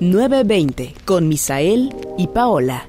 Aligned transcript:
920 0.00 0.94
con 1.04 1.26
Misael 1.26 1.92
y 2.16 2.28
Paola. 2.28 2.86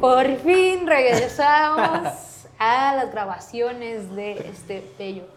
Por 0.00 0.36
fin 0.38 0.84
regresamos 0.84 2.08
a 2.58 2.96
las 2.96 3.12
grabaciones 3.12 4.12
de 4.16 4.32
este 4.32 4.84
bello 4.98 5.28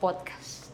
podcast. 0.00 0.64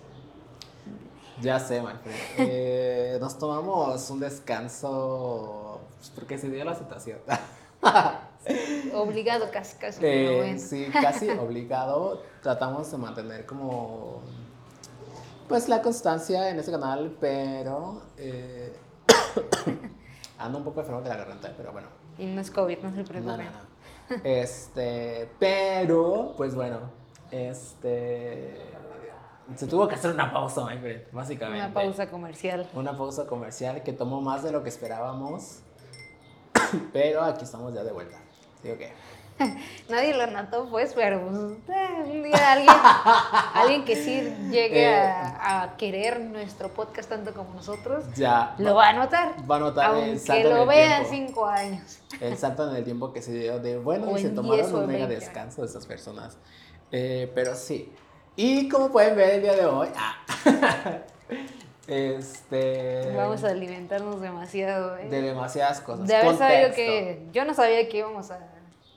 Ya 1.43 1.61
sé, 1.61 1.83
Manfred. 1.83 2.15
Eh, 2.39 3.19
nos 3.21 3.37
tomamos 3.37 4.09
un 4.09 4.21
descanso 4.21 5.83
pues, 5.99 6.11
porque 6.15 6.39
se 6.39 6.49
dio 6.49 6.65
la 6.65 6.75
situación. 6.75 7.19
Obligado 8.95 9.51
casi, 9.51 9.77
casi. 9.77 10.01
Eh, 10.05 10.37
bueno. 10.37 10.59
Sí, 10.59 10.89
casi 10.93 11.29
obligado. 11.41 12.23
Tratamos 12.43 12.91
de 12.91 12.97
mantener 12.99 13.47
como 13.47 14.23
pues 15.49 15.69
la 15.69 15.83
constancia 15.83 16.49
en 16.51 16.59
este 16.61 16.71
canal, 16.71 17.17
pero 17.21 18.03
eh, 18.17 18.73
ando 20.39 20.59
un 20.59 20.65
poco 20.65 20.81
enfermo 20.81 21.03
de 21.03 21.09
la 21.09 21.17
garganta, 21.17 21.53
pero 21.57 21.73
bueno. 21.73 21.89
Y 22.19 22.27
no 22.27 22.41
es 22.41 22.51
COVID, 22.51 22.79
no 22.79 22.91
se 22.93 22.99
No, 22.99 23.05
preocupen. 23.05 23.37
no, 23.47 23.53
no. 23.53 24.21
Este, 24.25 25.29
pero, 25.39 26.35
pues 26.37 26.55
bueno, 26.55 26.79
este. 27.31 28.57
Se 29.57 29.67
tuvo 29.67 29.89
que 29.89 29.97
hacer 29.97 30.13
una 30.13 30.33
pausa, 30.33 30.65
my 30.65 30.79
friend, 30.79 31.03
básicamente. 31.11 31.65
Una 31.65 31.75
pausa 31.75 32.09
comercial. 32.09 32.69
Una 32.75 32.97
pausa 32.97 33.27
comercial 33.27 33.83
que 33.83 33.93
tomó 33.93 34.21
más 34.21 34.45
de 34.45 34.53
lo 34.53 34.63
que 34.63 34.69
esperábamos. 34.69 35.61
Pero 36.93 37.23
aquí 37.23 37.43
estamos 37.45 37.75
ya 37.75 37.83
de 37.83 37.91
vuelta. 37.91 38.17
¿Sí 38.63 38.71
o 38.71 38.79
qué? 38.79 38.93
Nadie 39.89 40.13
lo 40.15 40.27
notó, 40.27 40.69
pues, 40.69 40.93
pero 40.93 41.19
pues, 41.23 41.35
un 41.35 42.23
día 42.23 42.53
alguien, 42.53 42.69
alguien 43.55 43.85
que 43.87 43.97
sí 43.97 44.21
llegue 44.51 44.85
Eh. 44.85 44.95
a, 44.95 45.63
a 45.63 45.77
querer 45.79 46.21
nuestro 46.21 46.69
podcast 46.75 47.09
tanto 47.09 47.33
como 47.33 47.55
nosotros, 47.55 48.05
Ya. 48.17 48.55
lo 48.59 48.75
va 48.75 48.91
a 48.91 48.93
notar. 48.93 49.33
Va 49.51 49.57
a 49.57 49.61
notar 49.61 49.91
el 49.97 49.97
Aunque 50.11 50.19
salto 50.19 50.49
en 50.51 50.55
lo 50.57 50.63
el 50.65 50.69
vea 50.69 50.99
en 51.01 51.07
cinco 51.07 51.47
años. 51.47 52.01
El 52.21 52.37
salto 52.37 52.69
en 52.69 52.77
el 52.77 52.85
tiempo 52.85 53.15
que 53.15 53.23
se 53.23 53.33
dio 53.33 53.59
de 53.61 53.79
bueno 53.79 54.15
y 54.15 54.21
se 54.21 54.27
en 54.29 54.35
tomaron 54.35 54.59
10 54.59 54.73
o 54.75 54.79
un 54.81 54.87
mega 54.89 55.07
20 55.07 55.15
descanso 55.25 55.63
de 55.63 55.69
estas 55.69 55.87
personas. 55.87 56.37
Eh, 56.93 57.33
pero 57.35 57.55
sí. 57.55 57.91
Y 58.37 58.69
como 58.69 58.91
pueden 58.93 59.17
ver 59.17 59.31
el 59.37 59.43
día 59.43 59.55
de 59.55 59.65
hoy. 59.65 59.89
ah, 59.97 60.17
este. 61.87 63.13
Vamos 63.17 63.43
a 63.45 63.49
alimentarnos 63.49 64.21
demasiado. 64.21 64.99
¿eh? 64.99 65.09
De 65.09 65.23
demasiadas 65.23 65.81
cosas. 65.81 66.07
De 66.07 66.15
haber 66.17 66.37
sabido 66.37 66.73
que. 66.75 67.27
Yo 67.33 67.45
no 67.45 67.55
sabía 67.55 67.89
que 67.89 67.99
íbamos 67.99 68.31
a, 68.31 68.39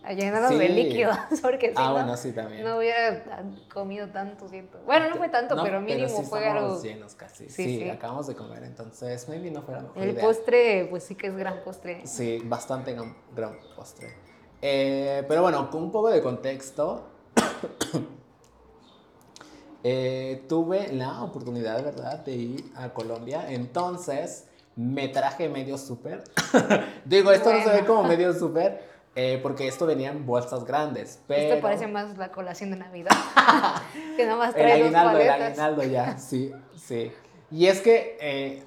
a 0.04 0.48
Sí. 0.50 0.58
de 0.58 0.70
líquidos, 0.70 1.18
porque 1.42 1.70
si 1.70 1.74
Ah, 1.78 1.86
no, 1.88 1.92
bueno, 1.94 2.18
sí, 2.18 2.34
también. 2.34 2.64
no 2.64 2.78
hubiera 2.78 3.24
comido 3.74 4.10
tanto, 4.10 4.48
siento. 4.50 4.80
Bueno, 4.86 5.10
no 5.10 5.16
fue 5.16 5.30
tanto, 5.30 5.56
No, 5.56 5.64
pero 5.64 5.80
mínimo 5.80 6.10
sí 6.10 6.24
fue 6.24 6.46
algo. 6.48 6.82
llenos 6.82 7.16
casi. 7.16 7.50
Sí, 7.50 7.80
Sí, 7.80 7.90
acabamos 7.90 8.28
de 8.28 8.36
comer, 8.36 8.64
entonces 8.64 9.28
maybe 9.30 9.50
no 9.50 9.62
fuera 9.62 9.82
mejor 9.82 10.04
El 10.04 10.10
idea. 10.12 10.24
postre, 10.24 10.88
pues 10.90 11.04
sí 11.04 11.16
que 11.16 11.28
es 11.28 11.36
gran 11.38 11.62
postre. 11.64 12.06
Sí, 12.06 12.42
bastante 12.44 12.94
gran, 12.94 13.16
gran 13.36 13.58
postre. 13.76 14.14
Eh, 14.62 15.24
pero 15.28 15.42
bueno, 15.42 15.70
con 15.70 15.84
un 15.84 15.92
poco 15.92 16.10
de 16.10 16.22
contexto, 16.22 17.08
eh, 19.84 20.44
tuve 20.48 20.92
la 20.94 21.24
oportunidad, 21.24 21.84
¿verdad?, 21.84 22.20
de 22.20 22.32
ir 22.34 22.72
a 22.76 22.90
Colombia. 22.90 23.46
Entonces, 23.50 24.48
me 24.76 25.08
traje 25.10 25.50
medio 25.50 25.78
súper. 25.78 26.24
Digo, 27.06 27.32
esto 27.32 27.54
no 27.54 27.62
se 27.64 27.70
ve 27.70 27.86
como 27.86 28.04
medio 28.04 28.34
súper, 28.34 28.93
eh, 29.16 29.40
porque 29.44 29.68
esto 29.68 29.86
venía 29.86 30.12
en 30.12 30.26
bolsas 30.26 30.64
grandes. 30.66 31.22
Pero 31.28 31.42
Esto 31.54 31.62
parece 31.62 31.88
más 31.88 32.18
la 32.18 32.32
colación 32.32 32.72
de 32.72 32.78
Navidad. 32.78 33.12
que 34.18 34.26
nada 34.26 34.38
más 34.38 34.56
el 34.56 34.62
trae 34.62 34.80
dos 34.80 34.82
aguinaldo, 34.88 35.20
el 35.20 35.28
paletas. 35.28 35.48
aguinaldo 35.50 35.84
ya, 35.84 36.18
sí, 36.18 36.52
sí. 36.76 37.12
Y 37.52 37.68
es 37.68 37.82
que 37.82 38.18
eh, 38.20 38.64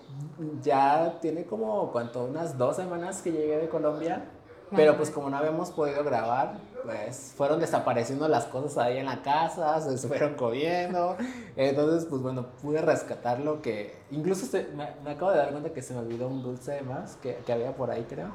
ya 0.63 1.19
tiene 1.21 1.45
como, 1.45 1.91
¿cuánto? 1.91 2.25
Unas 2.25 2.57
dos 2.57 2.77
semanas 2.77 3.21
que 3.23 3.33
llegué 3.33 3.59
de 3.59 3.69
Colombia. 3.69 4.31
Pero 4.75 4.97
pues 4.97 5.11
como 5.13 5.31
no 5.31 5.37
habíamos 5.37 5.71
podido 5.71 6.03
grabar, 6.03 6.59
pues 6.85 7.33
fueron 7.37 7.61
desapareciendo 7.61 8.27
las 8.27 8.47
cosas 8.47 8.77
ahí 8.79 8.99
en 8.99 9.07
la 9.07 9.23
casa, 9.23 9.81
se 9.81 10.09
fueron 10.09 10.35
comiendo. 10.35 11.17
Entonces, 11.55 12.05
pues 12.11 12.21
bueno, 12.21 12.49
pude 12.61 12.83
rescatar 12.83 13.39
lo 13.39 13.63
que... 13.63 13.97
Incluso 14.11 14.45
se- 14.45 14.67
me, 14.75 14.89
me 15.05 15.13
acabo 15.13 15.31
de 15.31 15.39
dar 15.39 15.51
cuenta 15.53 15.71
que 15.73 15.83
se 15.83 15.95
me 15.95 16.01
olvidó 16.01 16.27
un 16.27 16.43
dulce 16.43 16.83
más 16.83 17.15
que, 17.17 17.37
que 17.47 17.53
había 17.53 17.77
por 17.77 17.93
ahí, 17.93 18.05
creo. 18.11 18.31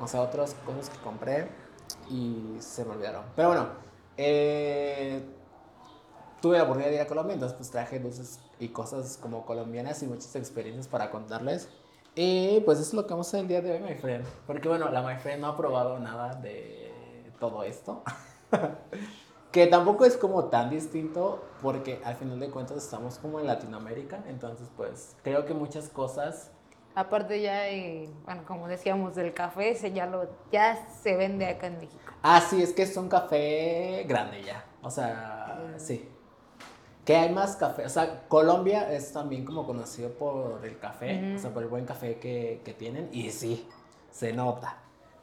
O 0.00 0.06
sea, 0.06 0.20
otras 0.20 0.54
cosas 0.66 0.90
que 0.90 0.98
compré 0.98 1.48
y 2.10 2.56
se 2.60 2.84
me 2.84 2.92
olvidaron. 2.92 3.24
Pero 3.34 3.48
bueno, 3.48 3.68
eh, 4.16 5.22
tuve 6.40 6.58
la 6.58 6.64
oportunidad 6.64 6.90
de 6.90 6.96
ir 6.96 7.02
a 7.02 7.06
Colombia, 7.06 7.34
entonces 7.34 7.56
pues 7.56 7.70
traje 7.70 7.98
dulces 7.98 8.40
y 8.58 8.68
cosas 8.68 9.18
como 9.20 9.44
colombianas 9.44 10.02
y 10.02 10.06
muchas 10.06 10.34
experiencias 10.36 10.88
para 10.88 11.10
contarles. 11.10 11.68
Y 12.14 12.60
pues 12.60 12.78
eso 12.78 12.88
es 12.88 12.94
lo 12.94 13.06
que 13.06 13.12
vamos 13.12 13.26
a 13.26 13.30
hacer 13.30 13.40
el 13.40 13.48
día 13.48 13.60
de 13.60 13.72
hoy, 13.72 13.80
my 13.80 13.94
friend. 13.94 14.24
Porque 14.46 14.68
bueno, 14.68 14.90
la 14.90 15.02
my 15.02 15.16
friend 15.16 15.42
no 15.42 15.48
ha 15.48 15.56
probado 15.56 15.98
nada 15.98 16.34
de 16.34 17.30
todo 17.38 17.62
esto. 17.62 18.02
que 19.52 19.66
tampoco 19.66 20.04
es 20.04 20.16
como 20.16 20.46
tan 20.46 20.70
distinto 20.70 21.44
porque 21.62 22.00
al 22.04 22.16
final 22.16 22.40
de 22.40 22.50
cuentas 22.50 22.78
estamos 22.78 23.18
como 23.18 23.38
en 23.38 23.46
Latinoamérica. 23.46 24.24
Entonces 24.28 24.68
pues 24.76 25.16
creo 25.22 25.44
que 25.44 25.54
muchas 25.54 25.88
cosas... 25.88 26.50
Aparte 26.96 27.42
ya, 27.42 27.68
eh, 27.68 28.08
bueno, 28.24 28.44
como 28.46 28.68
decíamos 28.68 29.14
del 29.14 29.34
café, 29.34 29.68
ese 29.68 29.92
ya 29.92 30.06
lo 30.06 30.30
ya 30.50 30.88
se 31.02 31.14
vende 31.14 31.44
acá 31.44 31.66
en 31.66 31.76
México. 31.76 32.00
Ah, 32.22 32.40
sí, 32.40 32.62
es 32.62 32.72
que 32.72 32.84
es 32.84 32.96
un 32.96 33.10
café 33.10 34.06
grande 34.08 34.42
ya. 34.42 34.64
O 34.80 34.90
sea, 34.90 35.74
sí. 35.76 36.08
Que 37.04 37.14
hay 37.14 37.30
más 37.30 37.56
café. 37.56 37.84
O 37.84 37.90
sea, 37.90 38.26
Colombia 38.28 38.90
es 38.90 39.12
también 39.12 39.44
como 39.44 39.66
conocido 39.66 40.08
por 40.14 40.64
el 40.64 40.78
café, 40.78 41.34
o 41.36 41.38
sea, 41.38 41.52
por 41.52 41.62
el 41.64 41.68
buen 41.68 41.84
café 41.84 42.18
que, 42.18 42.62
que 42.64 42.72
tienen. 42.72 43.10
Y 43.12 43.30
sí, 43.30 43.68
se 44.10 44.32
nota. 44.32 44.78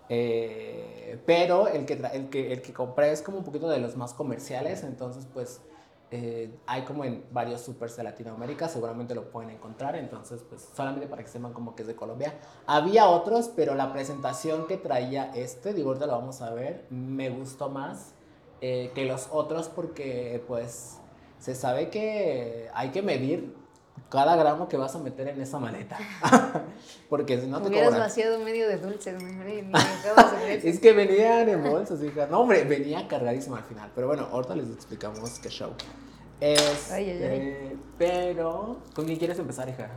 Eh, 0.10 1.20
pero 1.26 1.68
el 1.68 1.88
que, 1.88 1.94
el, 2.14 2.30
que, 2.30 2.54
el 2.54 2.62
que 2.62 2.72
compré 2.72 3.12
es 3.12 3.24
como 3.24 3.40
un 3.40 3.44
poquito 3.44 3.68
de 3.68 3.80
los 3.80 3.98
más 3.98 4.14
comerciales. 4.14 4.84
Entonces, 4.84 5.28
pues, 5.34 5.60
eh, 6.16 6.60
hay 6.68 6.84
como 6.84 7.04
en 7.06 7.26
varios 7.32 7.62
supers 7.62 7.98
de 7.98 8.04
Latinoamérica. 8.04 8.68
Seguramente 8.70 9.16
lo 9.16 9.32
pueden 9.32 9.50
encontrar. 9.50 9.96
Entonces, 9.96 10.46
pues, 10.48 10.70
solamente 10.76 11.08
para 11.08 11.24
que 11.24 11.30
sepan 11.30 11.54
como 11.54 11.76
que 11.76 11.82
es 11.82 11.88
de 11.88 11.96
Colombia. 11.96 12.36
Había 12.68 13.08
otros, 13.08 13.50
pero 13.56 13.74
la 13.74 13.92
presentación 13.92 14.68
que 14.68 14.78
traía 14.78 15.32
este, 15.34 15.74
digo, 15.74 15.90
ahorita 15.90 16.06
lo 16.06 16.12
vamos 16.14 16.44
a 16.44 16.54
ver, 16.54 16.86
me 16.92 17.32
gustó 17.32 17.70
más 17.70 18.14
eh, 18.62 18.92
que 18.94 19.06
los 19.06 19.28
otros 19.32 19.70
porque, 19.70 20.44
pues, 20.48 21.00
se 21.40 21.56
sabe 21.56 21.90
que 21.90 22.70
hay 22.76 22.90
que 22.92 23.02
medir 23.02 23.56
cada 24.14 24.36
gramo 24.36 24.70
que 24.70 24.78
vas 24.78 24.94
a 24.96 25.00
meter 25.00 25.28
en 25.28 25.42
esa 25.42 25.58
maleta. 25.58 25.98
porque 27.10 27.42
si 27.42 27.48
no 27.48 27.60
te 27.62 27.70
Hubieras 27.70 27.88
cobran. 27.90 28.04
vaciado 28.08 28.40
medio 28.40 28.68
de 28.70 28.78
dulces. 28.78 29.16
Hombre. 29.24 29.66
Es 30.64 30.80
que 30.80 30.94
venían 30.94 31.50
en 31.50 31.64
bolsas, 31.64 32.02
hija. 32.04 32.28
No, 32.28 32.42
hombre, 32.42 32.64
venía 32.64 33.08
cargadísimo 33.08 33.56
al 33.56 33.64
final. 33.64 33.92
Pero 33.96 34.08
bueno, 34.08 34.28
ahorita 34.32 34.56
les 34.56 34.70
explicamos 34.70 35.40
qué 35.40 35.50
show. 35.50 35.72
Este, 36.40 36.94
Ay, 36.94 37.10
ay, 37.10 37.24
ay. 37.24 37.80
Pero, 37.98 38.78
¿con 38.96 39.06
quién 39.06 39.18
quieres 39.18 39.40
empezar, 39.40 39.68
hija? 39.70 39.90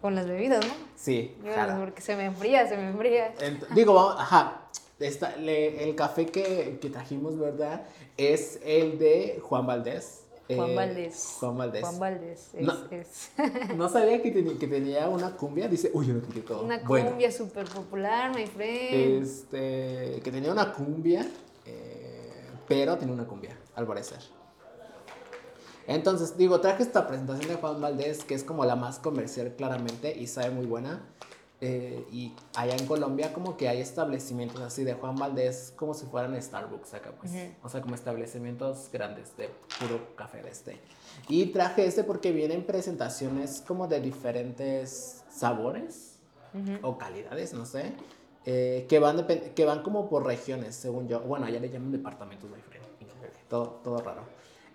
Con 0.00 0.14
las 0.14 0.26
bebidas, 0.28 0.64
¿no? 0.64 0.72
Sí, 0.94 1.36
jala. 1.54 1.76
porque 1.76 2.00
se 2.02 2.14
me 2.14 2.26
enfría, 2.26 2.68
se 2.68 2.76
me 2.76 2.90
enfría. 2.90 3.34
Ent- 3.38 3.66
digo, 3.74 3.94
vamos, 3.94 4.14
ajá. 4.18 4.62
Esta- 5.00 5.34
le- 5.36 5.82
el 5.84 5.94
café 5.96 6.26
que, 6.26 6.78
que 6.80 6.90
trajimos, 6.90 7.36
¿verdad? 7.38 7.82
Es 8.16 8.60
el 8.64 8.98
de 8.98 9.40
Juan 9.42 9.66
Valdés. 9.66 10.24
Juan 10.56 10.70
Eh, 10.70 10.74
Valdés. 10.74 11.36
Juan 11.40 11.58
Valdés. 11.58 11.80
Juan 11.82 11.98
Valdés. 12.00 12.50
Es, 12.54 12.66
No. 12.66 12.74
es 12.90 13.30
No 13.76 13.88
sabía 13.88 14.22
que, 14.22 14.34
teni- 14.34 14.58
que 14.58 14.66
tenía 14.66 15.08
una 15.08 15.36
cumbia. 15.36 15.68
Dice, 15.68 15.90
uy, 15.92 16.06
yo 16.06 16.14
lo 16.14 16.22
quité 16.22 16.40
todo. 16.40 16.62
una 16.64 16.78
Bueno, 16.78 17.10
cumbia 17.10 17.30
súper 17.30 17.66
popular, 17.68 18.34
my 18.34 18.46
friend. 18.46 19.22
este, 19.22 20.20
que 20.24 20.30
tenía 20.32 20.50
una 20.52 20.72
cumbia, 20.72 21.26
eh, 21.66 22.48
pero 22.66 22.96
tiene 22.96 23.12
una 23.12 23.26
cumbia, 23.26 23.58
al 23.74 23.86
parecer. 23.86 24.20
Entonces, 25.86 26.36
digo, 26.36 26.60
traje 26.60 26.82
esta 26.82 27.06
presentación 27.06 27.48
de 27.48 27.54
Juan 27.54 27.80
Valdés, 27.80 28.24
que 28.24 28.34
es 28.34 28.44
como 28.44 28.64
la 28.66 28.76
más 28.76 28.98
comercial 28.98 29.54
claramente 29.56 30.14
y 30.16 30.26
sabe 30.26 30.50
muy 30.50 30.66
buena. 30.66 31.02
Eh, 31.60 32.06
y 32.12 32.36
allá 32.54 32.76
en 32.76 32.86
Colombia 32.86 33.32
como 33.32 33.56
que 33.56 33.68
hay 33.68 33.80
establecimientos 33.80 34.60
así 34.60 34.84
de 34.84 34.94
Juan 34.94 35.16
Valdés 35.16 35.72
como 35.74 35.92
si 35.92 36.06
fueran 36.06 36.40
Starbucks 36.40 36.94
acá 36.94 37.10
pues. 37.18 37.32
Ujú. 37.32 37.40
O 37.64 37.68
sea, 37.68 37.80
como 37.80 37.96
establecimientos 37.96 38.88
grandes 38.92 39.36
de 39.36 39.50
puro 39.80 40.14
café 40.14 40.40
de 40.42 40.50
este. 40.50 40.78
Y 41.28 41.46
traje 41.46 41.84
este 41.84 42.04
porque 42.04 42.30
vienen 42.30 42.64
presentaciones 42.64 43.64
como 43.66 43.88
de 43.88 44.00
diferentes 44.00 45.24
sabores 45.30 46.18
Ujú. 46.54 46.86
o 46.86 46.96
calidades, 46.96 47.52
no 47.52 47.66
sé, 47.66 47.92
eh, 48.46 48.86
que, 48.88 48.98
van 48.98 49.26
que 49.26 49.64
van 49.64 49.82
como 49.82 50.08
por 50.08 50.24
regiones, 50.24 50.76
según 50.76 51.08
yo. 51.08 51.20
Bueno, 51.20 51.46
allá 51.46 51.58
le 51.60 51.70
llaman 51.70 51.90
departamentos, 51.90 52.48
my 52.48 52.62
friend. 52.62 52.86
Todo, 53.48 53.80
todo 53.82 53.98
raro. 53.98 54.22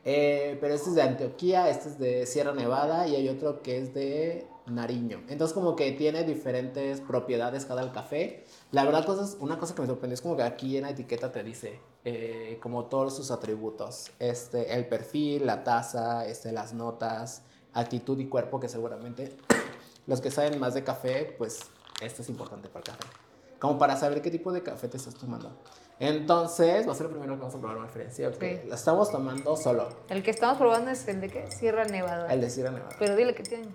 Eh, 0.04 0.58
pero 0.60 0.74
este 0.74 0.90
es 0.90 0.96
de 0.96 1.02
Antioquía, 1.02 1.70
este 1.70 1.90
es 1.90 2.00
de 2.00 2.26
Sierra 2.26 2.54
Nevada 2.54 3.08
y 3.08 3.16
hay 3.16 3.30
otro 3.30 3.62
que 3.62 3.78
es 3.78 3.94
de 3.94 4.46
Nariño. 4.66 5.24
Entonces 5.28 5.54
como 5.54 5.76
que 5.76 5.92
tiene 5.92 6.24
diferentes 6.24 7.02
propiedades 7.02 7.66
cada 7.66 7.82
el 7.82 7.92
café. 7.92 8.46
La 8.72 8.86
verdad, 8.86 9.06
cosas, 9.06 9.38
una 9.40 9.60
cosa 9.60 9.76
que 9.76 9.82
me 9.82 9.88
sorprendió 9.88 10.14
es 10.14 10.22
como 10.22 10.38
que 10.38 10.44
aquí 10.44 10.78
en 10.78 10.84
la 10.84 10.92
etiqueta 10.92 11.32
te 11.32 11.44
dice 11.44 11.80
eh, 12.06 12.60
como 12.62 12.86
todos 12.86 13.16
sus 13.16 13.32
atributos. 13.32 14.12
Este, 14.20 14.74
el 14.74 14.88
perfil, 14.88 15.46
la 15.46 15.64
taza, 15.64 16.26
este, 16.28 16.52
las 16.52 16.74
notas, 16.74 17.44
actitud 17.74 18.18
y 18.20 18.28
cuerpo, 18.28 18.60
que 18.60 18.70
seguramente 18.70 19.36
los 20.08 20.22
que 20.22 20.32
saben 20.32 20.60
más 20.60 20.74
de 20.74 20.84
café, 20.84 21.36
pues 21.38 21.60
esto 22.02 22.22
es 22.22 22.30
importante 22.30 22.70
para 22.70 22.80
el 22.80 22.86
café. 22.98 23.14
Como 23.60 23.78
para 23.78 23.96
saber 23.96 24.22
qué 24.22 24.30
tipo 24.30 24.52
de 24.52 24.62
café 24.62 24.88
te 24.90 24.98
estás 24.98 25.16
tomando. 25.16 25.58
Entonces, 26.00 26.86
va 26.88 26.92
a 26.92 26.96
ser 26.96 27.06
el 27.06 27.12
primero 27.14 27.36
que 27.36 27.40
vamos 27.40 27.56
a 27.56 27.60
probar, 27.60 27.78
Marferencia, 27.78 28.30
porque 28.30 28.62
Sí. 28.64 28.68
la 28.68 28.76
estamos 28.76 29.10
tomando 29.10 29.56
solo. 29.56 29.88
El 30.10 30.22
que 30.22 30.32
estamos 30.32 30.58
probando 30.58 30.92
es 30.92 31.08
el 31.08 31.22
de 31.22 31.30
qué? 31.30 31.50
Sierra 31.50 31.86
Nevada. 31.86 32.34
El 32.34 32.42
de 32.42 32.50
Sierra 32.50 32.72
Nevada. 32.72 32.94
Pero 33.00 33.16
dile 33.16 33.34
que 33.34 33.44
tiene. 33.44 33.68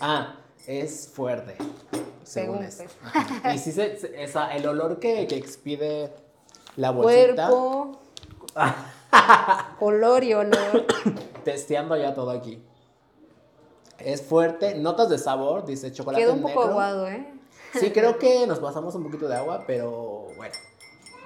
Ah, 0.00 0.36
es 0.66 1.08
fuerte, 1.08 1.56
según, 2.24 2.58
Según, 2.58 2.64
esto. 2.64 2.84
Y 3.52 3.58
sí, 3.58 3.72
se, 3.72 3.96
se- 3.98 4.22
esa- 4.22 4.54
el 4.54 4.66
olor 4.66 4.98
que, 4.98 5.26
que 5.26 5.36
expide 5.36 6.12
la 6.76 6.90
bolsita, 6.90 7.48
Cuerpo, 7.48 8.00
color 9.78 10.24
y 10.24 10.34
olor. 10.34 10.86
testeando 11.44 11.96
ya 11.96 12.14
todo 12.14 12.30
aquí. 12.30 12.62
Es 13.98 14.22
fuerte, 14.22 14.74
notas 14.74 15.08
de 15.08 15.18
sabor, 15.18 15.64
dice 15.64 15.92
chocolate 15.92 16.22
Quedó 16.24 16.34
un 16.34 16.42
poco 16.42 16.48
negro. 16.60 16.70
aguado, 16.72 17.08
¿eh? 17.08 17.32
Sí, 17.78 17.90
creo 17.90 18.18
que 18.18 18.46
nos 18.46 18.58
pasamos 18.58 18.94
un 18.94 19.04
poquito 19.04 19.28
de 19.28 19.36
agua, 19.36 19.64
pero 19.66 20.26
bueno, 20.36 20.54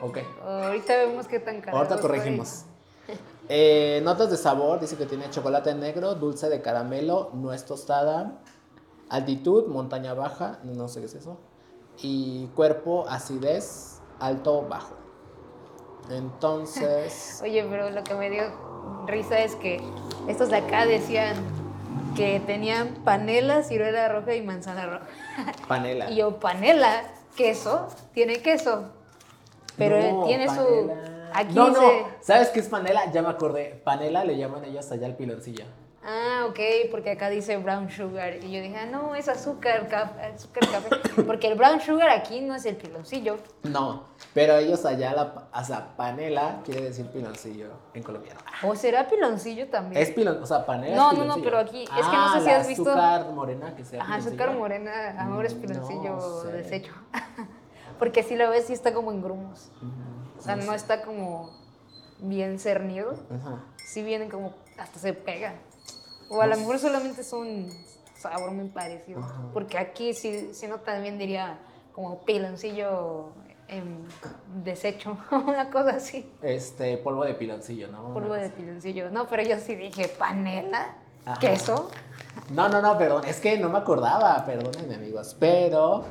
ok. 0.02 0.18
Ahorita 0.44 0.96
vemos 0.96 1.26
qué 1.26 1.40
tan 1.40 1.60
caro. 1.60 1.76
Ahorita 1.78 1.98
corregimos. 2.00 2.64
Eh, 3.50 4.02
notas 4.04 4.30
de 4.30 4.36
sabor, 4.36 4.78
dice 4.78 4.96
que 4.96 5.06
tiene 5.06 5.30
chocolate 5.30 5.74
negro, 5.74 6.14
dulce 6.14 6.50
de 6.50 6.60
caramelo, 6.60 7.30
nuez 7.32 7.64
tostada, 7.64 8.42
altitud, 9.10 9.66
montaña 9.66 10.14
baja, 10.14 10.58
no 10.64 10.88
sé 10.88 11.00
qué 11.00 11.06
es 11.06 11.14
eso, 11.14 11.38
y 12.02 12.46
cuerpo, 12.54 13.06
acidez, 13.08 14.00
alto, 14.20 14.66
bajo. 14.68 14.94
Entonces, 16.10 17.40
Oye, 17.42 17.66
pero 17.68 17.90
lo 17.90 18.02
que 18.02 18.14
me 18.14 18.30
dio 18.30 18.42
risa 19.06 19.38
es 19.40 19.54
que 19.56 19.80
estos 20.28 20.50
de 20.50 20.56
acá 20.56 20.86
decían 20.86 21.36
que 22.16 22.40
tenían 22.40 22.94
panela, 23.04 23.62
ciruela 23.62 24.08
roja 24.08 24.34
y 24.34 24.42
manzana 24.42 24.86
roja. 24.86 25.06
panela. 25.68 26.10
Y 26.10 26.16
yo, 26.16 26.38
panela, 26.40 27.02
queso, 27.36 27.88
tiene 28.12 28.40
queso. 28.40 28.90
Pero 29.76 30.00
No, 30.00 30.24
tiene 30.26 30.48
su. 30.48 30.90
Aquí 31.32 31.54
no, 31.54 31.68
dice. 31.68 31.80
no, 31.80 32.08
¿sabes 32.20 32.48
qué 32.48 32.60
es 32.60 32.68
panela? 32.68 33.12
Ya 33.12 33.22
me 33.22 33.28
acordé. 33.28 33.80
Panela 33.84 34.24
le 34.24 34.36
llaman 34.36 34.64
ellos 34.64 34.90
allá 34.90 35.06
al 35.06 35.14
piloncillo. 35.16 35.64
Ah, 36.10 36.46
ok, 36.48 36.58
porque 36.90 37.10
acá 37.10 37.28
dice 37.28 37.58
brown 37.58 37.90
sugar. 37.90 38.36
Y 38.36 38.50
yo 38.50 38.62
dije, 38.62 38.76
ah, 38.78 38.86
no, 38.86 39.14
es 39.14 39.28
azúcar, 39.28 39.86
caf- 39.90 40.18
azúcar 40.34 40.66
café. 40.70 41.22
Porque 41.26 41.48
el 41.48 41.54
brown 41.58 41.82
sugar 41.82 42.08
aquí 42.08 42.40
no 42.40 42.54
es 42.54 42.64
el 42.64 42.76
piloncillo. 42.76 43.36
No, 43.64 44.04
pero 44.32 44.56
ellos 44.56 44.86
allá, 44.86 45.12
la, 45.12 45.48
o 45.52 45.64
sea, 45.64 45.94
panela 45.98 46.60
quiere 46.64 46.80
decir 46.80 47.04
piloncillo 47.08 47.66
en 47.92 48.02
colombiano. 48.02 48.40
¿O 48.62 48.74
será 48.74 49.06
piloncillo 49.06 49.68
también? 49.68 50.00
Es 50.02 50.10
pilon, 50.12 50.42
o 50.42 50.46
sea, 50.46 50.64
panela 50.64 50.96
No, 50.96 51.12
es 51.12 51.18
no, 51.18 51.24
no, 51.26 51.34
piloncillo. 51.34 51.44
pero 51.44 51.58
aquí- 51.58 51.82
es 51.82 51.88
que 52.06 52.16
no 52.16 52.24
Ah, 52.24 52.34
sé 52.38 52.44
si 52.44 52.50
has 52.52 52.68
visto- 52.68 52.88
azúcar 52.90 53.26
morena 53.32 53.76
que 53.76 53.84
sea 53.84 54.00
Ajá, 54.00 54.14
piloncillo. 54.16 54.42
azúcar 54.44 54.56
morena, 54.56 55.20
amor 55.20 55.44
es 55.44 55.54
Mm, 55.56 55.60
piloncillo 55.60 56.10
no 56.16 56.40
sé. 56.42 56.52
desecho. 56.52 56.94
Porque 57.98 58.22
si 58.22 58.34
lo 58.34 58.48
ves, 58.48 58.64
sí 58.66 58.72
está 58.72 58.94
como 58.94 59.12
en 59.12 59.20
grumos. 59.20 59.70
O 60.38 60.40
sea, 60.42 60.56
no 60.56 60.64
no 60.64 60.70
sé. 60.70 60.76
está 60.76 61.02
como 61.02 61.50
bien 62.20 62.58
cernido. 62.58 63.12
Ajá. 63.30 63.62
Sí 63.84 64.02
vienen 64.02 64.30
como, 64.30 64.54
hasta 64.78 64.98
se 65.00 65.12
pega. 65.12 65.54
O 66.28 66.40
a 66.40 66.46
lo 66.46 66.56
mejor 66.56 66.78
solamente 66.78 67.22
es 67.22 67.32
un 67.32 67.70
sabor 68.16 68.50
muy 68.52 68.68
parecido. 68.68 69.20
Ajá. 69.20 69.42
Porque 69.52 69.78
aquí 69.78 70.14
sí, 70.14 70.50
sí 70.52 70.66
no 70.66 70.80
también 70.80 71.18
diría 71.18 71.58
como 71.92 72.20
piloncillo 72.24 73.32
en 73.68 74.06
desecho, 74.62 75.18
una 75.30 75.70
cosa 75.70 75.90
así. 75.96 76.30
Este, 76.42 76.96
polvo 76.98 77.24
de 77.24 77.34
piloncillo, 77.34 77.88
¿no? 77.88 78.14
Polvo 78.14 78.34
de 78.34 78.50
piloncillo. 78.50 79.10
No, 79.10 79.26
pero 79.28 79.42
yo 79.42 79.58
sí 79.58 79.74
dije 79.74 80.08
panela, 80.08 80.96
Ajá. 81.24 81.38
queso. 81.38 81.90
No, 82.50 82.68
no, 82.68 82.80
no, 82.80 82.96
perdón, 82.96 83.24
es 83.26 83.40
que 83.40 83.58
no 83.58 83.68
me 83.68 83.78
acordaba, 83.78 84.44
perdónenme 84.46 84.94
amigos, 84.94 85.36
pero 85.38 86.04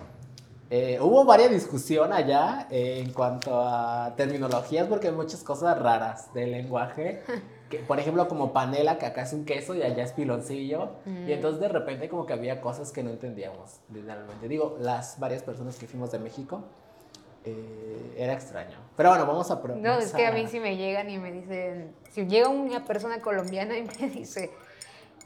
eh, 0.70 1.00
hubo 1.02 1.24
varias 1.24 1.50
discusión 1.50 2.12
allá 2.12 2.68
eh, 2.70 3.02
en 3.04 3.14
cuanto 3.14 3.62
a 3.62 4.14
terminologías 4.18 4.88
porque 4.88 5.08
hay 5.08 5.14
muchas 5.14 5.42
cosas 5.42 5.80
raras 5.80 6.34
del 6.34 6.52
lenguaje, 6.52 7.24
que, 7.70 7.80
por 7.80 8.00
ejemplo 8.00 8.28
como 8.28 8.54
panela, 8.54 8.98
que 8.98 9.06
acá 9.06 9.24
es 9.24 9.34
un 9.34 9.46
queso 9.46 9.76
y 9.76 9.82
allá 9.84 10.04
es 10.04 10.12
piloncillo, 10.14 10.92
Mm. 11.06 11.28
y 11.30 11.34
entonces 11.34 11.60
de 11.62 11.68
repente 11.70 12.08
como 12.10 12.26
que 12.26 12.34
había 12.34 12.62
cosas 12.62 12.92
que 12.92 13.04
no 13.04 13.10
entendíamos, 13.10 13.80
literalmente. 13.94 14.48
Digo, 14.48 14.78
las 14.80 15.20
varias 15.20 15.44
personas 15.44 15.76
que 15.78 15.88
fuimos 15.88 16.12
de 16.12 16.20
México, 16.20 16.62
eh, 17.46 18.14
era 18.18 18.34
extraño. 18.34 18.78
Pero 18.98 19.10
bueno, 19.10 19.26
vamos 19.26 19.50
a 19.52 19.62
probar. 19.62 19.82
No, 19.82 19.98
es 20.00 20.12
que 20.12 20.26
a 20.26 20.32
mí 20.32 20.48
sí 20.48 20.60
me 20.60 20.76
llegan 20.76 21.10
y 21.10 21.18
me 21.18 21.32
dicen, 21.32 21.94
si 22.12 22.26
llega 22.26 22.50
una 22.50 22.84
persona 22.86 23.22
colombiana 23.22 23.78
y 23.78 23.84
me 24.02 24.10
dice, 24.10 24.52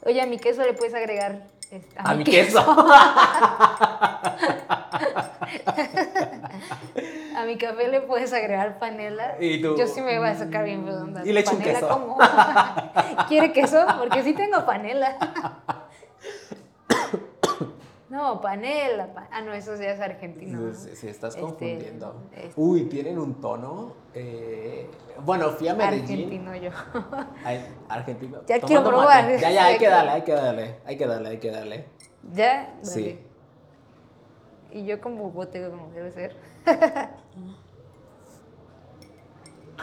oye, 0.04 0.20
a 0.20 0.26
mi 0.26 0.38
queso 0.38 0.62
le 0.62 0.72
puedes 0.74 0.94
agregar... 0.94 1.46
este, 1.70 1.96
A 1.96 2.14
mi 2.14 2.22
queso. 2.24 2.60
A 7.36 7.44
mi 7.46 7.56
café 7.58 7.88
le 7.88 8.00
puedes 8.02 8.32
agregar 8.32 8.78
panela. 8.78 9.36
Y 9.40 9.60
tú, 9.62 9.76
Yo 9.76 9.86
sí 9.86 10.00
me 10.00 10.18
voy 10.18 10.28
a 10.28 10.34
sacar 10.34 10.64
bien 10.64 10.84
redonda. 10.86 11.22
Y 11.24 11.32
le 11.32 11.40
echo 11.40 11.52
un 11.52 11.58
¿Panela 11.58 11.78
queso. 11.80 11.88
cómo? 11.88 12.18
¿Quiere 13.28 13.52
queso? 13.52 13.86
Porque 13.98 14.22
sí 14.22 14.34
tengo 14.34 14.64
panela. 14.66 15.16
No, 18.08 18.42
panela. 18.42 19.06
pa- 19.14 19.26
ah, 19.32 19.40
no, 19.40 19.54
eso 19.54 19.74
ya 19.76 19.92
es 19.92 20.00
argentino. 20.00 20.60
¿no? 20.60 20.74
Sí, 20.74 20.90
sí, 20.94 21.08
estás 21.08 21.30
Este, 21.34 21.40
confundiendo. 21.40 22.28
este. 22.36 22.52
Uy, 22.60 22.84
tienen 22.84 23.18
un 23.18 23.40
tono. 23.40 23.94
eh, 24.12 24.86
bueno, 25.24 25.48
fui 25.52 25.68
a 25.68 25.74
Medellín. 25.74 26.02
Argentino 26.26 26.54
yo. 26.56 26.70
Ay, 27.44 27.64
argentino. 27.88 28.40
Ya 28.46 28.60
tomando 28.60 28.66
quiero 28.66 28.84
probar. 28.84 29.24
mate. 29.24 29.38
Ya, 29.40 29.50
ya, 29.50 29.64
hay 29.64 29.78
que 29.78 29.88
darle, 29.88 30.10
hay 30.10 30.22
que 30.22 30.32
darle, 30.34 30.76
hay 30.84 30.96
que 30.98 31.06
darle, 31.06 31.28
hay 31.30 31.38
que 31.38 31.50
darle. 31.50 31.86
¿Ya? 32.34 32.74
Sí. 32.82 33.18
Y 34.72 34.84
yo 34.86 35.00
como 35.00 35.30
bote 35.30 35.68
como 35.68 35.90
debe 35.92 36.10
ser. 36.12 36.34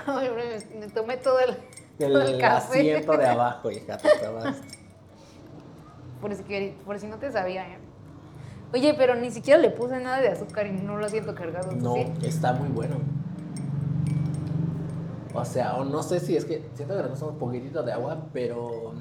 Me, 0.08 0.80
me 0.80 0.88
tomé 0.88 1.18
todo 1.18 1.40
el, 1.40 1.56
todo 1.98 2.22
el 2.22 2.36
El 2.36 2.42
café. 2.42 2.80
asiento 2.80 3.18
de 3.18 3.28
abajo, 3.28 3.72
hija, 3.72 3.98
te. 3.98 4.10
Por 6.22 6.36
si, 6.36 6.76
por 6.86 7.00
si 7.00 7.08
no 7.08 7.18
te 7.18 7.32
sabía. 7.32 7.68
¿eh? 7.68 7.78
Oye, 8.74 8.94
pero 8.98 9.16
ni 9.16 9.32
siquiera 9.32 9.60
le 9.60 9.70
puse 9.70 10.00
nada 10.00 10.20
de 10.20 10.30
azúcar 10.30 10.68
y 10.68 10.72
no 10.72 10.98
lo 10.98 11.08
siento 11.10 11.34
cargado. 11.34 11.70
¿tú 11.70 11.76
No, 11.78 11.94
sí? 11.94 12.06
está 12.24 12.54
muy 12.54 12.70
bueno. 12.70 12.98
O 15.34 15.46
sea, 15.46 15.76
o 15.76 15.86
no 15.86 16.04
sé 16.04 16.20
si 16.20 16.36
es 16.36 16.44
que 16.46 16.68
siento 16.74 16.96
que 16.98 17.04
le 17.04 17.10
pusimos 17.10 17.34
un 17.34 17.40
poquitito 17.40 17.84
de 17.84 17.94
agua, 17.94 18.18
pero 18.34 18.94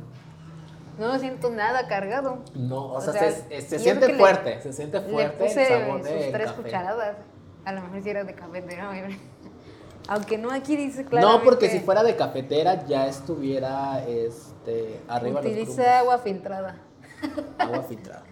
No 0.98 1.18
siento 1.18 1.50
nada 1.50 1.86
cargado. 1.86 2.38
no, 2.54 2.86
o, 2.86 2.96
O 2.96 3.00
sea, 3.00 3.12
se, 3.32 3.78
siente 3.78 4.08
le- 4.08 4.14
fuerte, 4.18 4.60
se 4.60 4.72
siente 4.72 5.00
Le 5.00 5.08
fuerte 5.10 5.44
puse 5.44 5.62
el 5.62 5.82
sabor 5.84 6.00
sus 6.02 6.32
tres 6.32 6.46
café. 6.50 6.62
cucharadas. 6.62 7.16
A 7.64 7.72
lo 7.72 7.82
mejor 7.82 8.02
si 8.02 8.10
era 8.10 8.24
de 8.24 8.34
cafetera. 8.34 8.90
Aunque 10.08 10.38
no 10.38 10.50
aquí 10.50 10.74
dice 10.76 11.04
claro. 11.04 11.28
No, 11.28 11.42
porque 11.42 11.68
si 11.68 11.80
fuera 11.80 12.02
de 12.02 12.16
cafetera 12.16 12.86
ya 12.86 13.06
estuviera 13.06 14.02
este 14.06 15.00
arriba 15.06 15.40
los 15.42 15.50
Utiliza 15.50 15.72
grumos. 15.82 15.96
agua 16.00 16.18
filtrada. 16.18 16.76
agua 17.58 17.82
filtrada. 17.82 18.22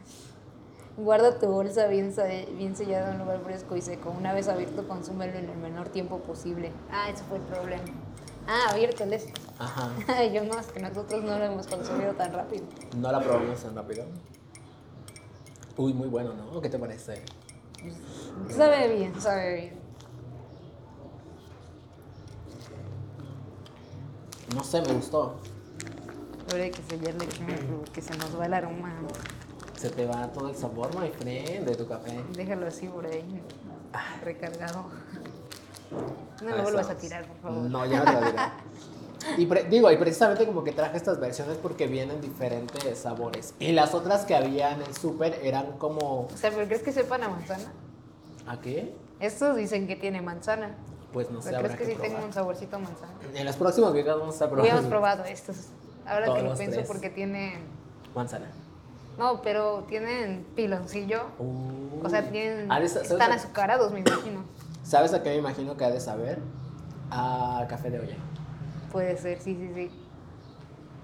Guarda 0.96 1.38
tu 1.38 1.46
bolsa 1.49 1.87
bien, 1.88 2.14
bien 2.56 2.75
sellada 2.75 3.08
en 3.11 3.16
un 3.16 3.26
lugar 3.26 3.40
fresco 3.44 3.76
y 3.76 3.82
seco. 3.82 4.14
Una 4.18 4.32
vez 4.32 4.49
abierto, 4.49 4.88
consúmelo 4.88 5.35
en 5.38 5.50
el 5.50 5.56
menor 5.58 5.90
tiempo 5.90 6.20
posible. 6.20 6.73
Ah, 6.90 7.11
ese 7.12 7.23
fue 7.25 7.37
el 7.37 7.42
problema. 7.42 7.82
Ah, 8.49 8.76
este. 8.79 9.33
Ajá. 9.59 9.91
Yo 10.33 10.45
no, 10.45 10.59
es 10.59 10.67
que 10.67 10.81
nosotros 10.81 11.23
no 11.25 11.38
lo 11.38 11.45
hemos 11.45 11.67
consumido 11.67 12.12
tan 12.15 12.33
rápido. 12.33 12.65
No 12.97 13.11
la 13.11 13.21
probamos 13.21 13.61
tan 13.62 13.75
rápido. 13.75 14.05
Uy, 15.76 15.93
muy 15.93 16.09
bueno, 16.09 16.33
¿no? 16.35 16.61
¿Qué 16.61 16.69
te 16.69 16.79
parece? 16.79 17.23
Sabe 18.49 18.95
bien, 18.95 19.21
sabe 19.21 19.55
bien. 19.55 19.87
No 24.55 24.62
sé, 24.62 24.81
me 24.83 24.93
gustó. 24.93 25.37
Ahora 26.50 26.71
que 26.71 26.83
sellarle 26.88 27.26
químico 27.26 27.79
porque 27.85 28.00
se 28.00 28.17
nos 28.17 28.38
va 28.38 28.47
el 28.47 28.55
aroma. 28.55 28.95
Se 29.76 29.91
te 29.91 30.07
va 30.07 30.29
todo 30.33 30.49
el 30.49 30.57
sabor, 30.57 30.88
my 30.99 31.11
friend, 31.11 31.67
de 31.67 31.75
tu 31.75 31.87
café. 31.87 32.23
Déjalo 32.33 32.67
así 32.67 32.87
por 32.87 33.05
ahí, 33.05 33.43
recargado. 34.23 34.87
No 36.43 36.57
lo 36.57 36.62
vuelvas 36.62 36.90
a 36.90 36.97
tirar, 36.97 37.25
por 37.26 37.37
favor. 37.38 37.59
No, 37.71 37.87
ya 37.87 38.05
no 38.05 38.05
te 38.05 38.26
diré. 38.26 38.33
Y 39.38 39.47
pre- 39.47 39.64
digo, 39.64 39.90
y 39.90 39.97
precisamente 39.97 40.47
como 40.47 40.62
que 40.62 40.71
traje 40.71 40.97
estas 40.97 41.19
versiones 41.19 41.57
porque 41.57 41.88
vienen 41.88 42.21
diferentes 42.21 42.97
sabores. 42.97 43.55
Y 43.59 43.73
las 43.73 43.93
otras 43.93 44.25
que 44.25 44.37
había 44.37 44.71
en 44.73 44.83
el 44.83 44.95
súper 44.95 45.40
eran 45.43 45.78
como... 45.78 46.26
O 46.33 46.37
sea, 46.37 46.50
¿pero 46.52 46.64
crees 46.66 46.83
que 46.83 46.93
sepan 46.93 47.25
a 47.25 47.28
manzana? 47.31 47.73
¿A 48.47 48.61
qué? 48.61 48.95
Estos 49.19 49.57
dicen 49.57 49.88
que 49.88 49.97
tiene 49.97 50.23
manzana. 50.23 50.76
pues 51.12 51.28
no 51.31 51.40
sé. 51.43 51.49
¿Pero 51.49 51.59
habrá 51.59 51.75
crees 51.75 51.81
que 51.81 51.87
sí 51.87 51.93
probar. 51.99 52.12
tenga 52.12 52.25
un 52.26 52.33
saborcito 52.33 52.76
a 52.76 52.78
manzana? 52.78 53.12
En 53.35 53.45
los 53.47 53.57
próximos 53.57 53.93
videos 53.95 54.21
vamos 54.21 54.37
a 54.37 54.38
probando 54.38 54.62
Hubiéramos 54.62 54.88
probado 54.90 55.25
estos. 55.25 55.57
Ahora 56.07 56.26
Todos 56.26 56.38
que 56.38 56.45
lo 56.45 56.55
pienso, 56.55 56.75
tres. 56.76 56.87
porque 56.87 57.11
tienen. 57.11 57.59
manzana. 58.14 58.47
No, 59.19 59.43
pero 59.43 59.85
tienen 59.88 60.47
piloncillo. 60.55 61.23
Uh. 61.40 62.05
O 62.07 62.09
sea, 62.09 62.31
tienen. 62.31 62.71
Ah, 62.71 62.76
¿sabes- 62.87 63.11
Están 63.11 63.33
azucarados, 63.33 63.90
me 63.90 64.00
imagino. 64.00 64.45
¿Sabes 64.87 65.12
a 65.14 65.23
qué 65.23 65.31
me 65.31 65.37
imagino 65.37 65.76
que 65.76 65.85
ha 65.85 65.90
de 65.90 65.99
saber? 65.99 66.38
A 67.11 67.66
café 67.69 67.90
de 67.90 67.99
olla. 67.99 68.16
Puede 68.93 69.16
ser, 69.16 69.40
sí, 69.40 69.57
sí, 69.57 69.71
sí. 69.75 69.90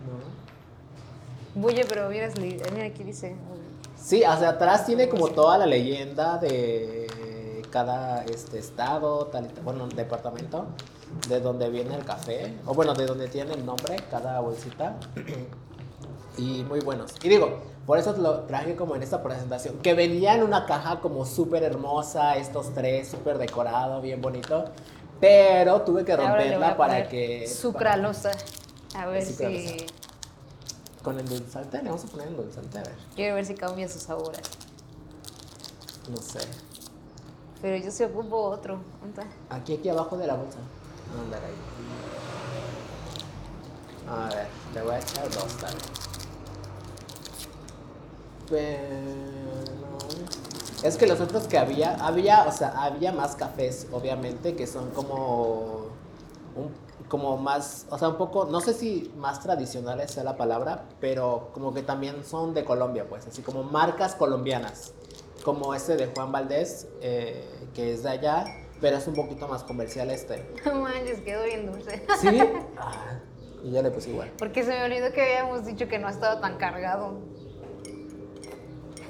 ¿No? 0.07 1.61
Bulle, 1.61 1.85
pero 1.89 2.09
miras, 2.09 2.39
mira 2.39 2.87
aquí 2.87 3.03
dice. 3.03 3.35
Sí, 3.97 4.23
hacia 4.23 4.51
atrás 4.51 4.87
tiene 4.87 5.09
como 5.09 5.29
toda 5.29 5.59
la 5.59 5.67
leyenda 5.67 6.39
de 6.39 7.09
cada 7.71 8.23
este 8.25 8.59
estado, 8.59 9.27
tal 9.27 9.47
y 9.47 9.49
tal, 9.49 9.65
bueno, 9.65 9.89
departamento, 9.89 10.67
de 11.29 11.41
donde 11.41 11.69
viene 11.69 11.97
el 11.97 12.05
café, 12.05 12.55
o 12.67 12.75
bueno, 12.75 12.95
de 12.95 13.07
donde 13.07 13.27
tiene 13.27 13.53
el 13.55 13.67
nombre 13.67 13.97
cada 14.11 14.39
bolsita. 14.39 14.97
y 16.39 16.62
muy 16.65 16.81
buenos. 16.81 17.15
Y 17.23 17.29
digo, 17.29 17.59
por 17.87 17.99
eso 17.99 18.12
lo 18.17 18.41
traje 18.41 18.77
como 18.77 18.95
en 18.95 19.03
esta 19.03 19.23
presentación, 19.23 19.79
que 19.79 19.95
venía 19.95 20.35
en 20.35 20.43
una 20.43 20.67
caja 20.67 21.01
como 21.01 21.27
súper 21.27 21.62
hermosa, 21.65 22.37
estos 22.37 22.73
tres, 22.75 23.09
súper 23.09 23.39
decorado, 23.39 24.01
bien 24.01 24.21
bonito. 24.21 24.67
Pero 25.21 25.83
tuve 25.83 26.05
que 26.05 26.17
romperla 26.17 26.77
para 26.77 27.09
que... 27.09 27.47
Sucralosa. 27.47 28.33
A 28.97 29.07
ver 29.07 29.25
si. 29.25 29.87
Con 31.03 31.19
endulzante, 31.19 31.79
le 31.79 31.89
vamos 31.89 32.05
a 32.05 32.09
poner 32.09 32.29
endulzante, 32.29 32.79
a 32.79 32.83
ver, 32.83 32.95
Quiero 33.15 33.35
ver 33.37 33.47
si 33.47 33.55
cambia 33.55 33.89
sus 33.89 34.03
sabores. 34.03 34.43
no 36.09 36.17
sé. 36.17 36.41
Pero 37.61 37.77
yo 37.85 37.91
sí 37.91 38.03
ocupo 38.03 38.37
otro. 38.37 38.81
¿Dónde? 39.01 39.23
Aquí, 39.51 39.75
aquí 39.75 39.89
abajo 39.89 40.17
de 40.17 40.27
la 40.27 40.35
bolsa. 40.35 40.59
Andar 41.21 41.41
ahí. 41.45 41.55
A 44.09 44.35
ver, 44.35 44.47
le 44.75 44.83
voy 44.83 44.95
a 44.95 44.99
echar 44.99 45.31
dos 45.31 45.62
vez. 45.62 46.12
Pero... 48.52 48.78
Es 50.82 50.97
que 50.97 51.06
los 51.06 51.21
otros 51.21 51.47
que 51.47 51.59
había, 51.59 51.94
había, 51.94 52.44
o 52.47 52.52
sea, 52.52 52.71
había 52.82 53.12
más 53.12 53.35
cafés, 53.35 53.87
obviamente, 53.90 54.54
que 54.54 54.66
son 54.66 54.90
como... 54.90 55.87
Un, 56.54 56.71
como 57.09 57.37
más, 57.37 57.87
o 57.90 57.99
sea, 57.99 58.09
un 58.09 58.16
poco, 58.16 58.47
no 58.47 58.62
sé 58.62 58.73
si 58.73 59.12
más 59.18 59.40
tradicionales 59.40 60.12
sea 60.12 60.25
la 60.25 60.37
palabra, 60.37 60.85
pero 60.99 61.50
como 61.52 61.75
que 61.75 61.82
también 61.82 62.25
son 62.25 62.54
de 62.54 62.64
Colombia, 62.64 63.04
pues, 63.06 63.26
así 63.26 63.42
como 63.42 63.64
marcas 63.64 64.14
colombianas, 64.14 64.94
como 65.44 65.75
este 65.75 65.97
de 65.97 66.06
Juan 66.06 66.32
Valdés, 66.32 66.88
eh, 67.02 67.44
que 67.75 67.92
es 67.92 68.02
de 68.02 68.09
allá, 68.09 68.44
pero 68.80 68.97
es 68.97 69.06
un 69.06 69.14
poquito 69.14 69.47
más 69.47 69.62
comercial 69.62 70.11
este. 70.11 70.42
No 70.64 70.76
manches, 70.76 71.21
quedó 71.21 71.44
bien 71.44 71.71
dulce. 71.71 72.02
¿Sí? 72.18 72.40
Ah, 72.78 73.21
y 73.62 73.71
yo 73.71 73.82
le 73.82 73.90
puse 73.90 74.11
igual. 74.11 74.32
Porque 74.38 74.64
se 74.64 74.71
me 74.71 74.82
olvidó 74.82 75.12
que 75.12 75.21
habíamos 75.21 75.66
dicho 75.66 75.88
que 75.88 75.99
no 75.99 76.09
estaba 76.09 76.40
tan 76.40 76.56
cargado. 76.56 77.21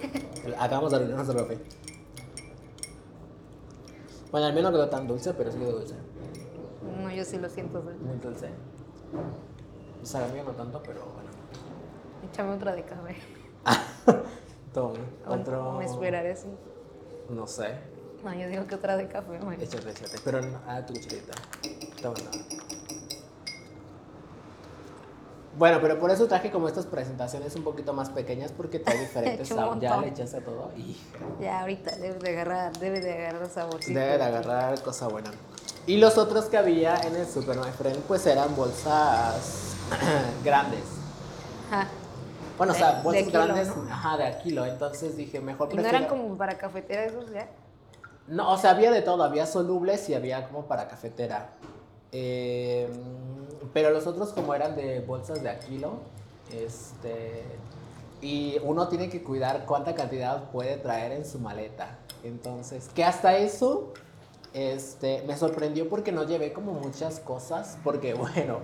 Acabamos 0.59 0.90
de 0.90 0.97
arruinar 0.97 1.16
nuestro 1.16 1.38
café. 1.38 1.59
Bueno, 4.30 4.47
al 4.47 4.54
menos 4.54 4.73
no 4.73 4.78
quedó 4.78 4.88
tan 4.88 5.06
dulce, 5.06 5.35
pero 5.35 5.52
sí 5.52 5.59
quedó 5.59 5.73
dulce. 5.73 5.94
No, 7.00 7.11
yo 7.11 7.25
sí 7.25 7.38
lo 7.38 7.49
siento. 7.49 7.80
dulce. 7.80 7.99
Muy 7.99 8.16
dulce. 8.16 8.49
O 10.02 10.06
sea, 10.06 10.26
el 10.26 10.32
mío 10.32 10.44
no 10.44 10.52
tanto, 10.52 10.82
pero 10.82 11.00
bueno. 11.00 11.30
Échame 12.30 12.52
otra 12.52 12.75
de 12.75 12.85
café. 12.85 13.16
Toma, 14.73 14.94
otro... 15.26 15.73
me 15.73 15.85
esperaré 15.85 16.32
así. 16.32 16.49
No 17.28 17.47
sé. 17.47 17.78
No, 18.25 18.32
yo 18.32 18.49
digo 18.49 18.66
que 18.66 18.75
otra 18.75 18.97
de 18.97 19.06
café, 19.06 19.38
güey. 19.38 19.62
Échate, 19.62 19.90
échate. 19.90 20.18
Pero 20.25 20.40
no, 20.40 20.59
a 20.66 20.85
tu 20.87 20.94
cucharita. 20.94 21.35
Toma, 22.00 22.16
no. 22.25 22.62
Bueno, 25.59 25.78
pero 25.82 25.99
por 25.99 26.11
eso 26.11 26.26
traje 26.26 26.50
como 26.50 26.66
estas 26.68 26.87
presentaciones 26.87 27.54
un 27.56 27.62
poquito 27.64 27.92
más 27.92 28.09
pequeñas 28.11 28.52
porque 28.52 28.78
trae 28.78 28.99
diferentes 29.00 29.49
sabores. 29.49 29.82
Ya 29.82 29.97
le 29.99 30.09
echaste 30.09 30.40
todo 30.40 30.71
y 30.76 30.97
Ya 31.40 31.61
ahorita 31.61 31.97
debe 31.97 32.18
de 32.18 32.30
agarrar, 32.30 32.73
debe 32.78 33.00
de 33.00 33.12
agarrar 33.26 33.49
saborcito. 33.50 33.99
debe 33.99 34.16
de 34.18 34.25
agarrar 34.25 34.80
cosa 34.82 35.09
buena. 35.09 35.30
Y 35.87 35.97
los 35.99 36.16
otros 36.16 36.47
que 36.47 36.56
había 36.56 36.97
en 37.02 37.16
el 37.16 37.26
Super 37.26 37.56
My 37.59 37.71
Friend 37.71 37.99
pues 38.09 38.25
eran 38.26 38.54
bolsas 38.56 39.75
grandes. 40.44 40.85
Ajá. 41.71 41.88
Bueno, 42.56 42.73
o 42.73 42.76
sea, 42.76 43.00
bolsas 43.02 43.25
kilo, 43.25 43.44
grandes, 43.44 43.76
¿no? 43.76 43.92
ajá, 43.92 44.16
de 44.16 44.25
a 44.26 44.38
kilo. 44.38 44.64
Entonces 44.64 45.16
dije, 45.16 45.40
mejor 45.40 45.68
¿Y 45.73 45.76
no 45.76 45.82
prefiero... 45.82 45.99
eran 46.06 46.09
como 46.09 46.37
para 46.37 46.56
cafetera 46.56 47.04
esos 47.04 47.30
ya? 47.30 47.49
No, 48.28 48.52
o 48.52 48.56
sea, 48.59 48.71
había 48.71 48.90
de 48.90 49.02
todo, 49.02 49.25
había 49.25 49.47
solubles 49.47 50.09
y 50.09 50.14
había 50.14 50.47
como 50.49 50.66
para 50.66 50.87
cafetera. 50.87 51.50
Eh, 52.12 52.88
pero 53.73 53.90
los 53.90 54.07
otros 54.07 54.31
como 54.31 54.54
eran 54.54 54.76
de 54.76 55.00
bolsas 55.00 55.42
de 55.42 55.49
a 55.49 55.59
kilo, 55.59 55.95
este, 56.52 57.42
y 58.21 58.59
uno 58.62 58.88
tiene 58.88 59.09
que 59.09 59.23
cuidar 59.23 59.64
cuánta 59.66 59.95
cantidad 59.95 60.50
puede 60.50 60.76
traer 60.76 61.12
en 61.12 61.25
su 61.25 61.38
maleta. 61.38 61.99
Entonces, 62.23 62.88
que 62.95 63.04
hasta 63.04 63.37
eso, 63.37 63.92
este, 64.52 65.23
me 65.26 65.37
sorprendió 65.37 65.88
porque 65.88 66.12
no 66.12 66.25
llevé 66.25 66.52
como 66.52 66.73
muchas 66.73 67.19
cosas, 67.19 67.78
porque 67.83 68.14
bueno, 68.14 68.59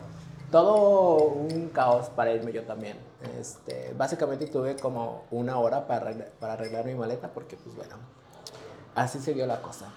todo 0.51 1.17
un 1.25 1.71
caos 1.71 2.09
para 2.11 2.33
irme 2.33 2.53
yo 2.53 2.65
también. 2.65 2.99
Este, 3.41 3.93
básicamente 3.97 4.47
tuve 4.47 4.77
como 4.77 5.25
una 5.31 5.59
hora 5.59 5.87
para 5.87 6.03
arreglar, 6.03 6.31
para 6.39 6.53
arreglar 6.53 6.85
mi 6.85 6.95
maleta 6.95 7.29
porque 7.33 7.57
pues 7.57 7.75
bueno, 7.75 7.97
así 8.95 9.19
se 9.19 9.33
vio 9.33 9.47
la 9.47 9.61
cosa. 9.61 9.93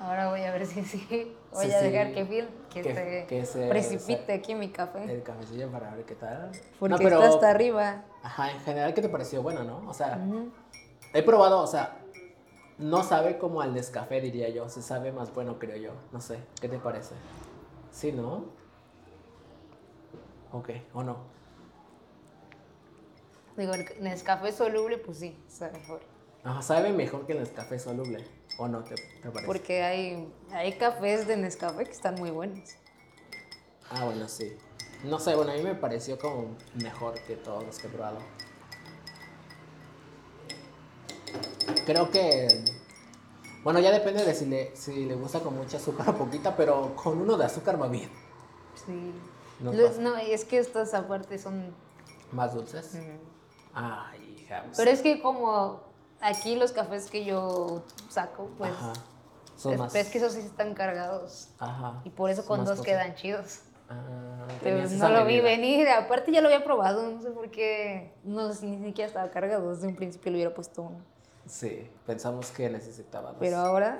Ahora 0.00 0.30
voy 0.30 0.42
a 0.42 0.52
ver 0.52 0.64
si 0.66 0.84
sí. 0.84 1.34
Voy 1.52 1.66
Sí, 1.66 1.72
a 1.72 1.80
sí. 1.80 1.88
dejar 1.90 2.12
que, 2.12 2.24
Phil, 2.26 2.48
que, 2.72 2.82
Que- 2.82 2.94
se 2.94 3.26
que 3.26 3.46
se- 3.46 3.68
precipite 3.68 4.26
se- 4.26 4.32
aquí 4.34 4.54
mi 4.54 4.68
café. 4.70 5.02
El 5.10 5.22
cafecillo 5.22 5.70
para 5.70 5.94
ver 5.94 6.04
qué 6.04 6.14
tal. 6.14 6.52
Porque 6.78 6.92
No, 6.92 6.98
pero- 6.98 7.16
está 7.22 7.28
hasta 7.34 7.50
arriba. 7.50 8.04
Ajá, 8.22 8.52
en 8.52 8.60
general, 8.60 8.92
¿qué 8.94 9.00
te 9.02 9.08
pareció? 9.08 9.42
Bueno, 9.42 9.64
¿no? 9.64 9.88
O 9.88 9.94
sea, 9.94 10.20
he 11.14 11.22
probado, 11.22 11.60
o 11.62 11.66
sea, 11.66 11.96
no 12.78 13.02
sabe 13.02 13.38
como 13.38 13.60
al 13.62 13.72
descafé, 13.74 14.20
diría 14.20 14.48
yo. 14.50 14.68
Se 14.68 14.82
sabe 14.82 15.10
más 15.10 15.32
bueno, 15.32 15.58
creo 15.58 15.76
yo. 15.76 15.92
No 16.12 16.20
sé, 16.20 16.38
¿qué 16.60 16.68
te 16.68 16.78
parece? 16.78 17.14
Sí, 17.90 18.12
¿no? 18.12 18.44
Ok, 20.52 20.70
o 20.94 21.02
no. 21.02 21.16
Digo, 23.56 23.72
el 23.74 23.86
Nescafé 24.00 24.52
soluble, 24.52 24.98
pues 24.98 25.18
sí, 25.18 25.36
está 25.48 25.70
mejor. 25.70 26.00
Ajá, 26.48 26.62
sabe 26.62 26.92
mejor 26.92 27.26
que 27.26 27.32
el 27.32 27.40
Nescafé 27.40 27.78
soluble. 27.78 28.24
¿O 28.58 28.66
no 28.68 28.82
te, 28.82 28.94
te 28.94 29.28
parece? 29.28 29.46
Porque 29.46 29.82
hay, 29.82 30.32
hay 30.52 30.72
cafés 30.78 31.26
de 31.26 31.36
Nescafé 31.36 31.84
que 31.84 31.90
están 31.92 32.14
muy 32.14 32.30
buenos. 32.30 32.70
Ah, 33.90 34.04
bueno, 34.06 34.26
sí. 34.28 34.56
No 35.04 35.18
sé, 35.18 35.34
bueno, 35.34 35.52
a 35.52 35.54
mí 35.54 35.62
me 35.62 35.74
pareció 35.74 36.18
como 36.18 36.56
mejor 36.82 37.14
que 37.26 37.36
todos 37.36 37.64
los 37.64 37.78
que 37.78 37.86
he 37.86 37.90
probado. 37.90 38.18
Creo 41.86 42.10
que. 42.10 42.48
Bueno, 43.62 43.80
ya 43.80 43.90
depende 43.90 44.24
de 44.24 44.34
si 44.34 44.46
le, 44.46 44.74
si 44.74 45.04
le 45.04 45.14
gusta 45.14 45.40
con 45.40 45.54
mucha 45.56 45.76
azúcar 45.76 46.08
o 46.10 46.16
poquita, 46.16 46.56
pero 46.56 46.94
con 46.96 47.18
uno 47.20 47.36
de 47.36 47.44
azúcar 47.44 47.80
va 47.80 47.88
bien. 47.88 48.08
Sí. 48.86 49.12
No 49.60 49.72
Lo- 49.72 49.86
pasa. 49.88 50.00
no, 50.00 50.16
es 50.16 50.44
que 50.44 50.58
estas 50.58 50.94
aparte 50.94 51.38
son... 51.38 51.74
Más 52.32 52.54
dulces. 52.54 52.96
Ay, 53.74 54.36
hija. 54.40 54.62
pues, 54.64 54.76
Pero 54.78 54.90
es 54.90 55.00
que 55.02 55.20
como 55.20 55.80
aquí 56.20 56.56
los 56.56 56.72
cafés 56.72 57.10
que 57.10 57.24
yo 57.24 57.82
saco, 58.08 58.50
pues... 58.58 58.72
Ajá. 58.72 58.92
Son 59.56 59.72
es, 59.72 59.78
más. 59.80 59.94
es 59.94 60.08
que 60.08 60.18
esos 60.18 60.34
sí 60.34 60.40
están 60.40 60.72
cargados. 60.74 61.48
Ajá. 61.58 62.00
Y 62.04 62.10
por 62.10 62.30
eso 62.30 62.46
con 62.46 62.60
dos 62.60 62.78
cosas. 62.78 62.86
quedan 62.86 63.14
chidos. 63.16 63.60
Ah, 63.88 64.46
Pero 64.62 64.76
tenías 64.82 64.92
no 64.92 65.08
lo 65.08 65.24
vi 65.24 65.40
venir. 65.40 65.88
Aparte 65.88 66.30
ya 66.30 66.40
lo 66.40 66.46
había 66.46 66.62
probado. 66.62 67.10
No 67.10 67.20
sé 67.20 67.30
por 67.30 67.50
qué. 67.50 68.12
No 68.22 68.52
sé, 68.52 68.66
ni 68.66 68.86
siquiera 68.86 69.08
estaba 69.08 69.28
cargado. 69.30 69.74
Desde 69.74 69.88
un 69.88 69.96
principio 69.96 70.30
le 70.30 70.36
hubiera 70.38 70.54
puesto 70.54 70.82
uno. 70.82 70.98
Sí, 71.46 71.90
pensamos 72.06 72.50
que 72.50 72.70
necesitaba 72.70 73.30
dos. 73.30 73.38
Pero 73.40 73.56
ahora 73.56 73.98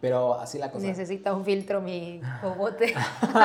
Pero 0.00 0.34
así 0.34 0.58
la 0.58 0.70
cosa. 0.70 0.86
necesita 0.86 1.34
un 1.34 1.44
filtro 1.44 1.80
mi 1.80 2.20
bobote. 2.42 2.94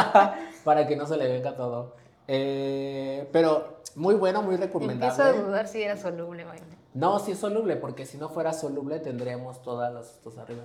para 0.64 0.86
que 0.86 0.96
no 0.96 1.08
se 1.08 1.18
le 1.18 1.28
venga 1.30 1.56
todo. 1.56 1.96
Eh, 2.28 3.28
pero 3.32 3.80
muy 3.96 4.16
bueno, 4.16 4.42
muy 4.42 4.56
Empiezo 4.56 4.66
a 4.66 4.68
recomendable. 4.68 5.38
dudar 5.42 5.68
si 5.68 5.82
era 5.82 5.98
soluble, 5.98 6.44
vaya. 6.44 6.64
No, 6.96 7.20
sí 7.20 7.34
es 7.34 7.40
soluble, 7.40 7.76
porque 7.76 8.06
si 8.06 8.18
no 8.18 8.30
fuera 8.30 8.54
soluble 8.54 9.00
tendríamos 9.00 9.62
todas 9.62 9.94
las 9.94 10.16
estos 10.16 10.38
arriba. 10.38 10.64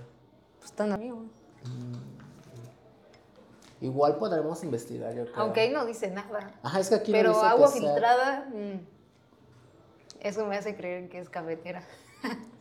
Pues 0.61 0.73
tan 0.73 0.93
amigo. 0.93 1.25
Igual 3.81 4.17
podremos 4.17 4.63
investigar, 4.63 5.13
yo 5.13 5.25
creo. 5.25 5.37
Aunque 5.37 5.61
ahí 5.61 5.73
no 5.73 5.85
dice 5.85 6.09
nada. 6.09 6.55
Ajá, 6.63 6.79
es 6.79 6.89
que 6.89 6.95
aquí 6.95 7.11
no 7.11 7.19
Pero 7.19 7.31
dice 7.31 7.47
agua 7.47 7.73
que 7.73 7.81
filtrada, 7.81 8.49
mm, 8.49 8.81
eso 10.21 10.47
me 10.47 10.57
hace 10.57 10.77
creer 10.77 11.09
que 11.09 11.19
es 11.19 11.29
cafetera. 11.29 11.83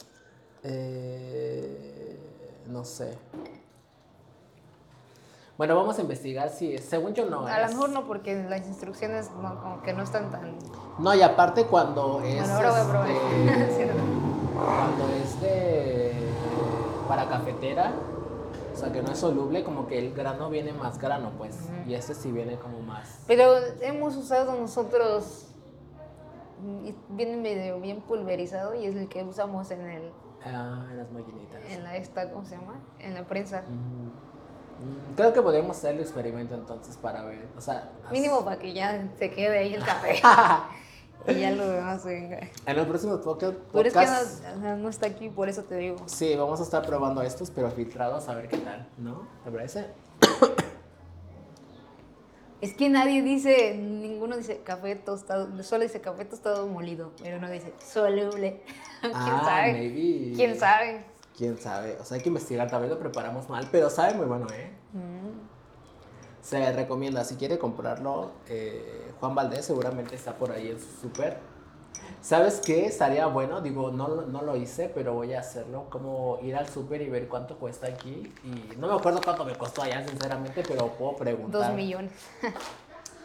Eh, 0.62 2.20
no 2.68 2.84
sé. 2.84 3.18
Bueno, 5.60 5.75
vamos 5.75 6.00
a 6.00 6.01
investigar 6.01 6.50
si, 6.50 6.78
según 6.78 7.13
yo 7.13 7.30
no 7.30 7.46
A 7.46 7.60
lo 7.60 7.66
es. 7.66 7.72
mejor 7.74 7.89
no, 7.89 8.06
porque 8.08 8.44
las 8.50 8.66
instrucciones 8.66 9.30
no, 9.42 9.62
como 9.62 9.82
que 9.84 9.92
no 9.92 10.04
están 10.04 10.32
tan... 10.32 10.56
No, 10.98 11.13
y 11.13 11.22
aparte 11.22 11.66
cuando 11.66 12.22
es. 12.22 12.39
Bueno, 12.39 12.54
ahora 12.56 12.72
voy 12.72 12.80
a 12.80 12.89
probar. 12.89 13.10
este, 13.10 13.92
cuando 14.56 15.10
es 15.22 15.42
de. 15.42 16.13
para 17.10 17.28
cafetera, 17.28 17.92
sea, 18.80 18.92
que 18.94 19.01
no 19.01 19.12
es 19.12 19.18
soluble, 19.20 19.63
como 19.66 19.86
que 19.86 20.00
el 20.00 20.13
grano 20.13 20.50
viene 20.50 20.72
más 20.72 20.98
grano, 20.98 21.32
pues. 21.38 21.58
Y 21.86 21.94
este 21.94 22.13
sí 22.16 22.32
viene 22.32 22.56
como 22.56 22.80
más. 22.80 23.20
Pero 23.28 23.58
hemos 23.82 24.16
usado 24.16 24.56
nosotros, 24.56 25.48
y 26.86 26.96
viene 27.10 27.36
medio 27.38 27.80
bien 27.82 28.00
pulverizado 28.01 28.75
y 28.75 28.86
es 28.86 28.96
el 28.96 29.10
que 29.10 29.24
usamos 29.24 29.70
en 29.72 29.82
el, 29.82 30.12
Ah, 30.46 30.88
en 30.89 30.98
las 30.98 31.12
maquinitas. 31.12 31.60
en 31.70 31.84
la 31.84 31.98
esta, 31.98 32.32
¿cómo 32.32 32.46
se 32.46 32.56
llama? 32.56 32.75
En 33.00 33.13
la 33.13 33.25
prensa. 33.28 33.63
Mm, 33.68 34.29
Creo 35.16 35.34
que 35.34 35.42
podríamos 35.42 35.78
hacer 35.78 35.96
el 35.96 36.02
experimento 36.02 36.56
entonces 36.56 36.96
para 36.98 37.24
ver. 37.24 37.48
O 37.58 37.62
sea, 37.62 37.92
Mínimo 38.12 38.44
para 38.46 38.58
que 38.60 38.74
ya 38.74 39.08
se 39.18 39.32
quede 39.32 39.58
ahí 39.60 39.74
el 39.74 39.84
café. 39.84 40.22
y 41.28 41.40
ya 41.40 41.52
lo 41.52 41.68
demás 41.70 42.06
venga. 42.06 42.40
en 42.66 42.80
el 42.80 42.88
próximo 42.88 43.20
podcast. 43.20 43.56
Pero 43.74 43.88
es 43.88 43.94
que 43.94 44.06
no, 44.78 44.88
está 44.90 45.08
aquí, 45.08 45.30
por 45.30 45.50
eso 45.50 45.64
te 45.64 45.76
digo. 45.76 45.98
Sí, 46.06 46.36
vamos 46.36 46.60
a 46.62 46.64
estar 46.64 46.86
probando 46.86 47.22
estos, 47.22 47.52
pero 47.52 47.70
filtrados, 47.72 48.30
a 48.30 48.36
ver 48.36 48.48
qué 48.48 48.58
tal, 48.58 48.88
¿no? 48.98 49.28
¿Te 49.44 49.52
parece? 49.52 49.88
Es 52.62 52.74
que 52.74 52.90
nadie 52.90 53.22
dice, 53.22 53.74
ninguno 53.78 54.36
dice 54.36 54.60
café 54.66 54.94
tostado, 54.98 55.64
solo 55.64 55.84
dice 55.84 56.02
café 56.02 56.26
tostado 56.26 56.68
molido, 56.68 57.14
pero 57.24 57.40
no 57.40 57.50
dice 57.50 57.74
soluble. 57.82 58.62
¿Quién 59.02 59.14
Ah, 59.16 59.42
sabe? 59.46 59.72
maybe. 59.72 60.34
¿Quién 60.36 60.60
sabe? 60.60 61.06
Quién 61.39 61.58
sabe. 61.58 61.98
O 62.01 62.03
sea, 62.03 62.17
hay 62.17 62.22
que 62.22 62.27
investigar. 62.27 62.69
Tal 62.69 62.81
vez 62.81 62.89
lo 62.91 63.00
preparamos 63.00 63.48
mal, 63.48 63.65
pero 63.72 63.89
sabe 63.89 64.13
muy 64.13 64.25
bueno, 64.25 64.46
¿eh? 64.53 64.74
Mm. 64.91 65.39
Se 66.41 66.74
recomienda. 66.74 67.24
Si 67.24 67.36
quiere 67.36 67.58
comprarlo, 67.58 68.31
eh, 68.50 69.10
Juan 69.22 69.36
Valdés 69.36 69.63
seguramente 69.63 70.15
está 70.15 70.34
por 70.36 70.51
ahí 70.51 70.67
en 70.72 70.77
su 70.81 70.88
súper. 71.01 71.38
¿Sabes 72.22 72.60
qué? 72.65 72.88
Estaría 72.88 73.25
bueno. 73.27 73.62
Digo, 73.62 73.89
no, 73.89 74.10
lo- 74.10 74.22
no 74.24 74.41
lo 74.41 74.58
hice, 74.58 74.89
pero 74.93 75.13
voy 75.13 75.34
a 75.34 75.39
hacerlo. 75.39 75.86
Como 75.89 76.39
ir 76.41 76.58
al 76.58 76.67
súper 76.67 77.01
y 77.03 77.10
ver 77.10 77.29
cuánto 77.29 77.58
cuesta 77.58 77.88
aquí. 77.88 78.34
Y 78.43 78.75
no 78.75 78.88
me 78.89 78.96
acuerdo 78.96 79.22
cuánto 79.24 79.46
me 79.46 79.55
costó 79.55 79.81
allá, 79.84 80.05
sinceramente, 80.05 80.62
pero 80.67 80.88
puedo 80.89 81.15
preguntar. 81.15 81.62
Dos 81.67 81.74
millones. 81.74 82.12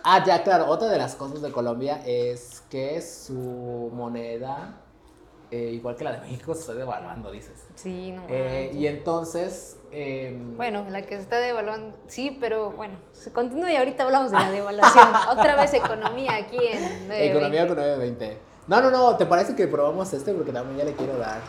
Ah, 0.05 0.23
ya, 0.25 0.45
claro. 0.45 0.67
Otra 0.69 0.87
de 0.89 0.99
las 0.99 1.17
cosas 1.17 1.43
de 1.43 1.51
Colombia 1.51 2.01
es 2.07 2.63
que 2.71 3.01
su 3.03 3.91
moneda, 3.93 4.81
eh, 5.55 5.71
igual 5.71 5.95
que 5.95 6.03
la 6.03 6.11
de 6.11 6.19
México, 6.19 6.53
se 6.53 6.63
está 6.63 6.75
devaluando, 6.75 7.31
dices. 7.31 7.65
Sí, 7.77 8.11
no. 8.11 8.25
Eh, 8.29 8.73
y 8.75 8.89
entonces, 8.89 9.77
em, 9.93 10.57
Bueno, 10.57 10.85
la 10.91 11.03
que 11.03 11.15
se 11.15 11.23
está 11.23 11.39
devaluando, 11.39 11.97
sí, 12.09 12.37
pero 12.41 12.73
bueno, 12.73 12.97
se 13.13 13.33
continúa 13.33 13.73
y 13.73 13.77
ahorita 13.77 14.03
hablamos 14.03 14.33
de 14.33 14.39
la 14.39 14.51
devaluación. 14.51 15.07
Otra 15.31 15.55
vez 15.55 15.73
economía 15.73 16.35
aquí 16.35 16.57
en 16.57 16.81
920. 17.07 17.31
economía 17.31 17.69
con 17.69 17.77
920. 17.77 18.39
No, 18.67 18.81
no, 18.81 18.91
no, 18.91 19.17
¿te 19.17 19.27
parece 19.27 19.55
que 19.55 19.69
probamos 19.69 20.13
este? 20.13 20.35
Porque 20.35 20.51
también 20.51 20.79
ya 20.79 20.85
le 20.87 20.95
quiero 20.95 21.17
dar. 21.19 21.41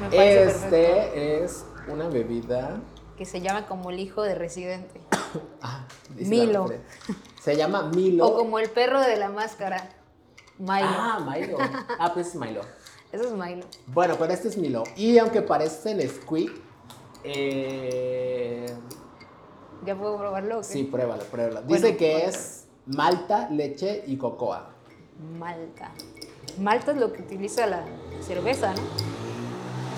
Me 0.00 0.08
perfecto. 0.08 0.64
Este 0.64 1.44
es 1.44 1.64
una 1.86 2.08
bebida. 2.08 2.80
Que 3.16 3.24
se 3.24 3.40
llama 3.40 3.66
como 3.68 3.90
el 3.90 4.00
hijo 4.00 4.22
de 4.22 4.34
residente. 4.34 5.00
Ah, 5.62 5.86
dice 6.10 6.30
Milo. 6.30 6.66
Se 7.40 7.56
llama 7.56 7.90
Milo. 7.94 8.26
O 8.26 8.36
como 8.36 8.58
el 8.58 8.70
perro 8.70 9.00
de 9.00 9.16
la 9.16 9.30
máscara. 9.30 9.88
Milo. 10.58 10.74
Ah, 10.82 11.26
Milo. 11.34 11.58
Ah, 11.98 12.12
pues 12.14 12.28
es 12.28 12.34
Milo. 12.36 12.60
Eso 13.12 13.24
es 13.24 13.32
Milo. 13.32 13.66
Bueno, 13.86 14.16
pero 14.18 14.32
este 14.32 14.48
es 14.48 14.56
Milo. 14.56 14.82
Y 14.96 15.18
aunque 15.18 15.42
parece 15.42 15.94
Nesquik, 15.94 16.50
eh, 17.22 18.66
¿Ya 19.84 19.96
puedo 19.96 20.16
probarlo? 20.18 20.62
sí, 20.62 20.84
pruébalo, 20.84 21.22
pruébalo. 21.24 21.62
Bueno, 21.62 21.74
Dice 21.74 21.96
que 21.96 22.12
bueno. 22.12 22.28
es 22.28 22.66
malta, 22.86 23.48
leche 23.50 24.02
y 24.06 24.16
cocoa. 24.16 24.70
Malta. 25.38 25.92
Malta 26.58 26.92
es 26.92 26.96
lo 26.98 27.12
que 27.12 27.22
utiliza 27.22 27.66
la 27.66 27.84
cerveza, 28.20 28.72
¿no? 28.74 28.82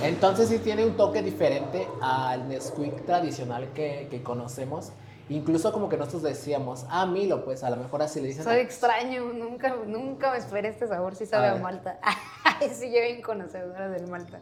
Entonces 0.02 0.48
sí 0.48 0.58
tiene 0.58 0.84
un 0.84 0.96
toque 0.96 1.22
diferente 1.22 1.88
al 2.02 2.48
Nesquik 2.48 3.06
tradicional 3.06 3.72
que, 3.72 4.08
que 4.10 4.22
conocemos. 4.22 4.90
Incluso 5.28 5.72
como 5.72 5.88
que 5.88 5.96
nosotros 5.96 6.22
decíamos, 6.22 6.86
ah, 6.88 7.04
Milo, 7.04 7.44
pues 7.44 7.64
a 7.64 7.70
lo 7.70 7.76
mejor 7.76 8.02
así 8.02 8.20
le 8.20 8.28
dicen. 8.28 8.44
Sabe 8.44 8.60
extraño, 8.60 9.32
nunca, 9.32 9.74
nunca 9.86 10.30
me 10.30 10.38
esperé 10.38 10.68
este 10.68 10.86
sabor, 10.86 11.16
sí 11.16 11.26
sabe 11.26 11.48
A 11.48 11.52
a. 11.52 11.56
Malta. 11.56 11.98
Ay, 12.44 12.70
sí, 12.70 12.92
yo 12.92 13.00
bien 13.00 13.22
conocedora 13.22 13.88
del 13.88 14.06
Malta. 14.06 14.40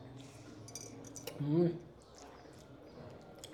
Mm. 1.41 1.69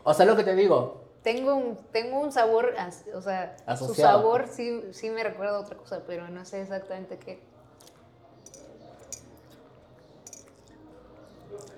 O 0.02 0.14
sea, 0.14 0.26
lo 0.26 0.34
que 0.34 0.42
te 0.42 0.54
digo, 0.54 1.04
Tengo 1.22 1.54
un, 1.54 1.76
tengo 1.92 2.18
un 2.18 2.32
sabor, 2.32 2.74
o 3.14 3.20
sea, 3.20 3.56
su 3.76 3.94
sabor 3.94 4.48
sí, 4.50 4.82
sí 4.92 5.10
me 5.10 5.22
recuerda 5.22 5.56
a 5.56 5.60
otra 5.60 5.76
cosa, 5.76 6.02
pero 6.06 6.28
no 6.28 6.44
sé 6.44 6.62
exactamente 6.62 7.18
qué. 7.18 7.40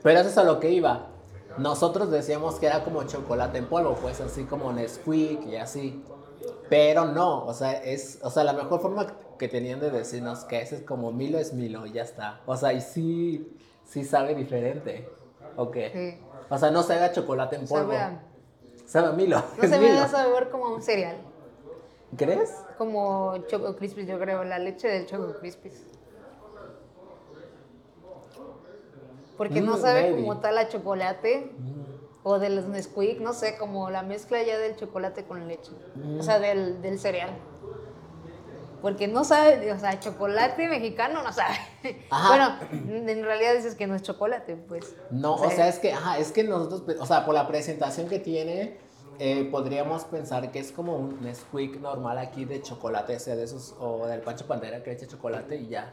pero 0.03 0.21
eso 0.21 0.31
es 0.31 0.39
a 0.39 0.45
lo 0.45 0.59
que 0.59 0.71
iba. 0.71 1.12
Nosotros 1.59 2.11
decíamos 2.11 2.57
que 2.57 2.67
era 2.67 2.85
como 2.85 3.05
chocolate 3.05 3.59
en 3.59 3.67
polvo, 3.67 3.95
pues 4.01 4.21
así 4.21 4.45
como 4.45 4.73
Nesquik 4.73 5.47
y 5.47 5.57
así. 5.57 6.03
Pero 6.69 7.07
no, 7.07 7.45
o 7.45 7.55
sea, 7.55 7.73
es, 7.73 8.19
o 8.23 8.31
sea, 8.31 8.45
la 8.45 8.53
mejor 8.53 8.81
forma 8.81 9.07
que 9.39 9.49
tenían 9.49 9.81
de 9.81 9.91
decirnos 9.91 10.45
que 10.45 10.61
ese 10.61 10.77
es 10.77 10.83
como 10.83 11.13
Milo 11.13 11.39
es 11.39 11.53
Milo 11.53 11.87
y 11.87 11.93
ya 11.93 12.03
está. 12.03 12.41
O 12.47 12.57
sea, 12.57 12.73
y 12.73 12.81
sí, 12.81 13.57
sí 13.85 14.05
sabe 14.05 14.35
diferente. 14.35 15.09
¿Ok? 15.57 15.77
Sí. 15.93 16.19
O 16.49 16.59
sea, 16.59 16.71
no 16.71 16.83
sabe 16.83 17.01
a 17.05 17.13
chocolate 17.13 17.57
en 17.57 17.67
polvo. 17.67 17.93
Sabe 17.93 18.19
Sabe 18.87 19.09
a 19.09 19.13
Milo. 19.13 19.43
no 19.57 19.69
se 19.69 19.79
me 19.79 19.93
da 19.93 20.09
sabor 20.09 20.51
como 20.51 20.75
un 20.75 20.83
cereal, 20.83 21.17
¿Crees? 22.17 22.53
como 22.77 23.39
Choco 23.47 23.75
Crispies, 23.77 24.07
yo 24.07 24.19
creo, 24.19 24.45
la 24.45 24.59
leche 24.59 24.89
del 24.89 25.07
Choco 25.07 25.39
Crispies. 25.39 25.83
Porque 29.43 29.61
no 29.61 29.77
Mm, 29.77 29.81
sabe 29.81 30.03
maybe. 30.03 30.21
como 30.21 30.39
tal 30.39 30.57
a 30.57 30.69
chocolate 30.69 31.51
o 32.23 32.39
de 32.39 32.49
los 32.51 32.67
Nesquik, 32.69 33.19
no 33.21 33.33
sé, 33.33 33.57
como 33.59 33.91
la 33.91 34.05
mezcla 34.05 34.41
ya 34.45 34.57
del 34.57 34.77
chocolate 34.77 35.25
con 35.25 35.49
leche, 35.49 35.73
o 36.21 36.23
sea, 36.23 36.39
del, 36.39 36.81
del 36.81 37.01
cereal. 37.01 37.31
Porque 38.81 39.09
no 39.09 39.25
sabe, 39.25 39.73
o 39.73 39.79
sea, 39.81 39.99
chocolate 39.99 40.69
mexicano 40.69 41.23
no 41.25 41.33
sabe. 41.33 41.57
Ajá. 42.11 42.59
Bueno, 42.69 43.01
en 43.11 43.25
realidad 43.25 43.55
dices 43.55 43.75
que 43.75 43.89
no 43.89 43.97
es 43.97 44.03
chocolate, 44.03 44.55
pues. 44.57 44.95
No, 45.11 45.35
o 45.35 45.51
sea, 45.51 45.67
es 45.69 45.81
que, 45.81 45.93
ajá, 45.93 46.19
es 46.19 46.31
que 46.31 46.45
nosotros, 46.45 46.83
pe- 46.83 46.99
o 47.01 47.07
sea, 47.07 47.25
por 47.25 47.35
la 47.35 47.49
presentación 47.49 48.09
que 48.09 48.21
tiene, 48.21 48.79
eh, 49.19 49.49
podríamos 49.51 50.05
pensar 50.05 50.53
que 50.53 50.61
es 50.61 50.71
como 50.71 50.97
un 50.97 51.21
Nesquik 51.21 51.81
normal 51.81 52.19
aquí 52.19 52.45
de 52.45 52.63
chocolate, 52.63 53.19
sea 53.19 53.35
de 53.35 53.43
esos, 53.45 53.75
o 53.81 54.07
del 54.07 54.21
Pancho 54.21 54.47
Pantera 54.47 54.83
que 54.85 54.91
le 54.91 54.97
echa 54.97 55.09
chocolate 55.09 55.57
y 55.57 55.67
ya. 55.69 55.93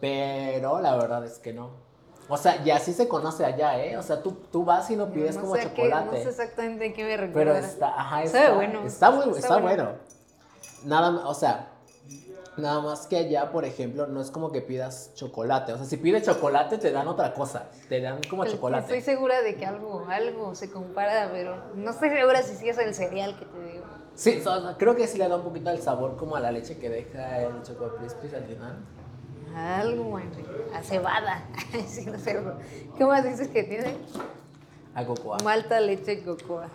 Pero 0.00 0.80
la 0.80 0.96
verdad 0.96 1.24
es 1.24 1.38
que 1.40 1.52
no. 1.52 1.83
O 2.28 2.36
sea, 2.38 2.62
ya 2.64 2.78
sí 2.78 2.92
se 2.94 3.06
conoce 3.06 3.44
allá, 3.44 3.78
¿eh? 3.84 3.96
O 3.98 4.02
sea, 4.02 4.22
tú, 4.22 4.32
tú 4.50 4.64
vas 4.64 4.90
y 4.90 4.96
no 4.96 5.10
pides 5.10 5.36
no 5.36 5.42
como 5.42 5.54
sé 5.56 5.60
a 5.60 5.64
qué- 5.64 5.82
chocolate. 5.82 6.06
no 6.06 6.22
sé 6.22 6.28
exactamente 6.30 6.92
qué 6.94 7.04
me 7.04 7.10
pero 7.16 7.26
recuerda. 7.26 7.58
está, 7.58 7.88
ajá, 8.00 8.26
Sabe 8.26 8.44
está, 8.44 8.52
bueno. 8.54 8.86
está 8.86 9.10
muy, 9.10 9.24
Está 9.26 9.38
está, 9.40 9.56
bueno. 9.58 9.84
bueno. 9.84 9.98
Nada 10.84 11.10
más, 11.10 11.24
o 11.26 11.34
sea, 11.34 11.68
nada 12.56 12.80
más 12.80 13.06
que 13.06 13.16
allá, 13.18 13.50
por 13.52 13.64
ejemplo, 13.64 14.06
no 14.06 14.20
es 14.22 14.30
como 14.30 14.52
que 14.52 14.62
pidas 14.62 15.10
chocolate. 15.14 15.72
O 15.74 15.76
sea, 15.76 15.84
si 15.86 15.96
pides 15.98 16.22
chocolate, 16.24 16.78
te 16.78 16.92
dan 16.92 17.08
otra 17.08 17.34
cosa. 17.34 17.64
Te 17.88 18.00
dan 18.00 18.20
como 18.30 18.46
chocolate. 18.46 18.84
Estoy 18.96 19.00
segura 19.14 19.42
de 19.42 19.56
que 19.56 19.66
algo, 19.66 20.06
algo 20.08 20.54
se 20.54 20.70
compara, 20.70 21.28
pero 21.32 21.56
no 21.74 21.90
estoy 21.90 22.10
segura 22.10 22.42
si 22.42 22.54
sí 22.56 22.68
es 22.70 22.78
el 22.78 22.94
cereal 22.94 23.36
que 23.38 23.44
te 23.44 23.72
digo. 23.72 23.84
Sí, 24.14 24.42
o 24.46 24.60
sea, 24.62 24.76
creo 24.78 24.94
que 24.94 25.06
sí 25.08 25.18
le 25.18 25.28
da 25.28 25.36
un 25.36 25.42
poquito 25.42 25.70
el 25.70 25.82
sabor 25.82 26.16
como 26.16 26.36
a 26.36 26.40
la 26.40 26.52
leche 26.52 26.78
que 26.78 26.88
deja 26.88 27.40
el 27.42 27.62
Choco 27.64 27.96
Crispies 27.96 28.32
al 28.34 28.44
final. 28.44 28.76
Algo, 29.54 30.18
Henry. 30.18 30.44
A 30.74 30.82
cebada. 30.82 31.44
sí, 31.86 32.06
no 32.06 32.18
sé. 32.18 32.42
¿Qué 32.96 33.04
más 33.04 33.24
dices 33.24 33.48
que 33.48 33.62
tiene? 33.64 33.96
A 34.94 35.04
cocoa. 35.04 35.38
Malta, 35.44 35.80
leche 35.80 36.14
y 36.14 36.22
cocoa. 36.22 36.68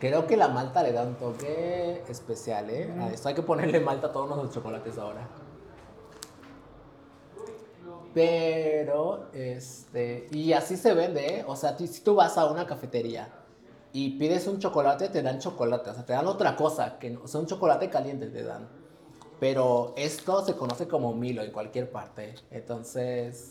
Creo 0.00 0.26
que 0.26 0.36
la 0.36 0.48
malta 0.48 0.82
le 0.82 0.92
da 0.92 1.04
un 1.04 1.14
toque 1.14 2.02
especial, 2.08 2.70
¿eh? 2.70 2.92
A 3.00 3.10
esto 3.10 3.28
hay 3.28 3.36
que 3.36 3.42
ponerle 3.42 3.78
malta 3.78 4.08
a 4.08 4.12
todos 4.12 4.36
los 4.36 4.52
chocolates 4.52 4.98
ahora. 4.98 5.28
Pero, 8.12 9.28
este, 9.32 10.26
y 10.32 10.52
así 10.52 10.76
se 10.76 10.92
vende, 10.92 11.38
¿eh? 11.38 11.44
O 11.46 11.56
sea, 11.56 11.78
si 11.78 12.00
tú 12.02 12.16
vas 12.16 12.36
a 12.36 12.46
una 12.46 12.66
cafetería 12.66 13.28
y 13.92 14.18
pides 14.18 14.46
un 14.48 14.58
chocolate, 14.58 15.08
te 15.08 15.22
dan 15.22 15.38
chocolate, 15.38 15.90
o 15.90 15.94
sea, 15.94 16.04
te 16.04 16.12
dan 16.12 16.26
otra 16.26 16.56
cosa, 16.56 16.98
que 16.98 17.10
no, 17.10 17.22
o 17.22 17.28
sea, 17.28 17.40
un 17.40 17.46
chocolate 17.46 17.88
caliente 17.88 18.26
te 18.26 18.42
dan. 18.42 18.68
Pero 19.42 19.92
esto 19.96 20.44
se 20.44 20.54
conoce 20.54 20.86
como 20.86 21.12
Milo 21.14 21.42
en 21.42 21.50
cualquier 21.50 21.90
parte. 21.90 22.36
Entonces, 22.52 23.50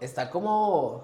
está 0.00 0.30
como, 0.30 1.02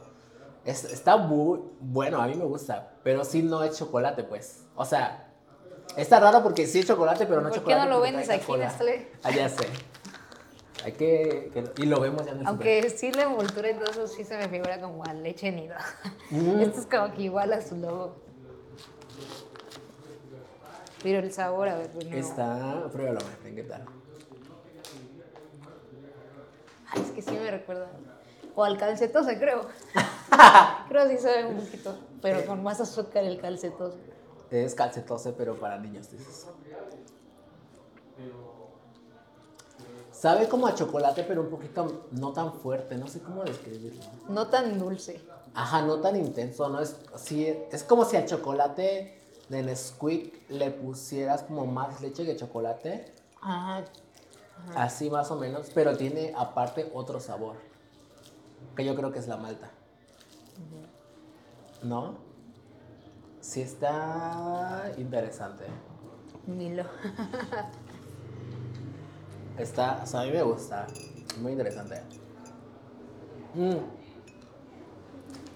es- 0.65 0.85
está 0.85 1.17
muy 1.17 1.59
bueno, 1.81 2.23
a 2.23 2.29
mí 2.29 2.35
me 2.37 2.45
gusta, 2.45 2.93
pero 3.03 3.25
sí 3.25 3.43
no 3.43 3.65
es 3.65 3.77
chocolate, 3.77 4.23
pues. 4.23 4.67
O 4.77 4.85
sea, 4.85 5.33
está 5.97 6.21
raro 6.21 6.45
porque 6.45 6.69
sí 6.69 6.79
es 6.79 6.87
chocolate, 6.87 7.27
pero 7.27 7.41
no 7.41 7.49
¿Por 7.49 7.55
qué 7.55 7.59
chocolate. 7.59 7.89
no 7.89 7.97
lo 7.97 8.01
vendes 8.01 8.31
aquí. 8.31 8.53
Nestlé? 8.53 9.11
Ah, 9.25 9.33
ya 9.33 9.49
sé. 9.49 9.67
Hay 10.85 10.93
que, 10.93 11.51
que- 11.53 11.83
y 11.83 11.87
lo 11.87 11.99
vemos 11.99 12.25
ya 12.25 12.31
en 12.31 12.43
el. 12.43 12.47
Aunque 12.47 12.89
sí 12.91 13.11
la 13.11 13.25
envoltura 13.25 13.69
eso 13.69 14.07
sí 14.07 14.23
se 14.23 14.37
me 14.39 14.49
figura 14.49 14.81
como 14.81 15.03
a 15.03 15.13
leche 15.13 15.51
nido. 15.51 15.75
Mm. 16.31 16.61
Esto 16.61 16.79
es 16.83 16.87
como 16.87 17.13
que 17.17 17.23
igual 17.23 17.53
a 17.53 17.61
su 17.61 17.75
logo. 17.75 18.28
Pero 21.03 21.21
el 21.21 21.33
sabor, 21.33 21.69
a 21.69 21.77
ver, 21.77 21.91
pues 21.91 22.07
no. 22.07 22.17
Está, 22.17 22.89
pruébalo, 22.93 23.19
Efraín, 23.21 23.55
¿qué 23.55 23.63
tal? 23.63 23.85
Ay, 26.91 27.03
es 27.03 27.11
que 27.11 27.23
sí 27.23 27.33
me 27.33 27.51
recuerda. 27.51 27.89
O 28.55 28.65
al 28.65 28.77
calcetose, 28.77 29.39
creo. 29.39 29.63
Creo 30.89 31.09
que 31.09 31.17
sí 31.17 31.23
sabe 31.23 31.47
un 31.47 31.57
poquito, 31.57 31.97
pero 32.21 32.45
con 32.47 32.63
más 32.63 32.81
azúcar 32.81 33.25
el 33.25 33.41
calcetose. 33.41 33.99
Es 34.51 34.75
calcetose, 34.75 35.33
pero 35.33 35.57
para 35.57 35.79
niños, 35.79 36.11
dices. 36.11 36.47
Sabe 40.11 40.49
como 40.49 40.67
a 40.67 40.75
chocolate, 40.75 41.23
pero 41.23 41.43
un 41.43 41.51
poquito 41.51 42.07
no 42.13 42.33
tan 42.33 42.53
fuerte, 42.53 42.97
no 42.97 43.07
sé 43.07 43.21
cómo 43.21 43.45
describirlo. 43.45 44.03
No 44.29 44.49
tan 44.49 44.79
dulce. 44.79 45.21
Ajá, 45.55 45.83
no 45.83 46.01
tan 46.01 46.17
intenso, 46.17 46.69
¿no? 46.69 46.81
Es, 46.81 46.97
sí, 47.17 47.47
es 47.71 47.85
como 47.85 48.05
si 48.05 48.17
al 48.17 48.27
chocolate 48.27 49.18
de 49.49 49.63
Nesquik 49.63 50.49
le 50.51 50.71
pusieras 50.71 51.43
como 51.43 51.67
más 51.67 52.01
leche 52.01 52.25
que 52.25 52.37
chocolate. 52.37 53.13
Ajá. 53.41 53.85
Así 54.75 55.09
más 55.11 55.31
o 55.31 55.37
menos, 55.37 55.71
pero 55.75 55.97
tiene 55.97 56.33
aparte 56.37 56.91
otro 56.95 57.21
sabor. 57.21 57.57
Que 58.77 58.85
yo 58.85 58.95
creo 58.95 59.13
que 59.13 59.19
es 59.19 59.29
la 59.29 59.37
malta. 59.37 59.71
¿No? 61.83 62.17
Sí 63.41 63.63
está 63.63 64.93
interesante. 64.99 65.65
Milo. 66.47 66.85
Está, 69.59 70.01
o 70.05 70.07
sea, 70.07 70.21
a 70.21 70.25
mí 70.25 70.31
me 70.31 70.43
gusta. 70.43 70.87
Muy 71.41 71.53
interesante. 71.53 72.01
Mm. 73.55 73.77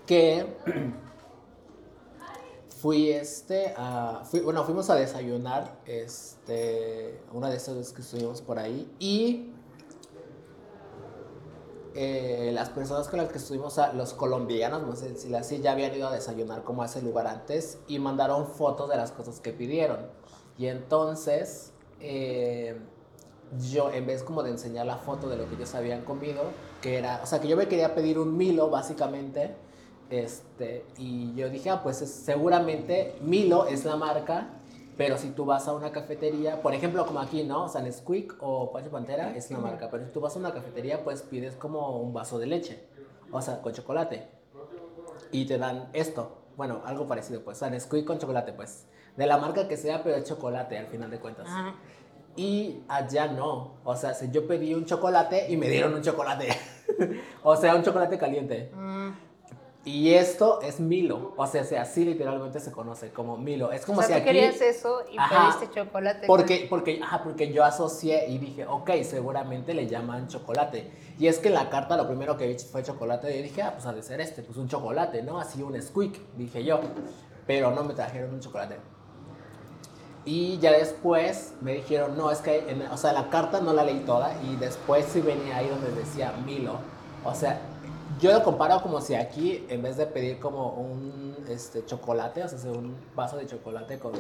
Que 0.07 0.57
fui 2.83 3.11
este 3.13 3.73
a, 3.77 4.23
fui- 4.25 4.41
bueno, 4.41 4.65
fuimos 4.65 4.91
a 4.91 4.97
desayunar 4.97 5.79
este 5.87 7.21
una 7.33 7.49
de 7.49 7.57
esas 7.57 7.77
veces 7.77 7.93
que 7.93 8.03
estuvimos 8.03 8.43
por 8.43 8.59
ahí 8.59 8.91
y 8.99 9.53
eh, 11.95 12.51
las 12.55 12.71
personas 12.71 13.07
con 13.09 13.19
las 13.19 13.29
que 13.31 13.39
estuvimos, 13.39 13.79
a- 13.79 13.93
los 13.93 14.15
colombianos, 14.15 14.83
no 14.83 14.97
sé 14.97 15.11
decirlo 15.11 15.39
así, 15.39 15.61
ya 15.61 15.73
habían 15.73 15.95
ido 15.95 16.09
a 16.09 16.13
desayunar 16.13 16.65
como 16.65 16.83
a 16.83 16.87
ese 16.87 17.03
lugar 17.03 17.27
antes 17.27 17.79
y 17.87 17.99
mandaron 17.99 18.47
fotos 18.47 18.89
de 18.89 18.97
las 18.97 19.13
cosas 19.13 19.41
que 19.41 19.53
pidieron. 19.53 19.99
Y 20.59 20.67
entonces, 20.67 21.73
eh, 22.01 22.79
yo 23.71 23.93
en 23.93 24.07
vez 24.07 24.23
como 24.23 24.43
de 24.43 24.51
enseñar 24.51 24.87
la 24.87 24.97
foto 24.97 25.29
de 25.29 25.37
lo 25.37 25.47
que 25.49 25.55
ellos 25.57 25.75
habían 25.75 26.03
comido, 26.03 26.41
que 26.81 26.97
era, 26.97 27.21
o 27.23 27.27
sea, 27.27 27.41
que 27.41 27.49
yo 27.49 27.57
me 27.59 27.69
quería 27.69 27.95
pedir 27.95 28.19
un 28.19 28.37
Milo 28.39 28.71
básicamente, 28.71 29.55
este, 30.11 30.85
y 30.99 31.35
yo 31.35 31.49
dije, 31.49 31.71
ah, 31.71 31.83
pues 31.83 32.03
es- 32.03 32.11
seguramente 32.13 33.15
Milo 33.23 33.67
es 33.67 33.85
la 33.85 33.97
marca, 33.97 34.49
pero 34.97 35.17
si 35.17 35.31
tú 35.31 35.45
vas 35.47 35.67
a 35.69 35.73
una 35.73 35.91
cafetería, 35.91 36.61
por 36.61 36.75
ejemplo, 36.75 37.07
como 37.07 37.21
aquí, 37.21 37.45
¿no? 37.45 37.65
O 37.65 37.69
sea, 37.69 37.81
Nesquik 37.81 38.35
o 38.41 38.71
Pancho 38.73 38.91
Pantera 38.91 39.35
es 39.35 39.51
la 39.51 39.59
marca, 39.59 39.89
pero 39.91 40.05
si 40.05 40.11
tú 40.13 40.21
vas 40.21 40.37
a 40.37 40.39
una 40.39 40.53
cafetería, 40.53 41.03
pues 41.03 41.23
pides 41.23 41.57
como 41.57 41.99
un 42.01 42.13
vaso 42.13 42.39
de 42.39 42.47
leche, 42.47 42.85
o 43.31 43.41
sea, 43.41 43.63
con 43.63 43.73
chocolate, 43.73 44.29
y 45.31 45.47
te 45.47 45.57
dan 45.59 45.89
esto, 45.95 46.43
bueno, 46.57 46.83
algo 46.85 47.07
parecido, 47.07 47.43
pues, 47.43 47.57
o 47.57 47.61
sea, 47.61 47.71
Nesquik 47.71 48.05
con 48.05 48.19
chocolate, 48.19 48.53
pues, 48.53 48.87
de 49.17 49.27
la 49.27 49.39
marca 49.39 49.67
que 49.67 49.77
sea, 49.79 50.03
pero 50.03 50.17
es 50.17 50.25
chocolate 50.25 50.77
al 50.77 50.87
final 50.87 51.11
de 51.11 51.19
cuentas. 51.19 51.47
Ajá. 51.49 51.75
Y 52.35 52.83
allá 52.89 53.27
no. 53.27 53.75
O 53.85 53.95
sea, 53.95 54.15
yo 54.31 54.47
pedí 54.47 54.73
un 54.73 54.87
chocolate 54.87 55.51
y 55.53 55.57
me 55.59 55.69
dieron 55.69 55.93
un 55.93 56.01
chocolate. 56.01 56.49
o 57.43 57.57
sea, 57.57 57.75
un 57.77 57.83
chocolate 57.83 58.17
caliente. 58.17 58.71
Mm. 58.75 59.11
Y 59.85 60.15
esto 60.15 60.61
es 60.63 60.79
Milo. 60.79 61.33
O 61.37 61.45
sea, 61.49 61.65
si 61.65 61.75
así 61.75 62.05
literalmente 62.05 62.61
se 62.61 62.71
conoce 62.71 63.11
como 63.11 63.37
Milo. 63.37 63.73
Es 63.73 63.85
como 63.85 63.99
o 63.99 64.03
si 64.03 64.09
sea, 64.09 64.19
tú 64.19 64.23
aquí. 64.23 64.33
querías 64.33 64.61
eso 64.61 65.01
y 65.11 65.19
Ajá. 65.19 65.57
pediste 65.59 65.81
chocolate. 65.81 66.27
Porque, 66.29 66.67
porque, 66.71 67.01
ajá, 67.03 67.25
porque 67.25 67.53
yo 67.53 67.65
asocié 67.65 68.29
y 68.29 68.39
dije, 68.39 68.65
ok, 68.65 68.91
seguramente 69.03 69.75
le 69.75 69.89
llaman 69.89 70.29
chocolate. 70.29 70.89
Y 71.19 71.27
es 71.27 71.41
que 71.41 71.49
en 71.49 71.55
la 71.55 71.69
carta 71.69 71.97
lo 71.97 72.07
primero 72.07 72.37
que 72.37 72.47
vi 72.47 72.57
fue 72.61 72.85
chocolate. 72.85 73.37
Y 73.37 73.43
dije, 73.43 73.63
ah, 73.63 73.73
pues 73.73 73.85
ha 73.87 73.93
de 73.93 74.03
ser 74.05 74.21
este, 74.21 74.43
pues 74.43 74.57
un 74.57 74.69
chocolate, 74.69 75.21
¿no? 75.25 75.41
Así 75.41 75.61
un 75.63 75.81
squeak, 75.83 76.13
dije 76.37 76.63
yo. 76.63 76.79
Pero 77.49 77.73
no 77.73 77.83
me 77.83 77.93
trajeron 77.95 78.35
un 78.35 78.41
chocolate. 78.41 78.77
Y 80.25 80.59
ya 80.59 80.71
después 80.71 81.55
me 81.61 81.75
dijeron, 81.75 82.17
no, 82.17 82.31
es 82.31 82.39
que, 82.39 82.71
en- 82.71 82.83
o 82.83 82.97
sea, 82.97 83.13
la 83.13 83.29
carta 83.31 83.61
no 83.61 83.73
la 83.73 83.83
leí 83.83 83.99
toda 84.07 84.33
y 84.45 84.55
después 84.55 85.07
sí 85.07 85.21
venía 85.21 85.57
ahí 85.57 85.69
donde 85.69 85.91
decía 85.91 86.33
Milo. 86.47 86.77
O 87.25 87.35
sea, 87.35 87.61
yo 88.23 88.33
lo 88.33 88.45
comparo 88.45 88.81
como 88.81 89.01
si 89.01 89.17
aquí, 89.17 89.67
en 89.69 89.83
vez 89.83 89.97
de 89.97 90.07
pedir 90.07 90.39
como 90.39 90.75
un 90.75 91.37
este, 91.49 91.85
chocolate, 91.85 92.45
o 92.45 92.49
sea, 92.49 92.71
un 92.71 92.97
vaso 93.17 93.37
de 93.37 93.47
chocolate 93.47 93.99
con, 93.99 94.13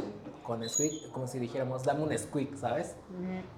con 0.43 0.69
squeak, 0.69 1.13
como 1.13 1.29
si 1.29 1.39
dijéramos, 1.39 1.85
dame 1.85 2.03
un 2.03 2.19
squeak, 2.19 2.57
¿sabes? 2.57 2.97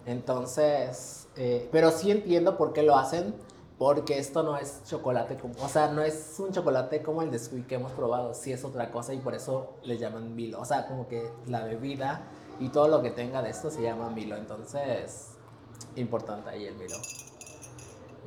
Entonces, 0.05 1.29
eh, 1.37 1.67
pero 1.73 1.91
sí 1.91 2.11
entiendo 2.11 2.59
por 2.59 2.75
qué 2.75 2.83
lo 2.83 2.95
hacen, 2.95 3.35
porque 3.79 4.19
esto 4.19 4.43
no 4.43 4.59
es 4.59 4.83
chocolate, 4.85 5.39
como, 5.39 5.55
o 5.63 5.69
sea, 5.69 5.89
no 5.89 6.03
es 6.03 6.37
un 6.39 6.53
chocolate 6.53 7.03
como 7.03 7.23
el 7.23 7.31
de 7.31 7.39
Squeak 7.39 7.67
que 7.67 7.75
hemos 7.77 7.93
probado, 7.93 8.35
sí 8.35 8.53
es 8.53 8.65
otra 8.65 8.91
cosa 8.91 9.15
y 9.15 9.19
por 9.19 9.35
eso 9.35 9.77
le 9.83 9.97
llaman 9.97 10.37
Milo. 10.37 10.61
O 10.61 10.65
sea, 10.67 10.87
como 10.87 11.09
que 11.09 11.27
la 11.47 11.65
bebida 11.65 12.21
y 12.61 12.69
todo 12.69 12.89
lo 12.89 13.03
que 13.03 13.11
tenga 13.11 13.43
de 13.43 13.49
esto 13.49 13.71
se 13.71 13.81
llama 13.81 14.11
Milo, 14.11 14.37
entonces, 14.37 15.31
importante 15.97 16.51
ahí 16.51 16.67
el 16.67 16.75
Milo. 16.77 16.97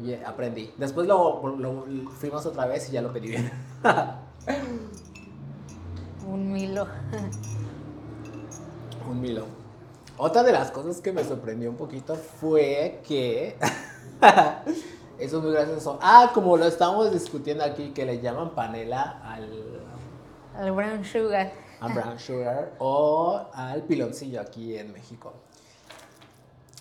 Y 0.04 0.12
eh, 0.12 0.24
aprendí. 0.26 0.72
Después 0.78 1.08
lo, 1.08 1.46
lo- 1.58 1.86
fuimos 2.12 2.46
otra 2.46 2.66
vez 2.66 2.90
y 2.90 2.94
ya 2.94 3.02
lo 3.02 3.12
pedí 3.12 3.30
bien. 3.30 3.52
Un 6.28 6.52
Milo. 6.52 6.88
Un 9.10 9.22
Milo. 9.22 9.46
Otra 10.18 10.44
de 10.44 10.52
las 10.52 10.72
cosas 10.72 11.00
que 11.00 11.14
me 11.14 11.24
sorprendió 11.24 11.70
un 11.70 11.78
poquito 11.78 12.16
fue 12.16 13.02
que. 13.08 13.58
Eso 15.20 15.38
es 15.38 15.44
muy 15.44 15.52
gracioso. 15.52 15.98
Ah, 16.02 16.32
como 16.34 16.58
lo 16.58 16.66
estamos 16.66 17.12
discutiendo 17.12 17.64
aquí, 17.64 17.92
que 17.92 18.06
le 18.06 18.20
llaman 18.22 18.52
panela 18.54 19.20
al, 19.24 19.82
El 20.60 20.72
brown 20.74 21.04
sugar. 21.04 21.52
al 21.80 21.94
brown 21.94 22.20
sugar 22.20 22.74
o 22.80 23.48
al 23.54 23.82
piloncillo 23.84 24.42
aquí 24.42 24.78
en 24.78 24.92
México. 24.94 25.34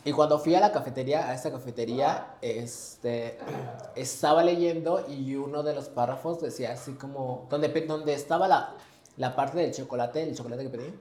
Y 0.06 0.12
cuando 0.12 0.38
fui 0.38 0.54
a 0.54 0.60
la 0.60 0.70
cafetería, 0.70 1.28
a 1.28 1.34
esta 1.34 1.50
cafetería, 1.50 2.36
este, 2.40 3.38
estaba 3.96 4.44
leyendo 4.44 5.04
y 5.08 5.34
uno 5.34 5.64
de 5.64 5.74
los 5.74 5.88
párrafos 5.88 6.40
decía 6.40 6.72
así 6.72 6.92
como, 6.92 7.48
donde, 7.50 7.68
donde 7.68 8.14
estaba 8.14 8.46
la, 8.46 8.74
la 9.16 9.34
parte 9.34 9.58
del 9.58 9.72
chocolate, 9.72 10.22
el 10.22 10.36
chocolate 10.36 10.62
que 10.62 10.70
pedí, 10.70 10.94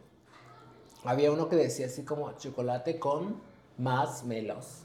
había 1.03 1.31
uno 1.31 1.47
que 1.47 1.55
decía 1.55 1.85
así 1.85 2.03
como 2.03 2.31
chocolate 2.33 2.97
con 2.97 3.39
más 3.77 4.23
melos. 4.23 4.81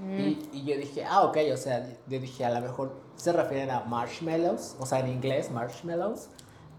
Y, 0.00 0.38
y 0.52 0.64
yo 0.64 0.76
dije, 0.76 1.04
ah, 1.04 1.22
ok, 1.22 1.38
o 1.52 1.56
sea, 1.56 1.84
yo 2.06 2.20
dije, 2.20 2.44
a 2.44 2.50
lo 2.50 2.60
mejor 2.60 2.94
se 3.16 3.32
refieren 3.32 3.70
a 3.70 3.80
marshmallows, 3.80 4.76
o 4.78 4.86
sea, 4.86 5.00
en 5.00 5.08
inglés, 5.08 5.50
marshmallows, 5.50 6.28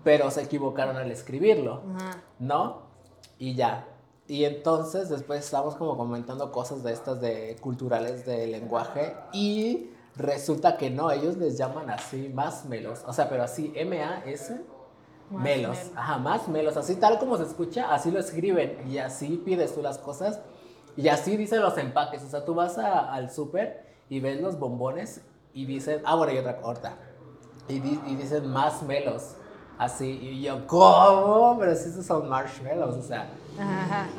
pero 0.05 0.31
se 0.31 0.43
equivocaron 0.43 0.95
al 0.95 1.11
escribirlo. 1.11 1.81
¿no? 2.39 2.83
Y 3.37 3.55
ya. 3.55 3.85
Y 4.27 4.43
entonces 4.45 5.09
después 5.09 5.45
estábamos 5.45 5.75
como 5.75 5.95
comentando 5.97 6.51
cosas 6.51 6.81
de 6.83 6.91
estas 6.93 7.21
de 7.21 7.55
culturales 7.61 8.25
de 8.25 8.47
lenguaje 8.47 9.15
y 9.33 9.91
resulta 10.15 10.77
que 10.77 10.89
no, 10.89 11.11
ellos 11.11 11.37
les 11.37 11.57
llaman 11.57 11.89
así 11.91 12.29
más 12.33 12.65
melos, 12.65 13.03
o 13.05 13.13
sea, 13.13 13.29
pero 13.29 13.43
así 13.43 13.71
M-A-S 13.75 14.61
Más 15.29 15.43
melos, 15.43 15.77
melos. 15.77 15.91
ajá, 15.95 16.17
más 16.17 16.47
melos, 16.47 16.75
así 16.77 16.95
tal 16.95 17.19
como 17.19 17.37
se 17.37 17.43
escucha, 17.43 17.93
así 17.93 18.09
lo 18.09 18.19
escriben 18.19 18.89
y 18.89 18.97
así 18.97 19.37
pides 19.45 19.75
tú 19.75 19.81
las 19.83 19.97
cosas 19.99 20.39
y 20.97 21.09
así 21.09 21.35
dicen 21.37 21.61
los 21.61 21.77
empaques, 21.77 22.23
o 22.23 22.29
sea, 22.29 22.45
tú 22.45 22.55
vas 22.55 22.77
a- 22.79 23.13
al 23.13 23.29
súper 23.29 23.85
y 24.09 24.21
ves 24.21 24.41
los 24.41 24.57
bombones 24.57 25.21
y 25.53 25.65
dicen, 25.65 26.01
ah, 26.05 26.15
bueno, 26.15 26.33
y 26.33 26.37
otra 26.39 26.61
corta, 26.61 26.97
y, 27.67 27.79
di- 27.79 28.01
y 28.07 28.15
dicen 28.15 28.47
más 28.47 28.81
melos. 28.83 29.35
Así, 29.77 30.07
y 30.09 30.41
yo, 30.41 30.65
¿cómo? 30.67 31.57
Pero 31.59 31.75
si 31.75 31.89
esos 31.89 32.05
son 32.05 32.29
marshmallows, 32.29 32.95
o 32.95 33.01
sea. 33.01 33.27
Ajá. 33.59 34.07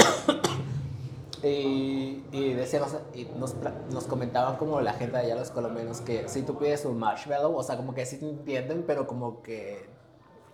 Y, 1.42 2.24
y 2.32 2.54
decíamos, 2.54 2.96
y 3.14 3.24
nos, 3.38 3.54
nos 3.92 4.04
comentaban 4.04 4.56
como 4.56 4.80
la 4.80 4.94
gente 4.94 5.16
de 5.18 5.24
allá, 5.24 5.34
los 5.36 5.50
colombianos, 5.50 6.00
que 6.00 6.28
si 6.28 6.42
tú 6.42 6.58
pides 6.58 6.84
un 6.86 6.98
marshmallow, 6.98 7.54
o 7.54 7.62
sea, 7.62 7.76
como 7.76 7.94
que 7.94 8.04
sí 8.06 8.18
te 8.18 8.28
entienden, 8.28 8.82
pero 8.84 9.06
como 9.06 9.42
que, 9.42 9.86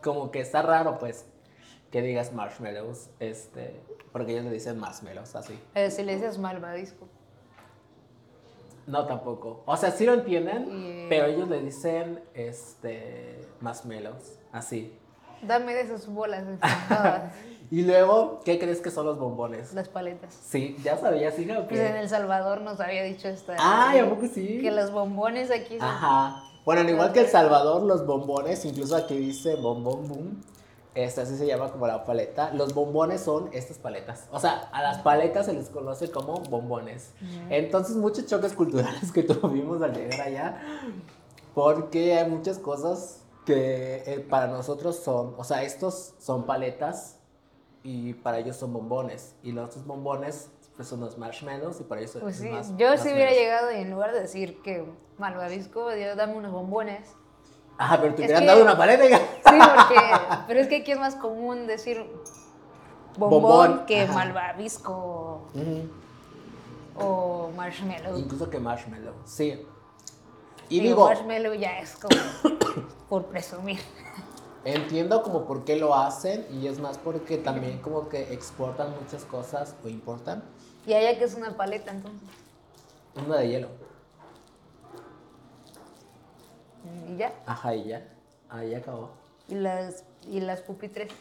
como 0.03 0.31
que 0.31 0.40
está 0.40 0.61
raro, 0.61 0.99
pues, 0.99 1.25
que 1.90 2.03
digas 2.03 2.33
marshmallows, 2.35 3.09
este, 3.21 3.81
porque 4.11 4.33
ellos 4.33 4.45
le 4.45 4.51
dicen 4.51 4.79
marshmallows, 4.79 5.35
así. 5.37 5.59
Pero 5.73 5.90
si 5.90 6.03
le 6.03 6.16
dices 6.16 6.37
malvadisco. 6.38 7.07
No, 8.87 9.07
tampoco. 9.07 9.62
O 9.64 9.77
sea, 9.77 9.92
sí 9.92 10.05
lo 10.05 10.14
entienden, 10.14 10.66
Y- 10.68 11.07
pero 11.09 11.27
ellos 11.27 11.49
le 11.49 11.61
dicen, 11.62 12.21
este, 12.35 13.49
marshmallows, 13.61 14.40
así. 14.51 14.99
Dame 15.42 15.75
de 15.75 15.81
esas 15.83 16.07
bolas 16.07 16.45
Y 17.72 17.85
luego, 17.85 18.40
¿qué 18.44 18.58
crees 18.58 18.82
que 18.82 18.90
son 18.90 19.06
los 19.06 19.18
bombones? 19.18 19.72
las 19.72 19.88
paletas. 19.88 20.38
Sí, 20.46 20.76
ya 20.85 20.98
sabías, 20.98 21.38
hija, 21.38 21.58
o 21.58 21.66
Pues 21.66 21.80
en? 21.80 21.96
El 21.96 22.06
Salvador 22.06 22.61
nos 22.61 22.78
había 22.80 23.02
dicho 23.02 23.28
esta. 23.28 23.56
Ay, 23.58 24.00
¿a 24.00 24.11
poco 24.11 24.26
sí? 24.26 24.58
Que 24.61 24.70
los 24.70 24.92
bombones 24.92 25.50
aquí 25.50 25.78
son. 25.78 25.88
Ajá. 25.88 26.44
Bueno, 26.66 26.82
al 26.82 26.90
igual 26.90 27.14
que 27.14 27.20
El 27.20 27.28
Salvador, 27.28 27.82
los 27.85 28.04
bombones, 28.04 28.66
incluso 28.66 28.94
aquí 28.94 29.16
dice 29.16 29.56
bombón 29.56 30.06
boom, 30.06 30.42
esta 30.94 31.22
así 31.22 31.38
se 31.38 31.46
llama 31.46 31.72
como 31.72 31.87
la 31.87 32.04
paleta. 32.04 32.50
Los 32.52 32.74
bombones 32.74 33.22
son 33.22 33.48
estas 33.54 33.78
paletas. 33.78 34.28
O 34.32 34.38
sea, 34.38 34.68
a 34.70 34.82
las 34.82 34.98
paletas 34.98 35.46
se 35.46 35.54
les 35.54 35.70
conoce 35.70 36.11
como 36.11 36.42
bombones. 36.50 37.12
Entonces, 37.48 37.96
muchos 37.96 38.26
choques 38.26 38.52
culturales 38.52 39.11
que 39.12 39.22
tuvimos 39.22 39.80
al 39.80 39.94
llegar 39.94 40.20
allá, 40.20 40.61
porque 41.54 42.18
hay 42.18 42.28
muchas 42.28 42.58
cosas 42.58 43.22
que 43.46 44.02
eh, 44.06 44.20
para 44.28 44.48
nosotros 44.48 44.96
son, 44.96 45.35
o 45.38 45.42
sea, 45.42 45.62
estos 45.62 46.12
son 46.18 46.44
paletas 46.44 47.16
y 47.83 48.14
para 48.14 48.38
ellos 48.38 48.57
son 48.57 48.73
bombones. 48.73 49.35
Y 49.42 49.53
los 49.53 49.68
otros 49.71 49.87
bombones 49.87 50.51
pues, 50.77 50.88
son 50.88 51.01
los 51.01 51.18
marshmallows 51.18 51.81
y 51.81 51.85
para 51.85 52.01
ellos 52.01 52.16
Pues 52.21 52.37
son 52.37 52.47
sí, 52.47 52.51
más- 52.53 52.77
yo 52.77 52.97
si 52.97 53.05
hubiera 53.12 53.31
meros. 53.31 53.37
llegado 53.38 53.73
y 53.73 53.77
en 53.77 53.90
lugar 53.90 54.12
de 54.12 54.21
decir 54.21 54.61
que 54.62 54.85
malvavisco, 55.18 55.90
diría, 55.90 56.14
dame 56.14 56.35
unos 56.35 56.53
bombones. 56.53 57.09
Ajá, 57.79 58.01
pero 58.01 58.14
te 58.14 58.23
Es 58.23 58.29
hubieran 58.29 58.47
dado 58.47 58.62
una 58.62 58.77
paleta. 58.77 59.05
Sí, 59.53 59.59
porque. 59.59 60.01
pero 60.47 60.61
es 60.61 60.68
que 60.68 60.77
aquí 60.77 60.92
es 60.92 60.99
más 60.99 61.14
común 61.16 61.66
decir 61.66 62.07
bombón, 63.18 63.42
Bombón, 63.42 63.87
que 63.87 64.03
ajá. 64.03 64.12
malvavisco 64.14 65.42
o 66.97 67.51
marshmallow. 67.57 68.18
Incluso 68.18 68.49
que 68.51 68.59
marshmallow, 68.59 69.14
sí. 69.25 69.66
Y 70.68 70.81
Digo, 70.81 70.95
digo, 70.97 71.05
marshmallow 71.09 71.55
ya 71.55 71.79
es 71.81 71.97
como 71.97 72.16
por 73.09 73.27
presumir. 73.27 73.81
Entiendo 74.64 75.22
como 75.22 75.44
por 75.44 75.64
qué 75.64 75.77
lo 75.77 75.94
hacen 75.94 76.46
y 76.51 76.66
es 76.66 76.79
más 76.79 76.98
porque 76.98 77.38
también 77.38 77.79
como 77.79 78.09
que 78.09 78.33
exportan 78.33 78.94
muchas 79.01 79.25
cosas 79.25 79.75
o 79.85 79.88
importan. 79.88 80.42
Y 80.87 80.94
allá 80.94 81.18
que 81.18 81.25
es 81.25 81.35
una 81.35 81.57
paleta, 81.57 81.92
entonces. 81.92 82.29
Una 83.14 83.37
de 83.38 83.48
hielo. 83.48 83.68
Y 87.09 87.16
ya. 87.16 87.33
Ajá, 87.46 87.75
y 87.75 87.88
ya. 87.88 88.09
Ahí 88.48 88.75
acabó. 88.75 89.11
Y 89.48 89.55
las, 89.55 90.05
y 90.27 90.40
las 90.40 90.61
pupitres. 90.61 91.12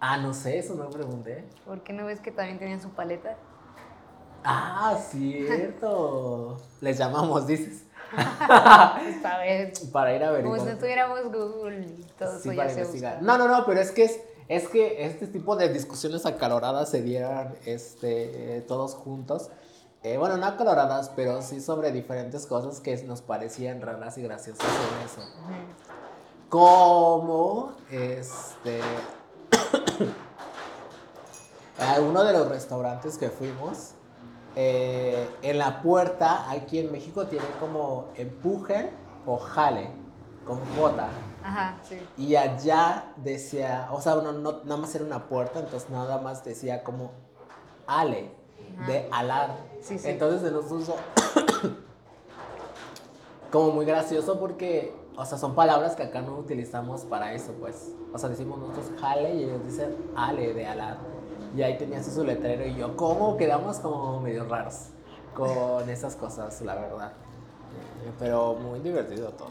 Ah, 0.00 0.16
no 0.16 0.32
sé, 0.32 0.58
eso 0.58 0.74
no 0.74 0.88
pregunté. 0.90 1.44
¿Por 1.66 1.82
qué 1.82 1.92
no 1.92 2.06
ves 2.06 2.20
que 2.20 2.30
también 2.30 2.58
tenían 2.58 2.80
su 2.80 2.90
paleta? 2.90 3.36
Ah, 4.44 4.96
cierto. 5.10 6.60
Les 6.80 6.98
llamamos, 6.98 7.46
dices. 7.46 7.84
Pues 8.16 9.24
a 9.24 9.38
ver. 9.38 9.72
Para 9.92 10.14
ir 10.14 10.22
a 10.22 10.26
Como 10.28 10.38
averiguar. 10.54 10.72
si 10.72 10.78
tuviéramos 10.78 11.22
Google 11.24 11.80
y 11.86 12.04
todo 12.18 12.38
Sí, 12.38 12.48
eso 12.50 12.56
para 12.56 12.68
ya 12.68 12.74
se 12.74 12.80
investigar. 12.80 13.18
busca. 13.18 13.26
No, 13.26 13.38
no, 13.38 13.48
no, 13.48 13.66
pero 13.66 13.80
es 13.80 13.90
que 13.90 14.04
es, 14.04 14.20
es 14.48 14.68
que 14.68 15.04
este 15.04 15.26
tipo 15.26 15.56
de 15.56 15.68
discusiones 15.68 16.24
acaloradas 16.26 16.90
se 16.90 17.02
dieran 17.02 17.54
este, 17.66 18.58
eh, 18.58 18.60
todos 18.62 18.94
juntos. 18.94 19.50
Eh, 20.02 20.16
bueno, 20.16 20.36
no 20.36 20.46
acaloradas, 20.46 21.10
pero 21.16 21.42
sí 21.42 21.60
sobre 21.60 21.90
diferentes 21.92 22.46
cosas 22.46 22.80
que 22.80 22.96
nos 23.04 23.20
parecían 23.20 23.80
raras 23.82 24.16
y 24.16 24.22
graciosas 24.22 24.64
en 24.64 25.06
eso. 25.06 25.28
Como 26.48 27.72
este. 27.90 28.80
a 31.78 32.00
uno 32.00 32.24
de 32.24 32.32
los 32.32 32.48
restaurantes 32.48 33.18
que 33.18 33.28
fuimos. 33.28 33.90
Eh, 34.60 35.28
en 35.42 35.56
la 35.56 35.82
puerta, 35.82 36.50
aquí 36.50 36.80
en 36.80 36.90
México, 36.90 37.28
tiene 37.28 37.46
como 37.60 38.08
empuje 38.16 38.90
o 39.24 39.36
jale 39.36 39.88
con 40.44 40.58
J. 40.76 41.08
Ajá, 41.44 41.78
sí. 41.88 41.96
Y 42.16 42.34
allá 42.34 43.12
decía, 43.18 43.88
o 43.92 44.00
sea, 44.00 44.16
no, 44.16 44.32
no, 44.32 44.64
nada 44.64 44.76
más 44.80 44.92
era 44.96 45.04
una 45.04 45.28
puerta, 45.28 45.60
entonces 45.60 45.88
nada 45.90 46.18
más 46.18 46.42
decía 46.42 46.82
como 46.82 47.12
ale, 47.86 48.32
de 48.88 49.08
alar. 49.12 49.54
Sí, 49.80 49.96
sí. 49.96 50.08
Entonces 50.08 50.42
se 50.42 50.50
nos 50.50 50.64
puso 50.64 50.96
como 53.52 53.70
muy 53.70 53.86
gracioso 53.86 54.40
porque, 54.40 54.92
o 55.16 55.24
sea, 55.24 55.38
son 55.38 55.54
palabras 55.54 55.94
que 55.94 56.02
acá 56.02 56.20
no 56.20 56.36
utilizamos 56.36 57.04
para 57.04 57.32
eso, 57.32 57.52
pues. 57.60 57.92
O 58.12 58.18
sea, 58.18 58.28
decimos 58.28 58.58
nosotros 58.58 58.90
jale 59.00 59.36
y 59.36 59.44
ellos 59.44 59.64
dicen 59.64 59.94
ale, 60.16 60.52
de 60.52 60.66
alar. 60.66 60.98
Y 61.56 61.62
ahí 61.62 61.78
tenías 61.78 62.06
su 62.06 62.24
letrero 62.24 62.66
y 62.66 62.74
yo, 62.76 62.96
¿cómo? 62.96 63.36
Quedamos 63.36 63.78
como 63.78 64.20
medio 64.20 64.44
raros 64.44 64.88
con 65.34 65.88
esas 65.88 66.14
cosas, 66.16 66.60
la 66.62 66.74
verdad. 66.74 67.12
Pero 68.18 68.54
muy 68.54 68.80
divertido 68.80 69.30
todo. 69.30 69.50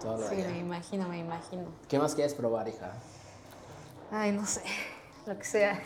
todo 0.00 0.18
lo 0.18 0.28
Sí, 0.28 0.36
allá. 0.36 0.48
me 0.50 0.58
imagino, 0.58 1.08
me 1.08 1.18
imagino. 1.18 1.64
¿Qué 1.88 1.98
más 1.98 2.14
quieres 2.14 2.34
probar, 2.34 2.68
hija? 2.68 2.92
Ay, 4.10 4.32
no 4.32 4.44
sé. 4.46 4.62
Lo 5.26 5.36
que 5.38 5.44
sea. 5.44 5.80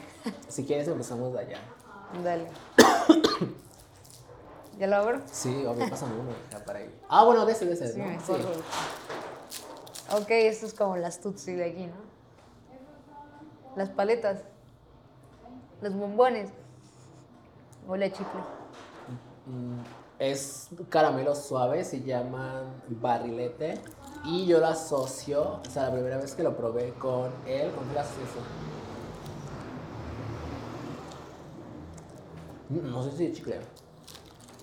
Si 0.48 0.64
quieres 0.64 0.86
empezamos 0.88 1.32
de 1.32 1.40
allá. 1.40 1.58
Dale. 2.22 2.46
¿Ya 4.78 4.86
lo 4.86 4.96
abro? 4.96 5.20
Sí, 5.30 5.64
obvio, 5.66 5.88
pásame 5.90 6.14
uno, 6.14 6.30
hija, 6.50 6.64
para 6.64 6.78
ahí. 6.80 7.00
Ah, 7.08 7.24
bueno, 7.24 7.44
de 7.46 7.52
ese, 7.52 7.66
de 7.66 7.74
ese, 7.74 7.92
Sí, 7.92 7.98
¿no? 7.98 8.06
mejor. 8.06 8.38
Sí. 8.40 9.62
Ok, 10.14 10.26
esto 10.30 10.66
es 10.66 10.74
como 10.74 10.96
las 10.96 11.20
tutsi 11.20 11.52
de 11.52 11.64
aquí, 11.64 11.86
¿no? 11.86 11.94
Las 13.76 13.88
paletas. 13.90 14.38
Los 15.82 15.94
bombones. 15.94 16.50
O 17.88 17.96
la 17.96 18.06
chicle. 18.10 18.40
Mm, 19.46 19.80
Es 20.18 20.68
caramelo 20.88 21.34
suave, 21.34 21.84
se 21.84 22.00
llaman 22.02 22.64
barrilete. 22.88 23.80
Y 24.24 24.46
yo 24.46 24.60
lo 24.60 24.66
asocio, 24.68 25.60
o 25.66 25.70
sea, 25.70 25.84
la 25.88 25.92
primera 25.92 26.16
vez 26.18 26.34
que 26.36 26.44
lo 26.44 26.56
probé 26.56 26.90
con 26.94 27.30
él, 27.46 27.72
¿con 27.72 27.84
qué 27.88 27.94
lo 27.94 28.00
asocio? 28.00 28.40
Mm, 32.68 32.90
No 32.90 33.02
sé 33.02 33.10
si 33.16 33.26
es 33.26 33.36
chicle. 33.36 33.60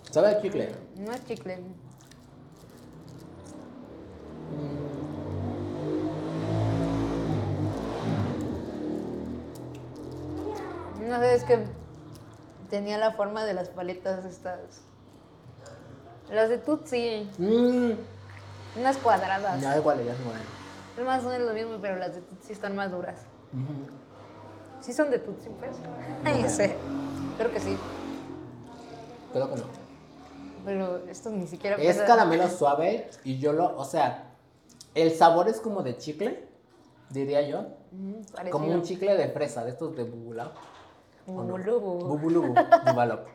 ¿Sabe 0.10 0.30
a 0.30 0.42
chicle? 0.42 0.74
No 0.96 1.12
es 1.12 1.26
chicle. 1.26 1.60
No 11.10 11.20
sé, 11.20 11.34
es 11.34 11.44
que 11.44 11.66
tenía 12.70 13.00
la 13.00 13.14
forma 13.14 13.44
de 13.44 13.56
las 13.56 13.70
paletas 13.70 14.26
estas. 14.26 14.82
Las 16.30 16.50
de 16.50 16.60
Tutsi, 16.60 17.28
Mmm, 17.40 17.94
unas 18.80 18.98
cuadradas. 18.98 19.60
ya 19.60 19.76
igual, 19.76 19.98
ya 19.98 20.14
igual. 20.14 20.38
Es 20.96 21.04
más 21.04 21.26
o 21.26 21.30
menos 21.30 21.48
lo 21.48 21.54
mismo, 21.56 21.78
pero 21.82 21.96
las 21.96 22.14
de 22.14 22.22
Tutsi 22.22 22.54
están 22.54 22.76
más 22.76 22.92
duras. 22.92 23.22
¿Sí 24.82 24.94
son 24.94 25.10
de 25.10 25.18
Tutsi, 25.18 25.50
pues? 25.60 25.72
Ay, 26.24 26.44
no 26.44 26.48
sé. 26.50 26.76
Creo 27.40 27.52
que 27.52 27.60
sí. 27.60 27.76
Creo 29.34 29.50
que 29.50 29.56
no. 29.56 29.64
Pero 30.64 30.98
estos 31.10 31.34
ni 31.34 31.48
siquiera 31.48 31.78
Es 31.78 31.98
caramelo 32.02 32.48
suave 32.50 33.10
y 33.24 33.40
yo 33.40 33.52
lo, 33.54 33.76
o 33.76 33.86
sea, 33.86 34.36
el 34.94 35.16
sabor 35.16 35.48
es 35.48 35.60
como 35.60 35.82
de 35.82 35.98
chicle, 35.98 36.48
diría 37.10 37.42
yo. 37.42 37.66
Mm. 37.92 38.50
Como 38.52 38.68
un 38.72 38.84
chicle 38.84 39.16
de 39.16 39.30
fresa, 39.30 39.64
de 39.64 39.72
estos 39.72 39.96
de 39.96 40.04
bubulao. 40.04 40.52
Bubulubu. 41.34 42.06
Bubulubu, 42.08 42.54
bubalop. 42.86 43.28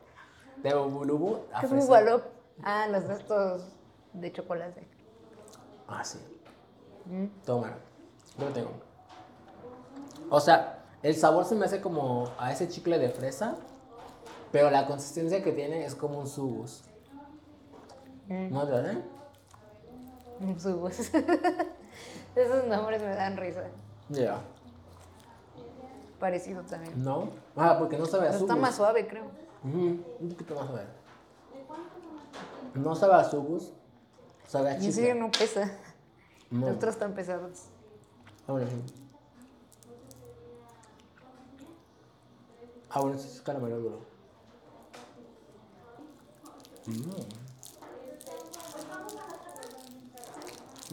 De 0.63 0.75
bubulubu 0.75 1.39
a 1.53 1.61
¿Qué 1.61 1.67
es 1.67 1.73
fresa. 1.73 1.87
bubalop? 1.87 2.23
Ah, 2.63 2.87
los 2.89 3.09
de 3.09 3.15
estos 3.15 3.63
de 4.13 4.33
chocolate. 4.33 4.87
Ah, 5.89 6.05
sí. 6.05 6.19
Mm. 7.07 7.27
Toma. 7.45 7.77
Yo 8.39 8.47
lo 8.47 8.53
tengo. 8.53 8.71
O 10.31 10.41
sea, 10.41 10.85
el 11.03 11.15
sabor 11.15 11.45
se 11.45 11.55
me 11.55 11.67
hace 11.67 11.81
como 11.81 12.31
a 12.39 12.53
ese 12.53 12.69
chicle 12.69 12.99
de 12.99 13.11
fresa, 13.11 13.57
pero 14.51 14.71
la 14.71 14.87
consistencia 14.87 15.43
que 15.43 15.53
tiene 15.53 15.85
es 15.85 15.95
como 15.95 16.19
un 16.19 16.27
subus. 16.27 16.83
Mm. 18.29 18.53
¿No 18.53 18.67
te 18.67 18.91
eh? 18.91 19.03
Subus. 20.59 21.11
Esos 22.35 22.67
nombres 22.67 23.03
me 23.03 23.15
dan 23.15 23.37
risa. 23.37 23.65
Ya. 24.09 24.41
Parecido 26.18 26.62
también. 26.62 27.03
¿No? 27.03 27.31
Ah, 27.57 27.77
porque 27.79 27.98
no 27.98 28.07
sabe 28.07 28.29
a 28.29 28.33
subus. 28.33 28.42
está 28.42 28.57
más 28.57 28.74
suave, 28.77 29.07
creo. 29.07 29.24
Ujú, 29.64 30.03
Un 30.20 30.29
poquito 30.31 30.55
más 30.55 30.66
suave. 30.68 30.87
No 32.74 32.94
sabe 32.96 33.14
a 33.14 33.24
subus, 33.24 33.72
sabe 34.46 34.68
a 34.70 34.72
Y 34.72 34.74
en 34.77 34.81
chicle. 34.81 34.92
serio 34.94 35.14
no 35.16 35.31
pesa. 35.31 35.70
No. 36.50 36.66
Los 36.66 36.77
otros 36.77 36.94
están 36.94 37.14
pesados. 37.14 37.64
Ah, 38.46 38.53
bueno, 38.53 38.68
sí. 38.70 38.77
Ah, 42.90 43.00
bueno, 43.00 43.18
sí 43.18 43.29
es 43.29 43.40
caramelo 43.42 43.79
duro. 43.79 43.98
Mm. 46.87 47.11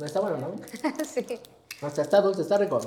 Está 0.04 0.20
bueno, 0.22 0.38
¿no? 0.38 0.56
sí. 1.06 1.26
O 1.82 1.90
sea, 1.90 2.04
está 2.04 2.22
dulce, 2.22 2.42
está 2.42 2.58
rico. 2.58 2.80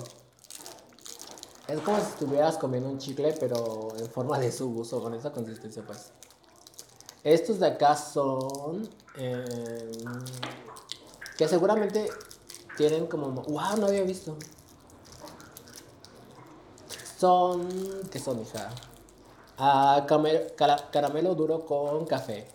Es 1.69 1.81
como 1.81 1.97
si 1.99 2.03
estuvieras 2.03 2.59
comiendo 2.59 2.91
un 2.91 2.99
chicle, 2.99 3.35
pero 3.41 3.89
en 3.99 4.09
forma 4.11 4.39
de 4.39 4.53
subus 4.53 4.93
o 4.93 5.01
con 5.03 5.15
esa 5.15 5.33
consistencia, 5.33 5.83
pues. 5.87 6.11
Estos 7.23 7.59
de 7.59 7.69
acá 7.69 7.97
son. 7.97 8.89
eh, 9.17 9.91
que 11.39 11.49
seguramente 11.49 12.11
tienen 12.77 13.07
como. 13.07 13.29
¡Wow! 13.31 13.77
No 13.79 13.87
había 13.87 14.03
visto. 14.03 14.37
Son. 17.19 17.67
¿Qué 18.11 18.19
son, 18.19 18.41
hija? 18.43 18.71
Ah, 19.57 20.05
caramelo 20.91 21.35
duro 21.35 21.65
con 21.65 22.05
café. 22.05 22.47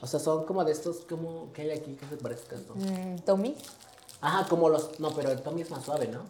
O 0.00 0.06
sea, 0.06 0.20
son 0.20 0.44
como 0.44 0.64
de 0.64 0.72
estos. 0.72 0.98
Como, 1.08 1.52
¿Qué 1.52 1.62
hay 1.62 1.70
aquí 1.72 1.96
que 1.96 2.06
se 2.06 2.16
parezca 2.16 2.54
esto? 2.54 2.74
Mm, 2.76 3.16
Tommy. 3.24 3.56
Ajá, 4.20 4.46
como 4.48 4.68
los. 4.68 5.00
No, 5.00 5.10
pero 5.10 5.32
el 5.32 5.42
Tommy 5.42 5.62
es 5.62 5.70
más 5.70 5.84
suave, 5.84 6.06
¿no? 6.06 6.22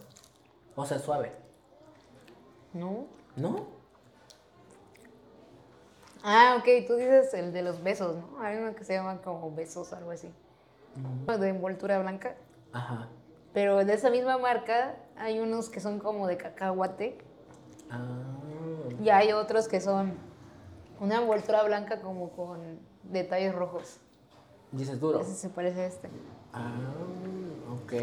O 0.75 0.85
sea, 0.85 0.99
suave. 0.99 1.44
No. 2.75 3.05
¿No? 3.37 3.67
Ah, 6.23 6.57
ok, 6.59 6.87
tú 6.87 6.95
dices 6.95 7.33
el 7.33 7.53
de 7.53 7.61
los 7.61 7.81
besos, 7.81 8.17
¿no? 8.17 8.41
Hay 8.41 8.57
uno 8.57 8.75
que 8.75 8.83
se 8.83 8.93
llama 8.93 9.21
como 9.21 9.53
besos, 9.55 9.93
algo 9.93 10.11
así. 10.11 10.29
De 11.39 11.49
envoltura 11.49 11.99
blanca. 11.99 12.35
Ajá. 12.73 13.07
Pero 13.53 13.85
de 13.85 13.93
esa 13.93 14.09
misma 14.09 14.37
marca 14.37 14.95
hay 15.17 15.39
unos 15.39 15.69
que 15.69 15.79
son 15.79 15.99
como 15.99 16.27
de 16.27 16.35
cacahuate 16.37 17.17
Ah, 17.89 18.03
y 19.01 19.09
hay 19.09 19.31
otros 19.31 19.67
que 19.67 19.79
son 19.79 20.13
una 20.99 21.21
envoltura 21.21 21.63
blanca 21.63 22.01
como 22.01 22.29
con 22.31 22.59
detalles 23.03 23.55
rojos. 23.55 23.97
dices 24.71 24.99
duro. 24.99 25.21
Ese 25.21 25.35
se 25.35 25.49
parece 25.49 25.81
a 25.81 25.85
este. 25.85 26.09
Ah, 26.51 26.73
ok. 27.83 27.93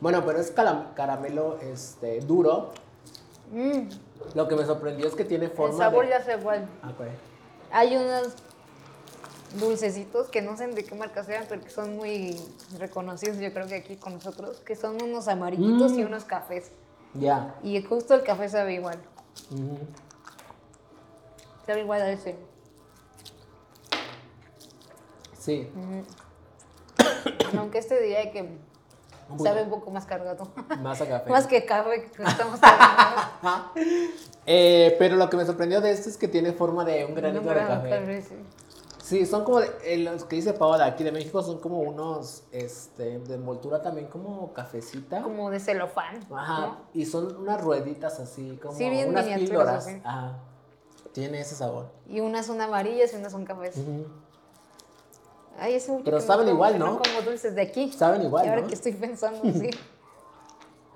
Bueno, 0.00 0.24
pero 0.24 0.40
es 0.40 0.50
caramelo 0.50 1.58
este, 1.60 2.20
duro. 2.20 2.70
Mm, 3.52 3.88
Lo 4.34 4.48
que 4.48 4.56
me 4.56 4.64
sorprendió 4.64 5.06
es 5.08 5.14
que 5.14 5.24
tiene 5.24 5.46
el 5.46 5.50
forma 5.52 5.76
sabor 5.78 6.04
de... 6.04 6.10
ya 6.10 6.22
sé 6.22 6.36
cuál. 6.42 6.68
Ah. 6.82 6.92
Hay 7.70 7.96
unos 7.96 8.34
dulcecitos 9.58 10.28
que 10.28 10.42
no 10.42 10.56
sé 10.56 10.66
de 10.68 10.84
qué 10.84 10.94
marca 10.94 11.24
sean, 11.24 11.44
pero 11.48 11.62
que 11.62 11.70
son 11.70 11.96
muy 11.96 12.38
reconocidos, 12.78 13.38
yo 13.38 13.52
creo 13.52 13.66
que 13.66 13.76
aquí 13.76 13.96
con 13.96 14.14
nosotros, 14.14 14.58
que 14.60 14.76
son 14.76 15.00
unos 15.02 15.28
amarillitos 15.28 15.92
y 15.92 16.02
Mm. 16.02 16.06
unos 16.06 16.24
cafés. 16.24 16.70
Ya. 17.14 17.54
Y 17.62 17.82
justo 17.82 18.14
el 18.14 18.22
café 18.22 18.48
sabe 18.50 18.74
igual. 18.74 18.98
Ujú. 19.50 19.78
Sabe 21.66 21.80
igual 21.80 22.02
a 22.02 22.10
ese. 22.10 22.36
Sí. 25.38 25.68
Aunque 27.58 27.78
este 27.78 28.00
diría 28.00 28.30
que 28.32 28.58
Un 29.30 29.38
sabe 29.40 29.62
un 29.62 29.70
poco 29.70 29.90
más 29.90 30.06
cargado. 30.06 30.48
Más 30.80 31.00
a 31.00 31.06
café. 31.08 31.30
más 31.30 31.46
que 31.46 31.64
café 31.66 32.10
que 32.14 32.22
estamos. 32.22 32.58
Eh, 34.50 34.96
pero 34.98 35.16
lo 35.16 35.28
que 35.28 35.36
me 35.36 35.44
sorprendió 35.44 35.80
de 35.82 35.90
este 35.90 36.08
es 36.08 36.16
que 36.16 36.26
tiene 36.26 36.52
forma 36.52 36.82
de 36.84 37.04
un 37.04 37.14
granito 37.14 37.42
No, 37.44 37.50
de 37.50 37.56
café. 37.66 37.90
café, 37.90 38.22
sí. 38.22 38.34
Sí, 39.02 39.26
son 39.26 39.44
como, 39.44 39.60
de- 39.60 39.70
eh, 39.84 39.98
los 39.98 40.24
que 40.24 40.36
dice 40.36 40.54
Paola 40.54 40.86
aquí 40.86 41.04
de 41.04 41.12
México 41.12 41.42
son 41.42 41.60
como 41.60 41.80
unos, 41.80 42.44
este, 42.52 43.18
de 43.20 43.34
envoltura 43.34 43.82
también 43.82 44.06
como 44.06 44.52
cafecita. 44.54 45.22
Como 45.22 45.50
de 45.50 45.60
celofán. 45.60 46.26
Ajá, 46.34 46.60
¿no? 46.60 46.76
y 46.94 47.04
son 47.04 47.36
unas 47.36 47.60
rueditas 47.60 48.20
así, 48.20 48.58
como 48.62 48.74
Sí, 48.74 48.88
bien 48.88 49.10
unas 49.10 49.26
píldoras. 49.26 49.86
Ajá, 50.04 50.38
tiene 51.12 51.40
ese 51.40 51.54
sabor. 51.54 51.90
Y 52.06 52.20
unas 52.20 52.46
son 52.46 52.60
amarillas 52.62 53.12
y 53.12 53.16
unas 53.16 53.32
son 53.32 53.44
cafés. 53.44 53.76
Ujú. 53.76 54.06
Ay, 55.58 55.74
ese 55.74 55.90
mucho 55.92 56.04
Pero 56.04 56.20
saben 56.20 56.48
igual, 56.48 56.78
¿no? 56.78 56.98
como 56.98 57.22
dulces 57.22 57.54
de 57.54 57.62
aquí. 57.62 57.92
Saben 57.92 58.22
igual, 58.22 58.46
Y 58.46 58.48
ahora 58.48 58.62
¿no? 58.62 58.68
que 58.68 58.74
estoy 58.74 58.92
pensando, 58.92 59.40
sí. 59.42 59.70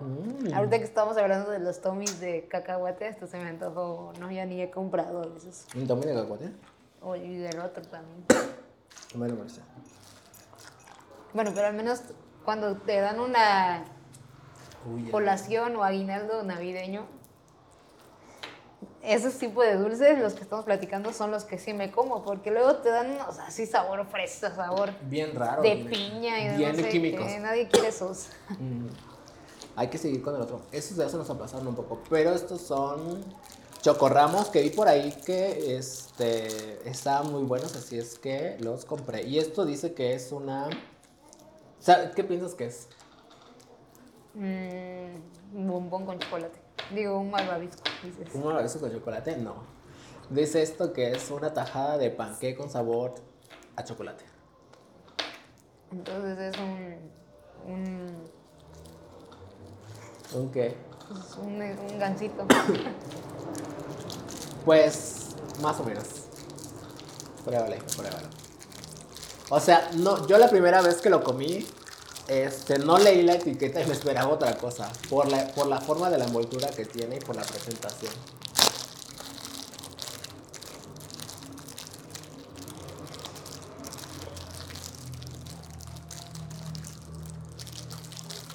Mm. 0.00 0.52
Ahorita 0.52 0.78
que 0.78 0.84
estamos 0.84 1.16
hablando 1.16 1.50
de 1.52 1.60
los 1.60 1.80
tomis 1.80 2.18
de 2.18 2.48
cacahuate, 2.48 3.06
esto 3.06 3.28
se 3.28 3.38
me 3.38 3.48
antojó. 3.48 4.12
No, 4.18 4.32
ya 4.32 4.44
ni 4.46 4.60
he 4.60 4.68
comprado 4.68 5.22
de 5.22 5.38
esos. 5.38 5.66
¿Un 5.76 5.86
tomo 5.86 6.02
de 6.02 6.12
cacahuate? 6.12 6.50
O 7.00 7.14
y 7.14 7.36
del 7.36 7.60
otro 7.60 7.82
también. 7.84 8.24
Bueno, 9.14 9.36
parece. 9.36 9.60
Bueno, 11.34 11.52
pero 11.54 11.66
al 11.68 11.74
menos 11.74 12.00
cuando 12.44 12.76
te 12.78 12.98
dan 12.98 13.20
una 13.20 13.84
Uy, 14.90 15.10
colación 15.10 15.76
o 15.76 15.84
aguinaldo 15.84 16.42
navideño, 16.42 17.06
esos 19.02 19.34
tipos 19.34 19.64
de 19.64 19.76
dulces, 19.76 20.18
los 20.18 20.34
que 20.34 20.42
estamos 20.42 20.64
platicando, 20.64 21.12
son 21.12 21.30
los 21.30 21.44
que 21.44 21.58
sí 21.58 21.72
me 21.72 21.90
como, 21.90 22.22
porque 22.22 22.50
luego 22.50 22.76
te 22.76 22.90
dan 22.90 23.10
unos 23.12 23.38
así 23.40 23.66
sabor 23.66 24.06
fresa, 24.06 24.54
sabor 24.54 24.90
Bien 25.02 25.34
raro. 25.34 25.62
de 25.62 25.76
piña 25.76 26.38
y 26.40 26.48
de 26.48 26.56
Bien 26.56 26.76
no 26.76 26.82
sé 26.82 26.88
químicos. 26.88 27.26
qué. 27.26 27.38
Nadie 27.40 27.68
quiere 27.68 27.88
esos. 27.88 28.28
Mm. 28.58 28.86
Hay 29.74 29.88
que 29.88 29.98
seguir 29.98 30.22
con 30.22 30.36
el 30.36 30.42
otro. 30.42 30.60
Estos 30.70 30.96
ya 30.98 31.08
se 31.08 31.16
nos 31.16 31.26
pasaron 31.28 31.66
un 31.66 31.74
poco. 31.74 32.00
Pero 32.10 32.30
estos 32.34 32.60
son 32.60 33.24
chocorramos 33.80 34.48
que 34.50 34.60
vi 34.62 34.70
por 34.70 34.86
ahí 34.86 35.12
que 35.26 35.76
este, 35.76 36.88
estaban 36.88 37.32
muy 37.32 37.42
buenos. 37.42 37.74
Así 37.74 37.98
es 37.98 38.18
que 38.18 38.56
los 38.60 38.84
compré. 38.84 39.22
Y 39.22 39.38
esto 39.38 39.64
dice 39.64 39.94
que 39.94 40.14
es 40.14 40.30
una... 40.30 40.68
¿Sabe- 41.80 42.12
¿Qué 42.14 42.22
piensas 42.22 42.54
que 42.54 42.66
es? 42.66 42.86
Mm, 44.34 45.66
bombón 45.66 46.06
con 46.06 46.18
chocolate. 46.18 46.60
Digo, 46.90 47.18
un 47.18 47.30
malvavisco, 47.30 47.82
dices. 48.02 48.34
¿Un 48.34 48.50
abrazo 48.52 48.80
con 48.80 48.90
chocolate? 48.92 49.36
No. 49.36 49.62
Dice 50.30 50.62
esto 50.62 50.92
que 50.92 51.12
es 51.12 51.30
una 51.30 51.52
tajada 51.52 51.98
de 51.98 52.10
panqué 52.10 52.54
con 52.56 52.70
sabor 52.70 53.14
a 53.76 53.84
chocolate. 53.84 54.24
Entonces 55.90 56.38
es 56.38 56.60
un, 56.60 57.10
un, 57.66 58.30
¿Un 60.34 60.50
qué? 60.50 60.76
pues, 61.08 61.36
un, 61.36 61.60
un 61.62 61.98
gansito. 61.98 62.46
Pues, 64.64 65.30
más 65.60 65.80
o 65.80 65.84
menos. 65.84 66.04
Pruébale, 67.44 67.78
pruébalo. 67.96 68.28
O 69.50 69.58
sea, 69.58 69.90
no, 69.94 70.24
yo 70.28 70.38
la 70.38 70.48
primera 70.48 70.80
vez 70.82 71.00
que 71.02 71.10
lo 71.10 71.24
comí, 71.24 71.66
este, 72.28 72.78
no 72.78 72.98
leí 72.98 73.22
la 73.22 73.34
etiqueta 73.34 73.80
y 73.82 73.86
me 73.86 73.92
esperaba 73.92 74.32
otra 74.32 74.56
cosa. 74.56 74.90
Por 75.08 75.30
la, 75.30 75.46
por 75.48 75.66
la 75.66 75.80
forma 75.80 76.10
de 76.10 76.18
la 76.18 76.24
envoltura 76.24 76.68
que 76.70 76.84
tiene 76.84 77.16
y 77.16 77.20
por 77.20 77.36
la 77.36 77.42
presentación. 77.42 78.12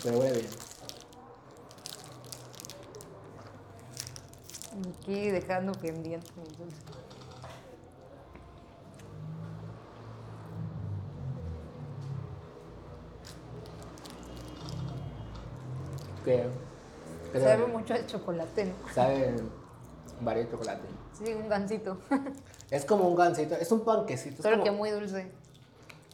Pero 0.03 0.19
huele 0.19 0.39
bien. 0.39 0.51
Aquí 5.01 5.31
dejando 5.31 5.73
pendiente. 5.73 6.31
Que, 16.27 16.43
que 17.31 17.39
Sabe 17.39 17.65
mucho 17.67 17.93
el 17.93 18.05
chocolate, 18.05 18.65
¿no? 18.65 18.73
Sabe 18.93 19.33
varios 20.19 20.49
chocolate. 20.51 20.85
Sí, 21.13 21.33
un 21.33 21.47
gansito. 21.47 21.97
Es 22.69 22.83
como 22.83 23.07
un 23.07 23.15
gansito, 23.15 23.55
es 23.55 23.71
un 23.71 23.85
panquecito. 23.85 24.43
como- 24.43 24.61
que 24.61 24.71
muy 24.71 24.89
dulce. 24.89 25.31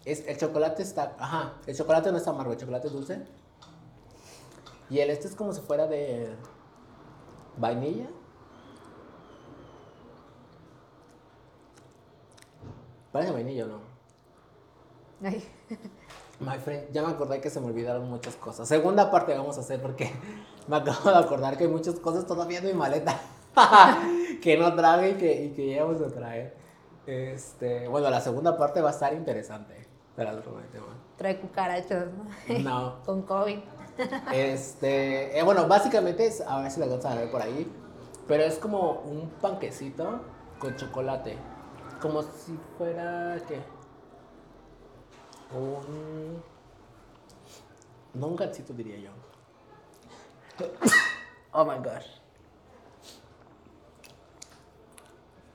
Es, 0.05 0.27
el 0.27 0.37
chocolate 0.37 0.83
está. 0.83 1.15
Ajá, 1.17 1.53
el 1.65 1.75
chocolate 1.75 2.11
no 2.11 2.17
está 2.19 2.29
amargo, 2.29 2.51
el 2.53 2.59
chocolate 2.59 2.85
es 2.87 2.93
dulce. 2.93 3.25
Y 4.91 4.99
el 4.99 5.09
este 5.09 5.27
es 5.27 5.33
como 5.33 5.51
si 5.51 5.61
fuera 5.61 5.87
de. 5.87 6.29
vainilla. 7.57 8.07
Parece 13.11 13.31
vainilla 13.31 13.65
o 13.65 13.67
no. 13.69 13.79
Ay, 15.23 15.43
My 16.43 16.57
friend, 16.57 16.91
ya 16.91 17.01
me 17.01 17.11
acordé 17.11 17.39
que 17.39 17.49
se 17.49 17.59
me 17.59 17.67
olvidaron 17.67 18.09
muchas 18.09 18.35
cosas. 18.35 18.67
Segunda 18.67 19.09
parte 19.09 19.35
vamos 19.35 19.57
a 19.57 19.61
hacer 19.61 19.81
porque 19.81 20.11
me 20.67 20.77
acabo 20.77 21.09
de 21.09 21.17
acordar 21.17 21.57
que 21.57 21.65
hay 21.65 21.69
muchas 21.69 21.95
cosas 21.95 22.25
todavía 22.25 22.59
en 22.59 22.65
mi 22.65 22.73
maleta 22.73 23.19
que 24.41 24.57
no 24.57 24.73
traje 24.75 25.11
y 25.11 25.13
que, 25.15 25.45
y 25.45 25.49
que 25.51 25.75
ya 25.75 25.83
vamos 25.83 26.01
a 26.01 26.07
traer. 26.13 26.55
Este, 27.05 27.87
bueno, 27.87 28.09
la 28.09 28.21
segunda 28.21 28.57
parte 28.57 28.81
va 28.81 28.89
a 28.89 28.93
estar 28.93 29.13
interesante. 29.13 29.87
Te 30.15 30.23
la 30.23 30.31
prometo. 30.41 30.79
man. 30.79 30.97
trae 31.17 31.39
cucarachas, 31.39 32.05
¿no? 32.11 32.59
No. 32.59 33.03
Con 33.03 33.23
COVID. 33.23 33.59
Este, 34.31 35.37
eh, 35.37 35.43
bueno, 35.43 35.67
básicamente 35.67 36.25
es, 36.25 36.41
a 36.41 36.61
ver 36.61 36.71
si 36.71 36.79
la 36.79 36.85
alcanzan 36.85 37.13
a 37.13 37.21
ver 37.21 37.31
por 37.31 37.41
ahí, 37.41 37.71
pero 38.27 38.43
es 38.43 38.57
como 38.57 39.01
un 39.05 39.29
panquecito 39.41 40.21
con 40.59 40.75
chocolate, 40.75 41.37
como 42.01 42.21
si 42.23 42.57
fuera, 42.77 43.37
¿qué? 43.47 43.59
Un, 45.51 46.41
no 48.13 48.27
un 48.27 48.35
gansito 48.35 48.73
diría 48.73 48.97
yo. 48.97 49.11
Oh 51.55 51.63
my 51.63 51.77
gosh. 51.77 52.07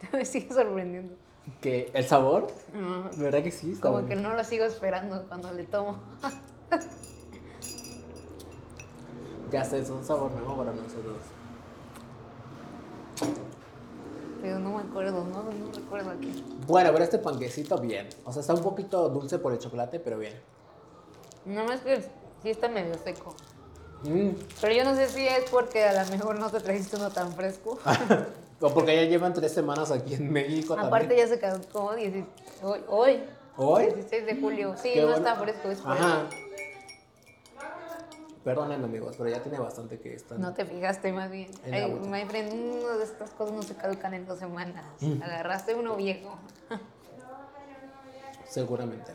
Me 0.13 0.25
sigue 0.25 0.55
sorprendiendo. 0.55 1.17
Que 1.61 1.91
el 1.93 2.05
sabor, 2.07 2.47
Ajá. 2.73 3.11
¿verdad 3.17 3.43
que 3.43 3.51
sí? 3.51 3.75
Como 3.81 4.07
que 4.07 4.15
no 4.15 4.33
lo 4.35 4.45
sigo 4.45 4.65
esperando 4.65 5.27
cuando 5.27 5.53
le 5.53 5.65
tomo. 5.65 5.99
Ya 9.51 9.65
sé, 9.65 9.79
es 9.79 9.89
un 9.89 10.05
sabor 10.05 10.31
nuevo 10.33 10.59
para 10.59 10.73
nosotros. 10.75 11.17
Pero 14.41 14.59
no 14.59 14.77
me 14.77 14.83
acuerdo, 14.83 15.25
no, 15.25 15.43
no 15.43 15.73
recuerdo 15.75 16.11
aquí. 16.11 16.45
Bueno, 16.67 16.91
pero 16.93 17.05
este 17.05 17.19
panquecito 17.19 17.79
bien, 17.79 18.09
o 18.25 18.33
sea, 18.33 18.41
está 18.41 18.55
un 18.55 18.63
poquito 18.63 19.09
dulce 19.09 19.39
por 19.39 19.53
el 19.53 19.59
chocolate, 19.59 19.99
pero 20.01 20.19
bien. 20.19 20.35
No 21.45 21.65
más 21.65 21.81
que 21.81 22.01
sí 22.43 22.51
está 22.51 22.69
medio 22.69 22.95
seco. 23.03 23.35
Mm. 24.05 24.31
Pero 24.61 24.75
yo 24.75 24.85
no 24.85 24.95
sé 24.95 25.09
si 25.09 25.27
es 25.27 25.51
porque 25.51 25.85
a 25.85 26.05
lo 26.05 26.11
mejor 26.11 26.39
no 26.39 26.51
te 26.51 26.61
trajiste 26.61 26.97
uno 26.97 27.11
tan 27.11 27.33
fresco. 27.33 27.79
O 28.61 28.75
porque 28.75 28.97
ya 28.97 29.05
llevan 29.05 29.33
tres 29.35 29.53
semanas 29.53 29.93
aquí 29.93 30.15
en 30.15 30.33
México 30.33 30.73
Aparte 30.75 31.07
también. 31.07 31.29
ya 31.29 31.33
se 31.33 31.39
caducó 31.39 31.95
10 31.95 32.25
hoy, 32.65 32.81
hoy, 32.89 33.23
¿Hoy? 33.57 33.85
16 33.85 34.27
de 34.27 34.41
julio. 34.41 34.75
Sí, 34.83 34.91
Qué 34.95 35.01
no 35.01 35.09
bueno. 35.13 35.19
está 35.19 35.37
fresco, 35.37 35.69
es 35.71 35.79
por 35.79 35.93
Ajá. 35.93 36.29
Perdonen 38.49 38.83
amigos, 38.83 39.17
pero 39.19 39.29
ya 39.29 39.43
tiene 39.43 39.59
bastante 39.59 40.01
que 40.01 40.15
están. 40.15 40.41
No 40.41 40.55
te 40.55 40.65
fijaste 40.65 41.13
más 41.13 41.31
bien. 41.31 41.51
Ay, 41.71 41.93
my 41.93 42.25
friend, 42.25 42.51
una 42.51 42.97
de 42.97 43.05
estas 43.05 43.29
cosas 43.33 43.55
no 43.55 43.63
se 43.63 43.77
caducan 43.77 44.15
en 44.15 44.25
dos 44.25 44.39
semanas. 44.39 44.87
Mm. 45.03 45.23
Agarraste 45.23 45.75
uno 45.75 45.97
viejo. 45.97 46.39
Seguramente. 48.49 49.13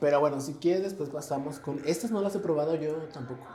Pero 0.00 0.18
bueno, 0.18 0.40
si 0.40 0.54
quieres, 0.54 0.82
después 0.82 1.10
pasamos 1.10 1.60
con. 1.60 1.80
Estas 1.86 2.10
no 2.10 2.20
las 2.22 2.34
he 2.34 2.40
probado 2.40 2.74
yo 2.74 2.94
tampoco. 3.12 3.46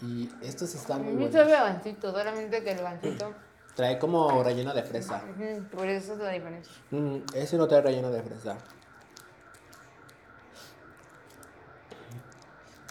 Y 0.00 0.30
estas 0.40 0.74
están 0.74 1.02
muy 1.02 1.12
mí 1.12 1.24
buenas. 1.24 1.34
sabe 1.34 1.54
a 1.54 1.64
gansito, 1.64 2.12
solamente 2.12 2.64
que 2.64 2.70
el 2.70 2.80
gansito. 2.80 3.34
Trae 3.76 3.98
como 3.98 4.42
relleno 4.42 4.72
de 4.72 4.84
fresa. 4.84 5.22
Por 5.70 5.86
eso 5.86 6.14
es 6.14 6.18
la 6.18 6.30
diferencia. 6.30 6.72
Mm, 6.92 7.16
ese 7.34 7.58
no 7.58 7.68
trae 7.68 7.82
relleno 7.82 8.10
de 8.10 8.22
fresa. 8.22 8.56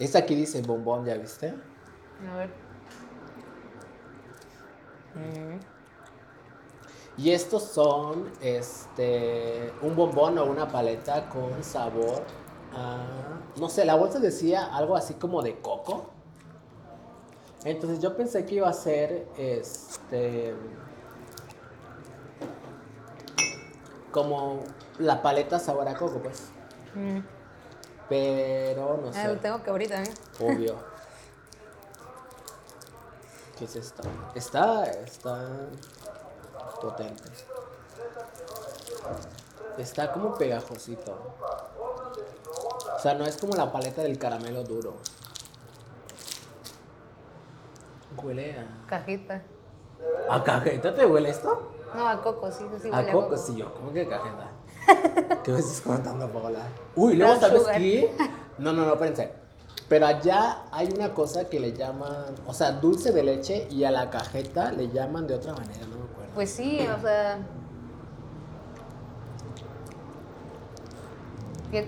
Esta 0.00 0.20
aquí 0.20 0.34
dice 0.34 0.62
bombón, 0.62 1.04
¿ya 1.04 1.14
viste? 1.14 1.54
A 2.32 2.36
ver. 2.36 2.48
Mm. 5.14 5.60
Y 7.18 7.32
estos 7.32 7.64
son 7.64 8.30
este 8.40 9.72
un 9.82 9.94
bombón 9.94 10.38
o 10.38 10.44
una 10.44 10.68
paleta 10.68 11.28
con 11.28 11.62
sabor 11.62 12.22
a 12.74 13.30
no 13.56 13.68
sé, 13.68 13.84
la 13.84 13.94
bolsa 13.94 14.18
decía 14.18 14.74
algo 14.74 14.96
así 14.96 15.14
como 15.14 15.42
de 15.42 15.58
coco. 15.58 16.10
Entonces 17.64 18.00
yo 18.00 18.16
pensé 18.16 18.46
que 18.46 18.56
iba 18.56 18.68
a 18.68 18.72
ser 18.72 19.28
este 19.36 20.54
como 24.10 24.60
la 24.98 25.22
paleta 25.22 25.58
sabor 25.58 25.88
a 25.88 25.94
coco, 25.94 26.20
pues. 26.22 26.50
Mm. 26.94 27.18
Pero 28.10 28.98
no 28.98 29.10
Ah, 29.14 29.28
lo 29.28 29.34
sé, 29.34 29.40
tengo 29.40 29.62
que 29.62 29.70
ahorita, 29.70 30.02
¿eh? 30.02 30.14
obvio. 30.40 30.74
¿Qué 33.58 33.64
es 33.66 33.76
esto? 33.76 34.02
Está 34.34 34.84
está 34.84 35.48
potente. 36.80 37.22
Está 39.78 40.12
como 40.12 40.34
pegajosito. 40.34 41.16
O 42.96 42.98
sea, 42.98 43.14
no 43.14 43.24
es 43.24 43.36
como 43.38 43.54
la 43.54 43.70
paleta 43.72 44.02
del 44.02 44.18
caramelo 44.18 44.64
duro. 44.64 44.96
Huele 48.22 48.58
a. 48.58 48.86
Cajita. 48.88 49.42
¿A 50.28 50.42
cajeta 50.42 50.92
te 50.94 51.06
huele 51.06 51.30
esto? 51.30 51.72
No, 51.94 52.08
a 52.08 52.20
coco, 52.22 52.50
sí, 52.50 52.66
sí, 52.82 52.90
a 52.92 52.96
huele 52.98 53.12
coco, 53.12 53.36
sí, 53.36 53.56
yo. 53.56 53.72
¿Cómo 53.74 53.92
que 53.92 54.08
cajeta? 54.08 54.48
¿Qué 55.44 55.52
me 55.52 55.58
estás 55.58 55.80
contando, 55.80 56.28
Paola? 56.30 56.60
Uy, 56.96 57.14
luego, 57.16 57.32
Brown 57.34 57.40
¿sabes 57.40 57.62
sugar. 57.62 57.78
qué? 57.78 58.10
No, 58.58 58.72
no, 58.72 58.84
no, 58.84 58.92
espérense. 58.92 59.32
Pero 59.88 60.06
allá 60.06 60.62
hay 60.70 60.88
una 60.92 61.14
cosa 61.14 61.48
que 61.48 61.58
le 61.58 61.72
llaman, 61.72 62.34
o 62.46 62.54
sea, 62.54 62.72
dulce 62.72 63.12
de 63.12 63.22
leche 63.24 63.66
y 63.70 63.84
a 63.84 63.90
la 63.90 64.10
cajeta 64.10 64.70
le 64.72 64.88
llaman 64.88 65.26
de 65.26 65.34
otra 65.34 65.52
manera, 65.52 65.80
no 65.86 65.96
me 65.96 66.04
acuerdo. 66.10 66.30
Pues 66.34 66.50
sí, 66.50 66.80
o 66.80 67.00
sea. 67.00 67.38
que, 71.70 71.86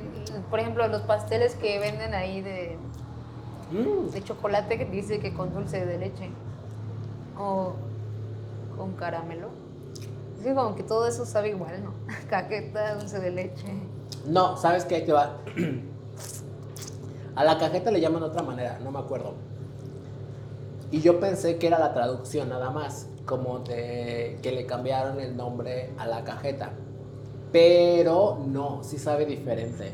por 0.49 0.61
ejemplo, 0.61 0.87
los 0.89 1.03
pasteles 1.03 1.55
que 1.57 1.79
venden 1.81 2.15
ahí 2.15 2.41
de, 2.41 2.79
Mm, 3.73 4.11
de 4.11 4.23
chocolate 4.23 4.77
que 4.77 4.85
dice 4.85 5.19
que 5.19 5.33
con 5.33 5.55
dulce 5.55 5.87
de 5.87 5.99
leche 5.99 6.29
o 7.39 7.73
con 8.77 8.93
caramelo. 8.93 9.49
Que 10.43 10.55
como 10.55 10.75
que 10.75 10.83
todo 10.83 11.07
eso 11.07 11.25
sabe 11.25 11.51
igual, 11.51 11.85
¿no? 11.85 11.93
Cajeta, 12.29 12.97
dulce 12.97 13.21
de 13.21 13.31
leche. 13.31 13.67
No, 14.27 14.57
¿sabes 14.57 14.85
qué? 14.85 15.01
Te 15.01 15.13
va. 15.13 15.39
A 17.35 17.45
la 17.45 17.59
cajeta 17.59 17.91
le 17.91 18.01
llaman 18.01 18.21
de 18.21 18.27
otra 18.27 18.43
manera, 18.43 18.79
no 18.81 18.91
me 18.91 18.99
acuerdo. 18.99 19.35
Y 20.91 21.01
yo 21.01 21.19
pensé 21.19 21.57
que 21.57 21.67
era 21.67 21.79
la 21.79 21.95
traducción 21.95 22.51
nada 22.51 22.71
más, 22.71 23.07
como 23.25 23.61
de 23.61 24.39
que 24.43 24.53
le 24.53 24.67
cambiaron 24.67 25.19
el 25.19 25.35
nombre 25.35 25.95
a 25.97 26.07
la 26.07 26.25
cajeta. 26.25 26.73
Pero 27.51 28.39
no, 28.47 28.85
sí 28.85 28.99
sabe 28.99 29.25
diferente. 29.25 29.93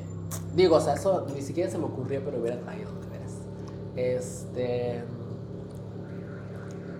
Digo, 0.55 0.77
o 0.77 0.81
sea, 0.81 0.95
eso 0.95 1.27
ni 1.33 1.43
siquiera 1.43 1.71
se 1.71 1.79
me 1.79 1.85
ocurrió, 1.85 2.23
pero 2.25 2.41
hubiera 2.41 2.59
traído, 2.59 2.91
de 2.91 3.07
veras. 3.07 3.35
Este. 3.95 5.05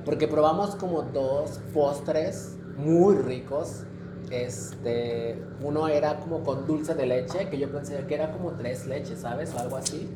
Porque 0.05 0.29
probamos 0.29 0.77
como 0.77 1.03
dos 1.03 1.61
postres 1.75 2.57
muy 2.79 3.17
ricos. 3.17 3.85
Este. 4.31 5.43
Uno 5.61 5.89
era 5.89 6.17
como 6.21 6.43
con 6.43 6.67
dulce 6.67 6.95
de 6.95 7.07
leche, 7.07 7.49
que 7.49 7.59
yo 7.59 7.71
pensé 7.71 8.07
que 8.07 8.15
era 8.15 8.33
como 8.33 8.53
tres 8.53 8.87
leches, 8.87 9.21
¿sabes? 9.21 9.55
O 9.55 9.59
algo 9.59 9.77
así. 9.77 10.09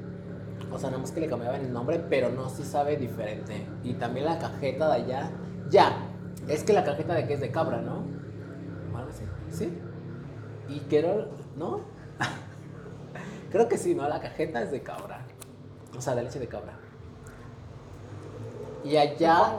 O 0.73 0.79
sea, 0.79 0.89
nada 0.91 1.03
más 1.03 1.13
que 1.13 1.21
le 1.21 1.29
cambiaban 1.29 1.61
el 1.61 1.73
nombre, 1.73 1.99
pero 1.99 2.31
no, 2.31 2.49
sí 2.49 2.63
sabe 2.63 2.97
diferente. 2.97 3.67
Y 3.85 3.95
también 3.95 4.27
la 4.27 4.39
cajeta 4.39 4.89
de 4.89 5.03
allá. 5.03 5.31
Ya, 5.69 6.09
es 6.49 6.65
que 6.65 6.73
la 6.73 6.85
cajeta 6.85 7.15
de 7.15 7.27
que 7.27 7.35
es 7.35 7.41
de 7.41 7.51
cabra, 7.51 7.81
¿no? 7.81 8.05
O 8.93 8.97
algo 8.97 9.11
así. 9.11 9.25
¿Sí? 9.51 9.79
Y 10.69 10.81
quiero. 10.81 11.29
¿No? 11.57 11.81
Creo 13.51 13.69
que 13.69 13.77
sí, 13.77 13.95
¿no? 13.95 14.09
La 14.09 14.21
cajeta 14.21 14.63
es 14.63 14.71
de 14.71 14.83
cabra. 14.83 15.27
O 15.97 16.01
sea, 16.01 16.15
de 16.15 16.23
leche 16.23 16.39
de 16.39 16.49
cabra. 16.49 16.79
Y 18.85 18.97
allá. 18.97 19.53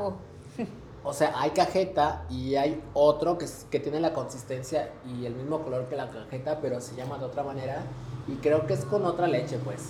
O 1.05 1.11
sea, 1.13 1.33
hay 1.35 1.49
cajeta 1.51 2.25
y 2.29 2.55
hay 2.55 2.81
otro 2.93 3.37
que, 3.37 3.45
que 3.69 3.79
tiene 3.79 3.99
la 3.99 4.13
consistencia 4.13 4.89
y 5.05 5.25
el 5.25 5.35
mismo 5.35 5.61
color 5.61 5.85
que 5.89 5.95
la 5.97 6.09
cajeta, 6.09 6.59
pero 6.61 6.79
se 6.79 6.95
llama 6.95 7.17
de 7.17 7.25
otra 7.25 7.43
manera. 7.43 7.81
Y 8.27 8.35
creo 8.35 8.65
que 8.65 8.73
es 8.73 8.85
con 8.85 9.05
otra 9.05 9.27
leche, 9.27 9.57
pues. 9.57 9.81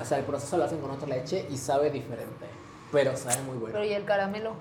O 0.00 0.04
sea, 0.04 0.18
el 0.18 0.24
proceso 0.24 0.56
lo 0.56 0.64
hacen 0.64 0.78
con 0.80 0.90
otra 0.92 1.08
leche 1.08 1.46
y 1.50 1.56
sabe 1.56 1.90
diferente. 1.90 2.46
Pero 2.92 3.16
sabe 3.16 3.42
muy 3.42 3.56
bueno. 3.56 3.72
Pero 3.72 3.84
y 3.84 3.92
el 3.92 4.04
caramelo. 4.04 4.52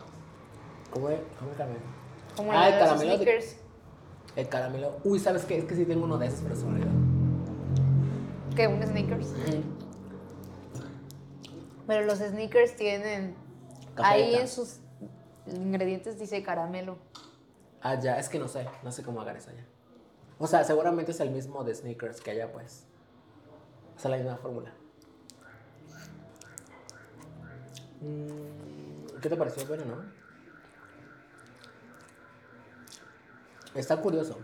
¿Cómo 0.89 1.09
es? 1.09 1.19
¿Cómo 1.37 1.51
es 1.51 1.57
caramelo? 1.57 1.81
Como 2.35 2.51
Ah, 2.51 2.67
el 2.67 2.73
el 2.73 2.79
caramelo 2.79 3.17
de-. 3.19 3.57
El 4.35 4.49
caramelo. 4.49 4.97
Uy, 5.03 5.19
¿sabes 5.19 5.45
qué? 5.45 5.59
Es 5.59 5.65
que 5.65 5.75
sí 5.75 5.85
tengo 5.85 6.05
uno 6.05 6.17
de 6.17 6.27
esos, 6.27 6.39
pero 6.41 6.55
se 6.55 6.65
me 6.65 6.71
olvidó. 6.73 6.91
¿Qué? 8.55 8.67
¿Un 8.67 8.81
Snickers? 8.81 9.27
Pero 11.85 12.05
los 12.05 12.17
Snickers 12.19 12.75
tienen. 12.75 13.35
Ahí 13.97 14.33
en 14.35 14.47
sus 14.47 14.77
ingredientes 15.47 16.19
dice 16.19 16.43
caramelo. 16.43 16.97
Ah, 17.81 17.99
ya, 17.99 18.17
es 18.17 18.29
que 18.29 18.39
no 18.39 18.47
sé. 18.47 18.67
No 18.83 18.91
sé 18.91 19.03
cómo 19.03 19.21
hagan 19.21 19.35
eso 19.35 19.49
allá. 19.49 19.65
O 20.39 20.47
sea, 20.47 20.63
seguramente 20.63 21.11
es 21.11 21.19
el 21.19 21.31
mismo 21.31 21.63
de 21.63 21.75
sneakers 21.75 22.21
que 22.21 22.31
allá, 22.31 22.51
pues. 22.51 22.85
O 23.95 23.99
sea, 23.99 24.11
la 24.11 24.17
misma 24.17 24.37
fórmula. 24.37 24.71
Mm, 28.01 29.19
¿Qué 29.21 29.29
te 29.29 29.35
pareció? 29.35 29.65
Bueno, 29.67 29.85
¿no? 29.85 30.23
Está 33.75 33.97
curioso. 33.97 34.37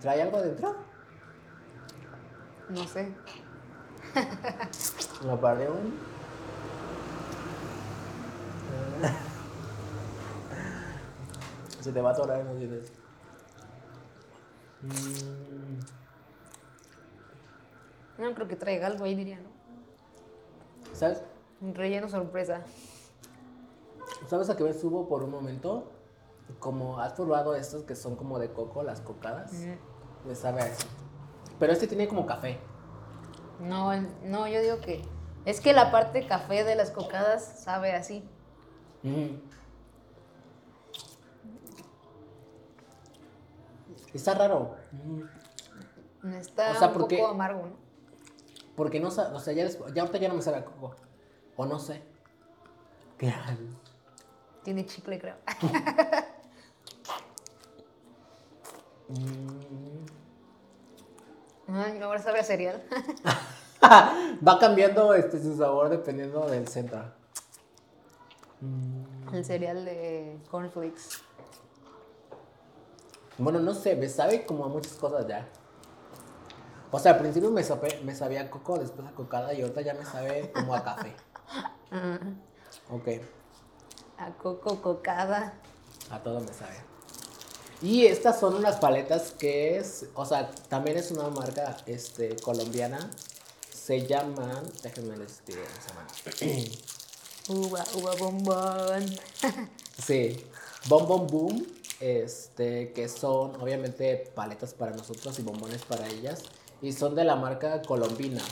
¿Trae 0.00 0.22
algo 0.22 0.38
adentro? 0.38 0.76
No 2.68 2.86
sé. 2.88 3.12
¿Lo 5.24 5.40
paré 5.40 5.70
un? 5.70 6.15
Se 11.80 11.92
te 11.92 12.00
va 12.00 12.10
a 12.10 12.12
atorar 12.12 12.40
en 12.40 12.46
los 12.48 12.58
dientes. 12.58 12.92
Mm, 14.82 15.80
No 18.22 18.34
creo 18.34 18.48
que 18.48 18.56
traiga 18.56 18.86
algo 18.86 19.04
ahí, 19.04 19.14
diría, 19.14 19.38
¿no? 19.38 19.48
¿Sabes? 20.94 21.22
Un 21.60 21.74
relleno 21.74 22.08
sorpresa. 22.08 22.62
¿Sabes 24.28 24.48
a 24.50 24.56
qué 24.56 24.64
me 24.64 24.72
subo 24.72 25.08
por 25.08 25.22
un 25.22 25.30
momento? 25.30 25.92
Como 26.58 27.00
has 27.00 27.12
probado 27.12 27.54
estos 27.54 27.84
que 27.84 27.94
son 27.94 28.16
como 28.16 28.38
de 28.38 28.50
coco, 28.52 28.82
las 28.82 29.00
cocadas. 29.00 29.52
Me 30.24 30.34
sabe 30.34 30.62
a 30.62 30.66
eso. 30.68 30.86
Pero 31.58 31.72
este 31.72 31.86
tiene 31.86 32.08
como 32.08 32.26
café. 32.26 32.58
No, 33.60 33.90
no, 34.24 34.48
yo 34.48 34.60
digo 34.60 34.80
que. 34.80 35.02
Es 35.44 35.60
que 35.60 35.72
la 35.72 35.92
parte 35.92 36.26
café 36.26 36.64
de 36.64 36.74
las 36.74 36.90
cocadas 36.90 37.62
sabe 37.62 37.94
así. 37.94 38.28
Mm. 39.06 39.36
Está 44.12 44.34
raro. 44.34 44.74
Mm. 44.92 46.32
Está 46.34 46.72
O 46.72 46.74
sea, 46.74 46.88
un 46.88 46.94
¿por 46.94 47.08
poco 47.08 47.26
amargo, 47.28 47.66
¿no? 47.66 47.76
Porque 48.74 48.98
no 48.98 49.10
sabe, 49.10 49.34
o 49.36 49.40
sea, 49.40 49.52
ya, 49.54 49.64
después- 49.64 49.94
ya 49.94 50.02
ahorita 50.02 50.18
ya 50.18 50.28
no 50.28 50.34
me 50.34 50.42
sabe 50.42 50.58
a 50.58 50.64
coco. 50.64 50.96
O 51.56 51.66
no 51.66 51.78
sé. 51.78 52.02
Claro. 53.16 53.56
Tiene 54.64 54.84
chicle, 54.84 55.18
creo. 55.20 55.36
Ay, 61.68 62.00
ahora 62.00 62.20
sabe 62.20 62.40
a 62.40 62.44
cereal. 62.44 62.82
Va 64.46 64.58
cambiando 64.58 65.14
este, 65.14 65.40
su 65.40 65.56
sabor 65.56 65.88
dependiendo 65.88 66.46
del 66.48 66.66
centro. 66.68 67.12
El 69.32 69.44
cereal 69.44 69.84
de 69.84 70.38
cornflakes. 70.50 71.20
Bueno, 73.38 73.60
no 73.60 73.74
sé, 73.74 73.96
me 73.96 74.08
sabe 74.08 74.46
como 74.46 74.64
a 74.64 74.68
muchas 74.68 74.94
cosas 74.94 75.26
ya. 75.26 75.46
O 76.90 76.98
sea, 76.98 77.12
al 77.12 77.18
principio 77.18 77.50
me, 77.50 77.62
sabía 77.62 78.40
a 78.40 78.50
coco, 78.50 78.78
después 78.78 79.06
a 79.06 79.10
cocada 79.10 79.52
y 79.52 79.60
ahorita 79.60 79.82
ya 79.82 79.94
me 79.94 80.04
sabe 80.04 80.50
como 80.52 80.74
a 80.74 80.82
café. 80.82 81.14
Ok, 82.90 83.08
A 84.18 84.30
coco 84.32 84.80
cocada. 84.80 85.54
a 86.10 86.22
todo 86.22 86.40
me 86.40 86.52
sabe. 86.52 86.76
Y 87.82 88.06
estas 88.06 88.38
son 88.38 88.54
unas 88.54 88.76
paletas 88.76 89.32
que 89.32 89.76
es, 89.76 90.06
o 90.14 90.24
sea, 90.24 90.50
también 90.68 90.96
es 90.96 91.10
una 91.10 91.28
marca 91.28 91.76
este, 91.86 92.36
colombiana. 92.36 93.10
Se 93.72 94.06
llaman, 94.06 94.62
déjenme 94.82 95.16
les 95.16 95.44
digo 95.44 95.62
se 95.80 95.88
llaman. 95.88 96.66
Uva, 97.48 97.84
uva 97.94 98.12
bombón. 98.18 99.04
Sí, 100.04 100.44
Bom 100.88 101.06
Bom 101.06 101.26
Boom, 101.26 101.66
este, 102.00 102.92
que 102.92 103.08
son 103.08 103.56
obviamente 103.60 104.30
paletas 104.34 104.74
para 104.74 104.92
nosotros 104.92 105.38
y 105.38 105.42
bombones 105.42 105.82
para 105.82 106.06
ellas. 106.08 106.42
Y 106.82 106.92
son 106.92 107.14
de 107.14 107.24
la 107.24 107.36
marca 107.36 107.80
Colombina. 107.82 108.42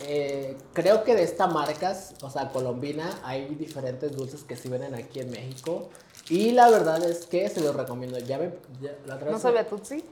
Eh, 0.00 0.56
creo 0.72 1.04
que 1.04 1.14
de 1.14 1.22
esta 1.22 1.46
marca, 1.46 1.96
o 2.22 2.30
sea, 2.30 2.50
Colombina, 2.50 3.20
hay 3.24 3.54
diferentes 3.54 4.16
dulces 4.16 4.42
que 4.42 4.56
sí 4.56 4.68
venden 4.68 4.94
aquí 4.94 5.20
en 5.20 5.30
México. 5.30 5.90
Y 6.30 6.52
la 6.52 6.70
verdad 6.70 7.02
es 7.04 7.26
que 7.26 7.48
se 7.50 7.60
los 7.60 7.76
recomiendo. 7.76 8.18
Ya 8.18 8.38
me, 8.38 8.54
ya- 8.80 8.96
la 9.06 9.16
otra 9.16 9.26
¿No 9.26 9.32
vez- 9.34 9.42
sabe 9.42 9.58
a 9.60 9.68
Tutsi? 9.68 10.02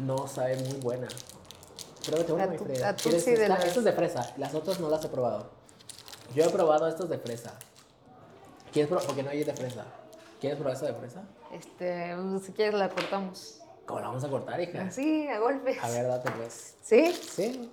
No, 0.00 0.26
sabe 0.26 0.56
muy 0.56 0.78
buena. 0.80 1.06
Pruébate 2.04 2.32
una, 2.32 2.46
La 2.46 2.50
mi 2.52 2.58
Frida. 2.58 2.80
la 2.80 2.96
¿Quieres 2.96 3.24
Tutsi 3.24 3.36
de 3.36 3.48
las- 3.48 3.64
Esta 3.64 3.78
es 3.78 3.84
de 3.84 3.92
fresa. 3.92 4.34
Las 4.38 4.54
otras 4.54 4.80
no 4.80 4.90
las 4.90 5.04
he 5.04 5.08
probado. 5.08 5.50
Yo 6.34 6.44
he 6.44 6.50
probado 6.50 6.86
estas 6.88 7.08
de 7.08 7.18
fresa. 7.18 7.52
¿Quieres 8.72 8.88
probar? 8.88 9.06
Porque 9.06 9.22
no 9.22 9.30
hay 9.30 9.42
de 9.44 9.52
fresa. 9.54 9.84
¿Quieres 10.40 10.56
probar 10.58 10.74
esta 10.74 10.86
de 10.86 10.94
fresa? 10.94 11.22
Este, 11.52 12.14
si 12.44 12.52
quieres 12.52 12.74
la 12.74 12.88
cortamos. 12.88 13.56
¿Cómo 13.86 14.00
la 14.00 14.06
vamos 14.08 14.22
a 14.24 14.28
cortar, 14.28 14.60
hija? 14.60 14.82
Así, 14.82 15.26
a 15.28 15.38
golpes. 15.40 15.82
A 15.82 15.88
ver, 15.90 16.06
date 16.06 16.30
pues. 16.30 16.76
¿Sí? 16.82 17.12
¿Sí? 17.12 17.70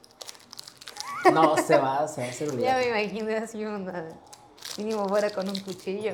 No, 1.32 1.56
se 1.58 1.78
va, 1.78 2.08
se 2.08 2.22
va 2.22 2.28
a 2.28 2.30
hacer 2.32 2.58
Ya 2.60 2.78
me 2.78 2.88
imaginé 3.02 3.38
así 3.38 3.64
una... 3.64 4.08
Mínimo 4.78 5.08
fuera 5.08 5.30
con 5.30 5.48
un 5.50 5.60
cuchillo. 5.60 6.14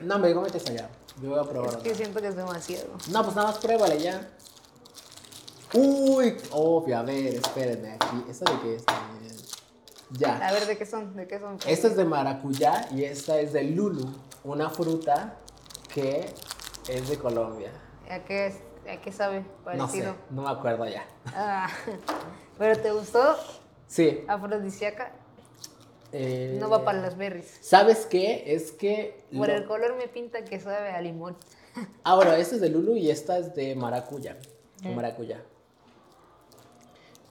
No, 0.00 0.18
me 0.18 0.28
digo, 0.28 0.40
metes 0.40 0.68
allá. 0.68 0.88
Yo 1.22 1.30
voy 1.30 1.38
a 1.38 1.42
probar 1.44 1.68
Es 1.70 1.74
otra. 1.76 1.82
que 1.90 1.94
siento 1.94 2.20
que 2.20 2.28
es 2.28 2.36
demasiado. 2.36 2.88
No, 3.10 3.22
pues 3.22 3.36
nada 3.36 3.48
más 3.48 3.58
pruébale 3.58 3.98
ya. 4.00 4.28
Uy, 5.72 6.36
obvio, 6.52 6.98
a 6.98 7.02
ver, 7.02 7.34
espérenme 7.34 7.94
aquí. 7.94 8.24
¿Esta 8.28 8.50
de 8.52 8.60
qué 8.60 8.74
es 8.76 8.84
también? 8.84 9.33
Ya. 10.10 10.36
A 10.46 10.52
ver, 10.52 10.66
¿de 10.66 10.76
qué 10.78 10.86
son? 10.86 11.14
¿De 11.16 11.26
qué 11.26 11.38
son? 11.38 11.58
Esta 11.66 11.88
es 11.88 11.96
de 11.96 12.04
maracuyá 12.04 12.88
y 12.92 13.04
esta 13.04 13.38
es 13.40 13.52
de 13.52 13.64
lulu, 13.64 14.06
una 14.44 14.70
fruta 14.70 15.36
que 15.92 16.26
es 16.88 17.08
de 17.08 17.18
Colombia. 17.18 17.70
¿A 18.10 18.20
qué, 18.20 18.46
es- 18.48 18.58
¿A 18.88 19.00
qué 19.00 19.10
sabe? 19.12 19.40
No 19.40 19.46
sé, 19.46 19.98
Parecido. 20.02 20.14
no 20.30 20.42
me 20.42 20.50
acuerdo 20.50 20.86
ya. 20.86 21.04
Ah, 21.34 21.68
¿Pero 22.58 22.80
te 22.80 22.92
gustó? 22.92 23.36
Sí. 23.86 24.24
Afrodisíaca. 24.28 25.12
eh, 26.12 26.56
No 26.60 26.68
va 26.68 26.84
para 26.84 27.00
las 27.00 27.16
berries. 27.16 27.58
¿Sabes 27.60 28.06
qué? 28.06 28.44
Es 28.54 28.72
que... 28.72 29.24
Por 29.36 29.48
lo- 29.48 29.54
el 29.54 29.64
color 29.66 29.96
me 29.96 30.06
pinta 30.08 30.44
que 30.44 30.60
sabe 30.60 30.90
a 30.90 31.00
limón. 31.00 31.36
Ah, 32.04 32.14
bueno, 32.14 32.32
esta 32.32 32.54
es 32.54 32.60
de 32.60 32.68
lulu 32.68 32.94
y 32.96 33.10
esta 33.10 33.36
es 33.38 33.52
de 33.54 33.74
maracuyá. 33.74 34.36
o 34.84 34.88
maracuyá. 34.90 35.42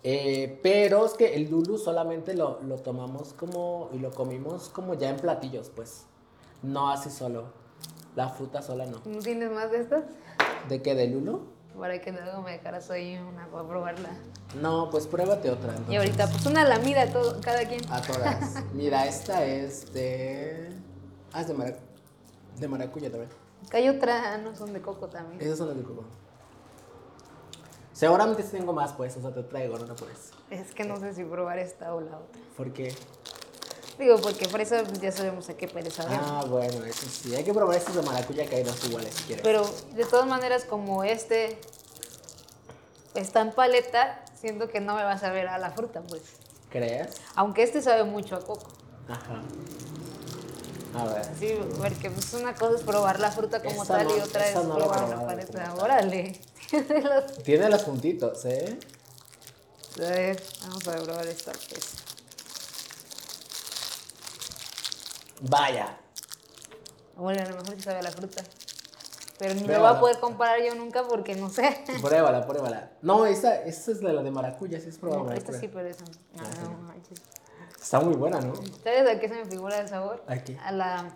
Eh, 0.04 0.60
pero 0.62 1.06
es 1.06 1.14
que 1.14 1.36
el 1.36 1.50
lulu 1.50 1.78
solamente 1.78 2.34
lo, 2.34 2.62
lo 2.62 2.78
tomamos 2.78 3.34
como... 3.34 3.90
y 3.94 4.00
lo 4.00 4.12
comimos 4.12 4.70
como 4.70 4.96
ya 4.96 5.10
en 5.10 5.18
platillos, 5.18 5.70
pues. 5.70 6.06
No 6.62 6.90
así 6.90 7.10
solo. 7.10 7.46
La 8.16 8.30
fruta 8.30 8.62
sola 8.62 8.86
no. 8.86 9.02
¿No 9.06 9.20
tienes 9.20 9.52
más 9.52 9.72
de 9.72 9.80
estas? 9.80 10.04
¿De 10.70 10.82
qué? 10.82 10.94
¿De 10.94 11.08
lulu? 11.08 11.42
Para 11.78 12.00
que 12.00 12.12
luego 12.12 12.42
me 12.42 12.52
dejaras 12.52 12.92
ahí 12.92 13.18
una 13.18 13.48
para 13.50 13.68
probarla. 13.68 14.10
No, 14.62 14.90
pues 14.92 15.08
pruébate 15.08 15.50
otra. 15.50 15.70
Y 15.70 15.96
entonces. 15.96 15.98
ahorita, 15.98 16.28
pues 16.30 16.46
una 16.46 16.64
lamida 16.66 17.12
todo, 17.12 17.42
cada 17.42 17.68
quien. 17.68 17.82
A 17.92 18.02
todas. 18.02 18.64
Mira, 18.74 19.08
esta 19.08 19.44
es 19.44 19.92
de. 19.92 20.70
Ah, 21.32 21.42
es 21.42 21.48
de, 21.48 21.54
marac... 21.56 21.78
de 22.60 22.68
maracuyá 22.68 23.10
también. 23.10 23.32
Acá 23.66 23.78
hay 23.78 23.90
otra, 23.90 24.38
no 24.38 24.56
son 24.56 24.72
de 24.74 24.82
coco 24.82 25.08
también. 25.08 25.42
Esas 25.42 25.58
son 25.58 25.70
las 25.70 25.78
de 25.78 25.84
coco. 25.84 26.04
Seguramente 27.94 28.44
tengo 28.44 28.74
más, 28.74 28.92
pues, 28.94 29.16
o 29.18 29.22
sea, 29.22 29.32
te 29.32 29.44
traigo, 29.44 29.78
no 29.78 29.86
te 29.86 29.94
puedes. 29.94 30.32
Es 30.50 30.74
que 30.74 30.84
no 30.84 31.00
sé 31.00 31.14
si 31.14 31.24
probar 31.24 31.60
esta 31.60 31.94
o 31.94 32.02
la 32.02 32.18
otra. 32.18 32.42
¿Por 32.58 32.74
qué? 32.74 32.96
Digo, 34.00 34.18
porque 34.20 34.48
fresa 34.48 34.84
pues, 34.84 35.00
ya 35.00 35.12
sabemos 35.12 35.48
a 35.50 35.54
qué 35.56 35.68
pereza. 35.68 36.04
Ah, 36.10 36.44
bueno, 36.50 36.84
eso 36.86 37.06
sí. 37.08 37.36
Hay 37.36 37.44
que 37.44 37.54
probar 37.54 37.78
estos 37.78 37.96
de 37.96 38.02
maracuyá 38.02 38.48
que 38.48 38.56
hay 38.56 38.64
dos 38.64 38.84
iguales 38.86 39.14
si 39.14 39.24
quieres. 39.26 39.44
Pero 39.44 39.64
de 39.94 40.06
todas 40.06 40.26
maneras, 40.28 40.66
como 40.66 41.04
este 41.04 41.60
está 43.14 43.42
en 43.42 43.52
paleta, 43.52 44.24
siento 44.40 44.68
que 44.70 44.80
no 44.80 44.96
me 44.96 45.04
va 45.04 45.12
a 45.12 45.20
saber 45.20 45.48
a 45.48 45.60
la 45.60 45.70
fruta, 45.72 46.02
pues. 46.02 46.24
¿Crees? 46.72 47.10
Aunque 47.36 47.62
este 47.62 47.84
sabe 47.84 48.04
mucho 48.04 48.36
a 48.36 48.40
coco. 48.40 48.68
Ajá. 49.08 49.44
A 50.96 51.06
ver. 51.14 51.26
Sí, 51.40 51.56
porque 51.78 52.10
pues 52.10 52.34
una 52.34 52.56
cosa 52.56 52.78
es 52.78 52.82
probar 52.84 53.20
la 53.20 53.32
fruta 53.32 53.62
como 53.62 53.86
tal 53.86 54.10
y 54.10 54.18
no- 54.18 54.24
otra 54.24 54.48
es 54.50 54.56
no 54.56 54.76
probar 54.76 55.08
la 55.10 55.26
paleta. 55.26 55.70
como 55.70 55.84
Los- 56.72 57.38
Tiene 57.44 57.70
los 57.70 57.84
puntitos, 57.84 58.46
¿eh? 58.46 58.80
Ver, 59.98 60.42
vamos 60.62 60.88
a 60.88 60.92
probar 61.04 61.28
esta 61.28 61.52
pues. 61.52 61.94
Vaya. 65.42 65.98
Bueno, 67.16 67.42
a 67.42 67.46
lo 67.50 67.58
mejor 67.58 67.76
sí 67.76 67.82
sabe 67.82 68.02
la 68.02 68.12
fruta. 68.12 68.44
Pero 69.38 69.54
ni 69.56 69.62
me 69.62 69.66
Pruébala. 69.68 69.90
voy 69.90 69.98
a 69.98 70.00
poder 70.00 70.20
comparar 70.20 70.60
yo 70.64 70.74
nunca 70.76 71.06
porque 71.08 71.36
no 71.36 71.50
sé. 71.50 71.84
Pruébala, 72.02 72.46
pruébala. 72.46 72.92
No, 73.02 73.26
esta, 73.26 73.56
esta 73.64 73.92
es 73.92 74.02
la 74.02 74.22
de 74.24 74.32
maracuyá, 74.32 74.80
sí 74.80 74.90
es 74.90 74.98
probado. 74.98 75.26
No, 75.26 75.32
esta 75.34 75.54
sí, 75.60 75.68
pero 75.68 75.88
esa. 75.88 76.06
No, 76.06 76.12
Ah, 76.40 76.46
sí. 76.54 76.60
no 76.64 76.78
manches. 76.80 77.20
Está 77.82 78.00
muy 78.00 78.16
buena, 78.16 78.40
¿no? 78.40 78.56
¿Sabes 78.84 79.08
a 79.10 79.20
qué 79.20 79.28
se 79.28 79.36
me 79.36 79.46
figura 79.46 79.80
el 79.80 79.90
sabor? 79.90 80.24
¿A 80.28 80.38
qué? 80.38 80.58
A 80.64 80.72
la, 80.72 81.14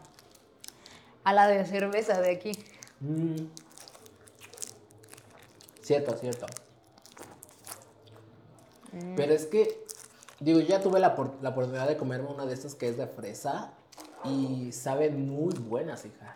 a 1.23 1.33
la 1.33 1.47
de 1.47 1.65
cerveza 1.65 2.19
de 2.19 2.31
aquí. 2.35 2.51
Mm. 2.99 3.45
Cierto, 5.87 6.17
cierto. 6.17 6.45
Pero 9.15 9.33
es 9.33 9.45
que, 9.45 9.85
digo, 10.41 10.59
yo 10.59 10.67
ya 10.67 10.81
tuve 10.81 10.99
la, 10.99 11.15
por- 11.15 11.41
la 11.41 11.51
oportunidad 11.51 11.87
de 11.87 11.95
comerme 11.95 12.27
una 12.29 12.45
de 12.45 12.53
estas 12.53 12.75
que 12.75 12.89
es 12.89 12.97
de 12.97 13.07
fresa 13.07 13.71
y 14.25 14.73
saben 14.73 15.29
muy 15.29 15.53
buenas, 15.53 16.03
hija. 16.05 16.35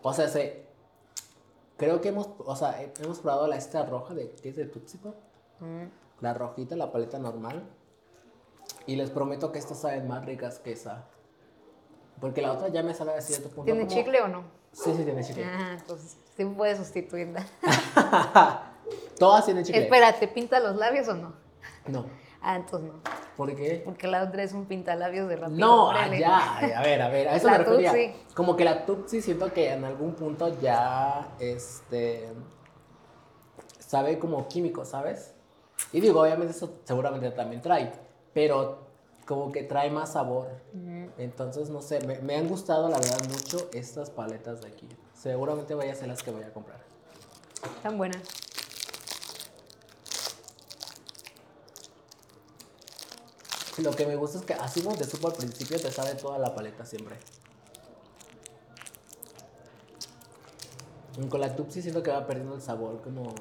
O 0.00 0.14
sea, 0.14 0.28
se, 0.28 0.64
creo 1.76 2.00
que 2.00 2.08
hemos, 2.08 2.30
o 2.38 2.56
sea, 2.56 2.80
he- 2.82 2.90
hemos 3.02 3.18
probado 3.18 3.46
la 3.48 3.56
esta 3.56 3.84
roja 3.84 4.14
de, 4.14 4.30
que 4.30 4.48
es 4.48 4.56
de 4.56 4.64
Tootsie 4.64 4.98
Pop. 4.98 5.14
La 6.22 6.32
rojita, 6.32 6.74
la 6.74 6.90
paleta 6.90 7.18
normal. 7.18 7.62
Y 8.86 8.96
les 8.96 9.10
prometo 9.10 9.52
que 9.52 9.58
estas 9.58 9.78
saben 9.80 10.08
más 10.08 10.24
ricas 10.24 10.58
que 10.58 10.72
esa. 10.72 11.04
Porque 12.18 12.40
la 12.40 12.52
otra 12.52 12.68
ya 12.68 12.82
me 12.82 12.94
sabe 12.94 13.12
a 13.14 13.20
cierto 13.20 13.48
punto. 13.50 13.64
¿Tiene 13.64 13.80
como- 13.86 13.90
chicle 13.94 14.22
o 14.22 14.28
no? 14.28 14.42
Sí, 14.72 14.94
sí, 14.96 15.04
tiene 15.04 15.22
chicle. 15.22 15.44
Ah, 15.44 15.76
entonces 15.78 16.16
sí 16.34 16.44
puede 16.46 16.76
sustituirla. 16.78 17.44
Todas 19.18 19.44
tienen 19.44 19.64
chicle. 19.64 19.82
Espera, 19.82 20.18
¿te 20.18 20.28
pinta 20.28 20.60
los 20.60 20.76
labios 20.76 21.08
o 21.08 21.14
no? 21.14 21.34
No. 21.86 22.06
Ah, 22.42 22.56
entonces 22.56 22.90
no. 22.90 23.00
¿Por 23.36 23.54
qué? 23.54 23.82
Porque 23.84 24.06
la 24.06 24.22
otra 24.22 24.42
es 24.42 24.52
un 24.52 24.66
pintalabios 24.66 25.28
de 25.28 25.36
rápido. 25.36 25.58
No, 25.58 25.86
órale. 25.88 26.18
ya, 26.18 26.58
a 26.58 26.82
ver, 26.82 27.02
a 27.02 27.08
ver, 27.08 27.28
a 27.28 27.36
eso 27.36 27.46
La 27.46 27.58
me 27.58 27.64
refería. 27.64 28.14
Como 28.34 28.56
que 28.56 28.64
la 28.64 28.86
Tutsi 28.86 29.20
siento 29.20 29.52
que 29.52 29.72
en 29.72 29.84
algún 29.84 30.14
punto 30.14 30.58
ya, 30.60 31.34
este, 31.38 32.28
sabe 33.78 34.18
como 34.18 34.48
químico, 34.48 34.84
¿sabes? 34.84 35.34
Y 35.92 36.00
digo, 36.00 36.20
obviamente 36.22 36.52
eso 36.52 36.80
seguramente 36.84 37.30
también 37.30 37.60
trae, 37.60 37.92
pero 38.32 38.86
como 39.26 39.52
que 39.52 39.62
trae 39.62 39.90
más 39.90 40.12
sabor. 40.12 40.48
Entonces, 41.18 41.68
no 41.70 41.82
sé, 41.82 42.00
me, 42.06 42.18
me 42.20 42.36
han 42.36 42.48
gustado 42.48 42.88
la 42.88 42.98
verdad 42.98 43.18
mucho 43.28 43.68
estas 43.72 44.10
paletas 44.10 44.62
de 44.62 44.68
aquí. 44.68 44.88
Seguramente 45.14 45.74
vaya 45.74 45.92
a 45.92 45.94
ser 45.94 46.08
las 46.08 46.22
que 46.22 46.30
voy 46.30 46.42
a 46.42 46.52
comprar. 46.52 46.80
Tan 47.82 47.98
buena. 47.98 48.20
Lo 53.78 53.90
que 53.92 54.06
me 54.06 54.16
gusta 54.16 54.38
es 54.38 54.44
que 54.44 54.54
así 54.54 54.82
como 54.82 54.96
te 54.96 55.04
supo 55.04 55.28
al 55.28 55.34
principio, 55.34 55.80
te 55.80 55.90
sabe 55.90 56.14
toda 56.14 56.38
la 56.38 56.54
paleta 56.54 56.84
siempre. 56.84 57.16
Con 61.28 61.40
la 61.40 61.54
Tupsi 61.54 61.82
siento 61.82 62.02
que 62.02 62.10
va 62.10 62.26
perdiendo 62.26 62.54
el 62.54 62.62
sabor 62.62 63.00
como 63.02 63.34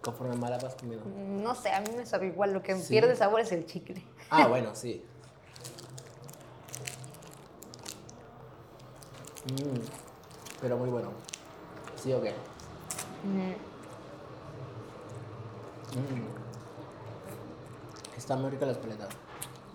conforme 0.00 0.36
más 0.36 0.50
la 0.50 0.58
vas 0.58 0.74
comiendo. 0.74 1.04
No 1.06 1.54
sé, 1.54 1.70
a 1.70 1.80
mí 1.80 1.88
me 1.96 2.06
sabe 2.06 2.26
igual. 2.28 2.52
Lo 2.52 2.62
que 2.62 2.76
Sí. 2.76 2.88
pierde 2.88 3.14
sabor 3.16 3.40
es 3.40 3.52
el 3.52 3.66
chicle. 3.66 4.02
Ah, 4.30 4.46
bueno, 4.46 4.74
sí. 4.74 5.04
Mm, 9.50 9.80
pero 10.60 10.76
muy 10.76 10.90
bueno. 10.90 11.10
¿Sí 12.02 12.12
o 12.12 12.20
qué? 12.22 12.32
Mm. 13.24 13.52
Está 18.28 18.36
muy 18.36 18.50
rica 18.50 18.66
las 18.66 18.76
paletas. 18.76 19.08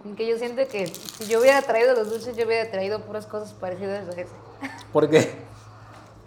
Aunque 0.05 0.27
yo 0.27 0.37
siento 0.37 0.61
que 0.67 0.85
si 0.85 1.25
yo 1.25 1.39
hubiera 1.39 1.63
traído 1.63 1.95
los 1.95 2.07
dulces, 2.11 2.37
yo 2.37 2.45
hubiera 2.45 2.69
traído 2.69 2.99
puras 3.01 3.25
cosas 3.25 3.51
parecidas 3.53 4.07
a 4.07 4.11
ese. 4.11 4.29
¿Por 4.91 5.09
qué? 5.09 5.33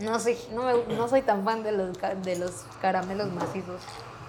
No 0.00 0.18
soy, 0.18 0.36
no, 0.52 0.64
me- 0.64 0.96
no 0.96 1.06
soy 1.06 1.22
tan 1.22 1.44
fan 1.44 1.62
de 1.62 1.70
los, 1.70 1.96
de 2.24 2.36
los 2.36 2.50
caramelos 2.82 3.30
macizos. 3.30 3.80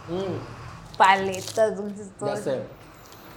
Mm, 0.10 0.96
Paletas, 0.96 1.76
dulces, 1.76 2.10
todo 2.20 2.28
ya 2.30 2.34
eso. 2.36 2.44
sé. 2.44 2.62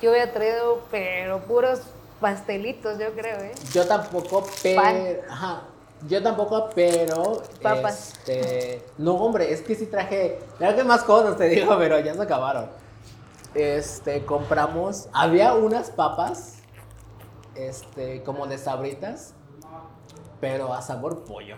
Yo 0.03 0.11
hubiera 0.11 0.31
traído, 0.31 0.83
pero 0.91 1.39
puros 1.41 1.81
pastelitos, 2.21 2.99
yo 2.99 3.13
creo, 3.15 3.39
¿eh? 3.41 3.55
Yo 3.73 3.87
tampoco, 3.89 4.47
pero. 4.63 4.83
Pan. 4.83 4.97
Ajá. 5.31 5.63
Yo 6.07 6.23
tampoco, 6.23 6.69
pero. 6.75 7.43
Papas. 7.63 8.11
Este, 8.27 8.85
no, 8.99 9.15
hombre, 9.15 9.55
es 9.55 9.63
que 9.63 9.75
sí 9.75 9.87
traje. 9.87 10.39
Traje 10.59 10.85
más 10.85 11.03
cosas, 11.03 11.39
te 11.39 11.45
digo, 11.49 11.79
pero 11.79 11.99
ya 12.01 12.13
se 12.13 12.21
acabaron. 12.21 12.69
Este, 13.55 14.25
compramos. 14.25 15.09
Había 15.13 15.55
unas 15.55 15.91
papas. 15.91 16.59
Este, 17.55 18.23
como 18.23 18.47
de 18.47 18.59
sabritas. 18.59 19.35
Pero 20.41 20.73
a 20.73 20.81
sabor 20.83 21.25
pollo. 21.25 21.57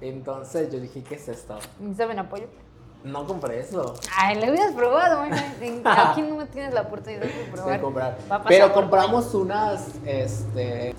Entonces 0.00 0.70
yo 0.72 0.78
dije, 0.78 1.02
¿qué 1.02 1.16
es 1.16 1.28
esto? 1.28 1.58
¿Y 1.80 1.94
¿Saben 1.94 2.18
apoyo? 2.20 2.46
No 3.02 3.26
compré 3.26 3.60
eso. 3.60 3.94
Ay, 4.16 4.36
lo 4.40 4.50
hubieras 4.52 4.72
probado, 4.72 5.22
Aquí 5.84 6.22
no 6.22 6.36
me 6.36 6.46
tienes 6.46 6.74
la 6.74 6.82
oportunidad 6.82 7.22
de 7.22 7.28
probar. 7.52 7.72
de 7.72 7.80
comprar. 7.80 8.18
papas 8.28 8.46
Pero 8.48 8.72
compramos 8.72 9.34
unas, 9.34 9.88
este, 10.04 10.94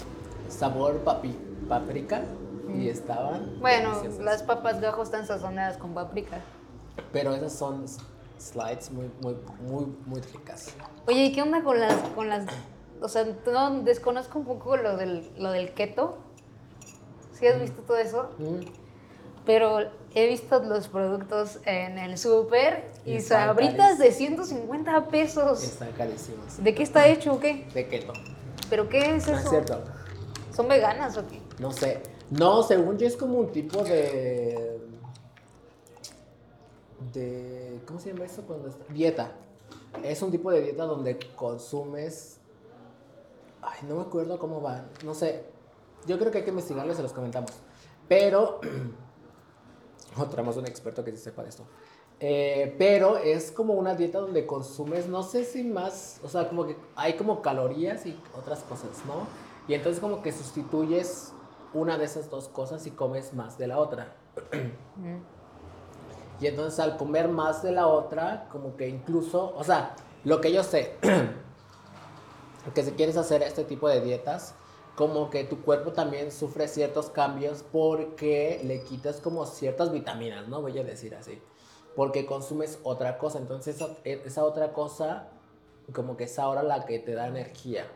sabor 0.49 0.97
papi, 0.99 1.37
paprika 1.67 2.21
y 2.73 2.89
estaban. 2.89 3.45
pollo. 3.45 3.59
Bueno, 3.59 3.89
deliciosas. 3.91 4.19
las 4.23 4.43
papas 4.43 4.81
gajo 4.81 5.03
están 5.03 5.25
sazonadas 5.25 5.77
con 5.77 5.93
paprika. 5.93 6.37
Pero 7.13 7.33
esas 7.33 7.53
son 7.53 7.85
slides 8.39 8.91
muy, 8.91 9.09
muy, 9.21 9.35
muy, 9.61 9.85
muy 10.05 10.21
ricas. 10.21 10.73
Oye, 11.07 11.25
¿y 11.25 11.31
qué 11.31 11.41
onda 11.41 11.63
con 11.63 11.79
las, 11.79 11.95
con 12.15 12.29
las, 12.29 12.45
o 13.01 13.07
sea, 13.07 13.25
no, 13.45 13.81
desconozco 13.81 14.39
un 14.39 14.45
poco 14.45 14.77
lo 14.77 14.97
del, 14.97 15.29
lo 15.37 15.51
del 15.51 15.73
keto? 15.73 16.17
¿Sí 17.33 17.47
has 17.47 17.59
visto 17.59 17.81
todo 17.83 17.97
eso? 17.97 18.29
Mm. 18.37 18.59
Pero 19.45 19.79
he 20.13 20.27
visto 20.27 20.61
los 20.63 20.87
productos 20.89 21.59
en 21.65 21.97
el 21.97 22.17
súper 22.17 22.91
y 23.05 23.19
sabritas 23.21 23.97
de 23.97 24.11
150 24.11 25.07
pesos. 25.07 25.63
Están 25.63 25.91
carísimos. 25.93 26.61
¿De 26.61 26.75
qué 26.75 26.83
está 26.83 27.07
hecho 27.07 27.33
o 27.33 27.39
qué? 27.39 27.65
De 27.73 27.87
keto. 27.87 28.13
¿Pero 28.69 28.89
qué 28.89 29.15
es 29.15 29.27
No 29.27 29.33
eso? 29.33 29.43
es 29.43 29.49
cierto. 29.49 29.81
¿Son 30.53 30.67
veganas 30.67 31.17
o 31.17 31.25
qué? 31.27 31.41
No 31.57 31.71
sé. 31.71 32.03
No, 32.29 32.61
según 32.61 32.97
yo 32.97 33.07
es 33.07 33.15
como 33.17 33.39
un 33.39 33.51
tipo 33.51 33.83
de. 33.83 34.78
De. 37.13 37.81
¿Cómo 37.85 37.99
se 37.99 38.11
llama 38.11 38.25
eso? 38.25 38.43
Cuando 38.43 38.67
está- 38.69 38.85
Dieta. 38.93 39.31
Es 40.03 40.21
un 40.21 40.31
tipo 40.31 40.51
de 40.51 40.61
dieta 40.61 40.85
donde 40.85 41.17
consumes. 41.35 42.39
Ay, 43.61 43.79
no 43.87 43.95
me 43.95 44.01
acuerdo 44.01 44.39
cómo 44.39 44.61
va. 44.61 44.85
No 45.03 45.13
sé. 45.13 45.45
Yo 46.05 46.17
creo 46.17 46.31
que 46.31 46.39
hay 46.39 46.43
que 46.43 46.49
investigarlo 46.51 46.93
y 46.93 46.95
se 46.95 47.01
los 47.03 47.13
comentamos. 47.13 47.51
Pero. 48.07 48.59
Otra 50.17 50.41
un 50.41 50.65
experto 50.65 51.03
que 51.03 51.11
sí 51.11 51.17
sepa 51.17 51.43
de 51.43 51.49
esto. 51.49 51.65
Eh, 52.19 52.75
pero 52.77 53.17
es 53.17 53.51
como 53.51 53.73
una 53.75 53.95
dieta 53.95 54.19
donde 54.19 54.45
consumes, 54.45 55.07
no 55.07 55.23
sé 55.23 55.45
si 55.45 55.63
más, 55.63 56.19
o 56.23 56.27
sea, 56.27 56.49
como 56.49 56.65
que 56.67 56.75
hay 56.95 57.15
como 57.15 57.41
calorías 57.41 58.05
y 58.05 58.19
otras 58.37 58.59
cosas, 58.63 58.89
¿no? 59.07 59.25
Y 59.69 59.73
entonces 59.73 60.01
como 60.01 60.21
que 60.21 60.33
sustituyes 60.33 61.31
una 61.73 61.97
de 61.97 62.05
esas 62.05 62.29
dos 62.29 62.49
cosas 62.49 62.85
y 62.87 62.91
comes 62.91 63.33
más 63.33 63.57
de 63.57 63.67
la 63.67 63.77
otra. 63.79 64.15
Y 66.39 66.47
entonces 66.47 66.79
al 66.79 66.97
comer 66.97 67.27
más 67.27 67.63
de 67.63 67.71
la 67.71 67.87
otra, 67.87 68.47
como 68.51 68.75
que 68.77 68.87
incluso, 68.87 69.53
o 69.55 69.63
sea, 69.63 69.95
lo 70.23 70.39
que 70.41 70.51
yo 70.51 70.63
sé, 70.63 70.95
que 72.73 72.83
si 72.83 72.91
quieres 72.91 73.17
hacer 73.17 73.43
este 73.43 73.63
tipo 73.63 73.89
de 73.89 74.01
dietas, 74.01 74.55
como 74.95 75.29
que 75.29 75.45
tu 75.45 75.61
cuerpo 75.61 75.93
también 75.93 76.31
sufre 76.31 76.67
ciertos 76.67 77.09
cambios 77.09 77.63
porque 77.71 78.61
le 78.65 78.83
quitas 78.83 79.21
como 79.21 79.45
ciertas 79.45 79.91
vitaminas, 79.91 80.47
¿no? 80.49 80.61
Voy 80.61 80.77
a 80.77 80.83
decir 80.83 81.15
así. 81.15 81.41
Porque 81.95 82.25
consumes 82.25 82.79
otra 82.83 83.17
cosa. 83.17 83.39
Entonces 83.39 83.77
esa, 83.77 83.95
esa 84.03 84.43
otra 84.43 84.73
cosa, 84.73 85.29
como 85.93 86.17
que 86.17 86.25
es 86.25 86.37
ahora 86.37 86.63
la 86.63 86.85
que 86.85 86.99
te 86.99 87.13
da 87.13 87.27
energía. 87.27 87.87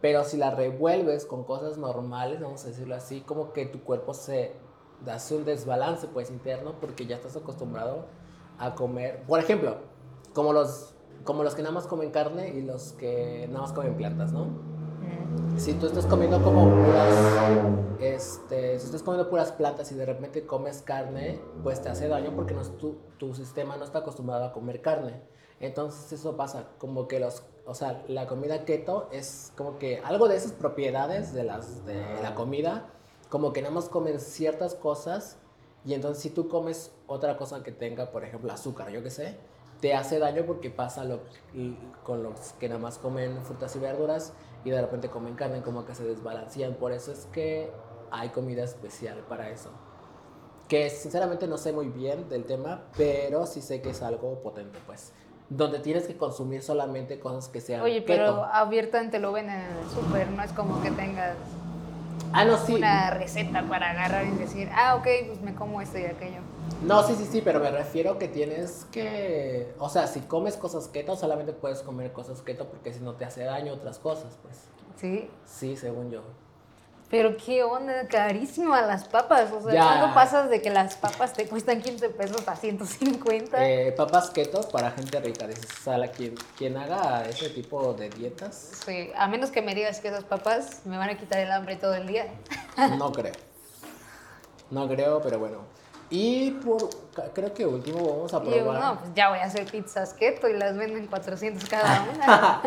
Pero 0.00 0.24
si 0.24 0.36
la 0.36 0.50
revuelves 0.50 1.26
con 1.26 1.44
cosas 1.44 1.78
normales, 1.78 2.40
vamos 2.40 2.64
a 2.64 2.68
decirlo 2.68 2.96
así, 2.96 3.20
como 3.20 3.52
que 3.52 3.66
tu 3.66 3.84
cuerpo 3.84 4.12
se 4.12 4.52
hace 5.10 5.36
un 5.36 5.44
desbalance 5.44 6.06
pues 6.08 6.30
interno 6.30 6.74
porque 6.80 7.06
ya 7.06 7.16
estás 7.16 7.36
acostumbrado 7.36 8.06
a 8.58 8.74
comer. 8.74 9.22
Por 9.26 9.40
ejemplo, 9.40 9.76
como 10.34 10.52
los, 10.52 10.94
como 11.24 11.42
los 11.42 11.54
que 11.54 11.62
nada 11.62 11.74
más 11.74 11.86
comen 11.86 12.10
carne 12.10 12.50
y 12.50 12.62
los 12.62 12.92
que 12.92 13.46
nada 13.48 13.62
más 13.62 13.72
comen 13.72 13.96
plantas, 13.96 14.32
¿no? 14.32 14.72
Si 15.56 15.74
tú 15.74 15.86
estás 15.86 16.06
comiendo 16.06 16.42
como 16.42 16.64
puras, 16.70 17.14
este, 18.00 18.78
si 18.78 18.86
estás 18.86 19.02
comiendo 19.02 19.28
puras 19.30 19.52
plantas 19.52 19.90
y 19.92 19.94
de 19.94 20.06
repente 20.06 20.46
comes 20.46 20.82
carne, 20.82 21.40
pues 21.62 21.80
te 21.82 21.88
hace 21.88 22.08
daño 22.08 22.32
porque 22.34 22.54
no 22.54 22.62
tu, 22.62 22.96
tu 23.18 23.34
sistema 23.34 23.76
no 23.76 23.84
está 23.84 24.00
acostumbrado 24.00 24.44
a 24.44 24.52
comer 24.52 24.80
carne. 24.80 25.22
Entonces 25.60 26.12
eso 26.12 26.36
pasa, 26.36 26.70
como 26.78 27.06
que 27.06 27.20
los, 27.20 27.44
o 27.66 27.74
sea, 27.74 28.02
la 28.08 28.26
comida 28.26 28.64
keto 28.64 29.08
es 29.12 29.52
como 29.56 29.78
que 29.78 30.00
algo 30.04 30.26
de 30.26 30.36
esas 30.36 30.52
propiedades 30.52 31.32
de, 31.32 31.44
las, 31.44 31.86
de 31.86 32.02
la 32.22 32.34
comida, 32.34 32.90
como 33.32 33.54
que 33.54 33.62
nada 33.62 33.72
más 33.72 33.88
comen 33.88 34.20
ciertas 34.20 34.74
cosas 34.74 35.38
y 35.86 35.94
entonces 35.94 36.22
si 36.22 36.28
tú 36.28 36.50
comes 36.50 36.92
otra 37.06 37.38
cosa 37.38 37.62
que 37.62 37.72
tenga, 37.72 38.10
por 38.10 38.24
ejemplo, 38.24 38.52
azúcar, 38.52 38.90
yo 38.90 39.02
qué 39.02 39.08
sé, 39.08 39.38
te 39.80 39.94
hace 39.94 40.18
daño 40.18 40.44
porque 40.44 40.68
pasa 40.68 41.02
lo, 41.04 41.20
con 42.04 42.22
los 42.22 42.52
que 42.60 42.68
nada 42.68 42.78
más 42.78 42.98
comen 42.98 43.42
frutas 43.42 43.74
y 43.74 43.78
verduras 43.78 44.34
y 44.66 44.70
de 44.70 44.82
repente 44.82 45.08
comen 45.08 45.34
carne, 45.34 45.62
como 45.62 45.86
que 45.86 45.94
se 45.94 46.04
desbalancean. 46.04 46.74
Por 46.74 46.92
eso 46.92 47.10
es 47.10 47.26
que 47.32 47.72
hay 48.10 48.28
comida 48.28 48.64
especial 48.64 49.20
para 49.20 49.48
eso. 49.48 49.70
Que 50.68 50.90
sinceramente 50.90 51.46
no 51.46 51.56
sé 51.56 51.72
muy 51.72 51.88
bien 51.88 52.28
del 52.28 52.44
tema, 52.44 52.82
pero 52.98 53.46
sí 53.46 53.62
sé 53.62 53.80
que 53.80 53.90
es 53.90 54.02
algo 54.02 54.42
potente, 54.42 54.78
pues. 54.84 55.14
Donde 55.48 55.78
tienes 55.78 56.06
que 56.06 56.18
consumir 56.18 56.62
solamente 56.62 57.18
cosas 57.18 57.48
que 57.48 57.62
sean 57.62 57.80
Oye, 57.80 58.02
pero 58.02 58.26
keto. 58.26 58.44
abiertamente 58.44 59.18
lo 59.18 59.32
ven 59.32 59.48
en 59.48 59.58
el 59.58 59.88
súper, 59.88 60.30
no 60.30 60.42
es 60.42 60.52
como 60.52 60.82
que 60.82 60.90
tengas 60.90 61.34
Ah, 62.32 62.44
no, 62.44 62.56
sí. 62.58 62.74
una 62.74 63.10
receta 63.10 63.62
para 63.68 63.90
agarrar 63.90 64.26
y 64.26 64.30
decir, 64.32 64.68
ah, 64.74 64.96
ok, 64.96 65.06
pues 65.26 65.40
me 65.42 65.54
como 65.54 65.80
esto 65.80 65.98
y 65.98 66.04
aquello. 66.04 66.40
No, 66.82 67.06
sí, 67.06 67.14
sí, 67.16 67.26
sí, 67.30 67.42
pero 67.42 67.60
me 67.60 67.70
refiero 67.70 68.18
que 68.18 68.28
tienes 68.28 68.86
que... 68.90 69.74
O 69.78 69.88
sea, 69.88 70.06
si 70.06 70.20
comes 70.20 70.56
cosas 70.56 70.88
keto, 70.88 71.16
solamente 71.16 71.52
puedes 71.52 71.82
comer 71.82 72.12
cosas 72.12 72.42
keto 72.42 72.68
porque 72.68 72.92
si 72.92 73.00
no 73.00 73.14
te 73.14 73.24
hace 73.24 73.44
daño 73.44 73.72
otras 73.74 73.98
cosas, 73.98 74.38
pues. 74.42 74.64
Sí. 74.96 75.30
Sí, 75.44 75.76
según 75.76 76.10
yo. 76.10 76.22
Pero 77.12 77.36
qué 77.36 77.62
onda, 77.62 78.08
carísimo 78.08 78.72
a 78.72 78.80
las 78.80 79.04
papas. 79.04 79.52
O 79.52 79.60
sea, 79.60 79.70
Ya. 79.74 79.84
¿cuándo 79.84 80.14
pasas 80.14 80.48
de 80.48 80.62
que 80.62 80.70
las 80.70 80.96
papas 80.96 81.34
te 81.34 81.46
cuestan 81.46 81.82
15 81.82 82.08
pesos 82.08 82.48
a 82.48 82.56
150? 82.56 83.68
Eh, 83.68 83.92
papas 83.92 84.30
keto 84.30 84.62
para 84.70 84.90
gente 84.92 85.20
rica, 85.20 85.46
dices. 85.46 85.68
La- 85.86 86.08
quien, 86.10 86.34
quien 86.56 86.74
haga 86.78 87.26
ese 87.28 87.50
tipo 87.50 87.92
de 87.92 88.08
dietas, 88.08 88.70
Sí, 88.86 89.10
a 89.14 89.28
menos 89.28 89.50
que 89.50 89.60
me 89.60 89.74
digas 89.74 90.00
que 90.00 90.08
esas 90.08 90.24
papas 90.24 90.80
me 90.86 90.96
van 90.96 91.10
a 91.10 91.18
quitar 91.18 91.38
el 91.40 91.52
hambre 91.52 91.76
todo 91.76 91.92
el 91.94 92.06
día. 92.06 92.28
no 92.98 93.12
creo. 93.12 93.34
No 94.70 94.88
creo, 94.88 95.20
pero 95.20 95.38
bueno. 95.38 95.58
Y 96.08 96.52
por, 96.52 96.88
creo 97.34 97.52
que 97.52 97.66
último 97.66 98.08
vamos 98.08 98.32
a 98.32 98.38
Y 98.38 98.44
yo, 98.56 98.64
probar. 98.64 98.80
no, 98.80 98.98
pues 99.00 99.10
ya 99.14 99.28
voy 99.28 99.38
a 99.38 99.44
hacer 99.44 99.66
pizzas 99.70 100.14
keto 100.14 100.48
y 100.48 100.54
las 100.54 100.74
venden 100.78 101.06
400 101.08 101.68
cada 101.68 102.06
una. 102.14 102.62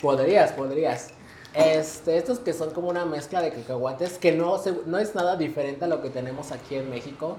podrías, 0.00 0.52
podrías. 0.52 1.10
Este, 1.54 2.16
estos 2.16 2.38
que 2.38 2.52
son 2.54 2.70
como 2.72 2.88
una 2.88 3.04
mezcla 3.04 3.42
de 3.42 3.52
cacahuates, 3.52 4.16
que 4.18 4.32
no, 4.32 4.56
se- 4.58 4.80
no 4.86 4.98
es 4.98 5.14
nada 5.14 5.36
diferente 5.36 5.84
a 5.84 5.88
lo 5.88 6.00
que 6.00 6.08
tenemos 6.10 6.50
aquí 6.50 6.76
en 6.76 6.88
México, 6.88 7.36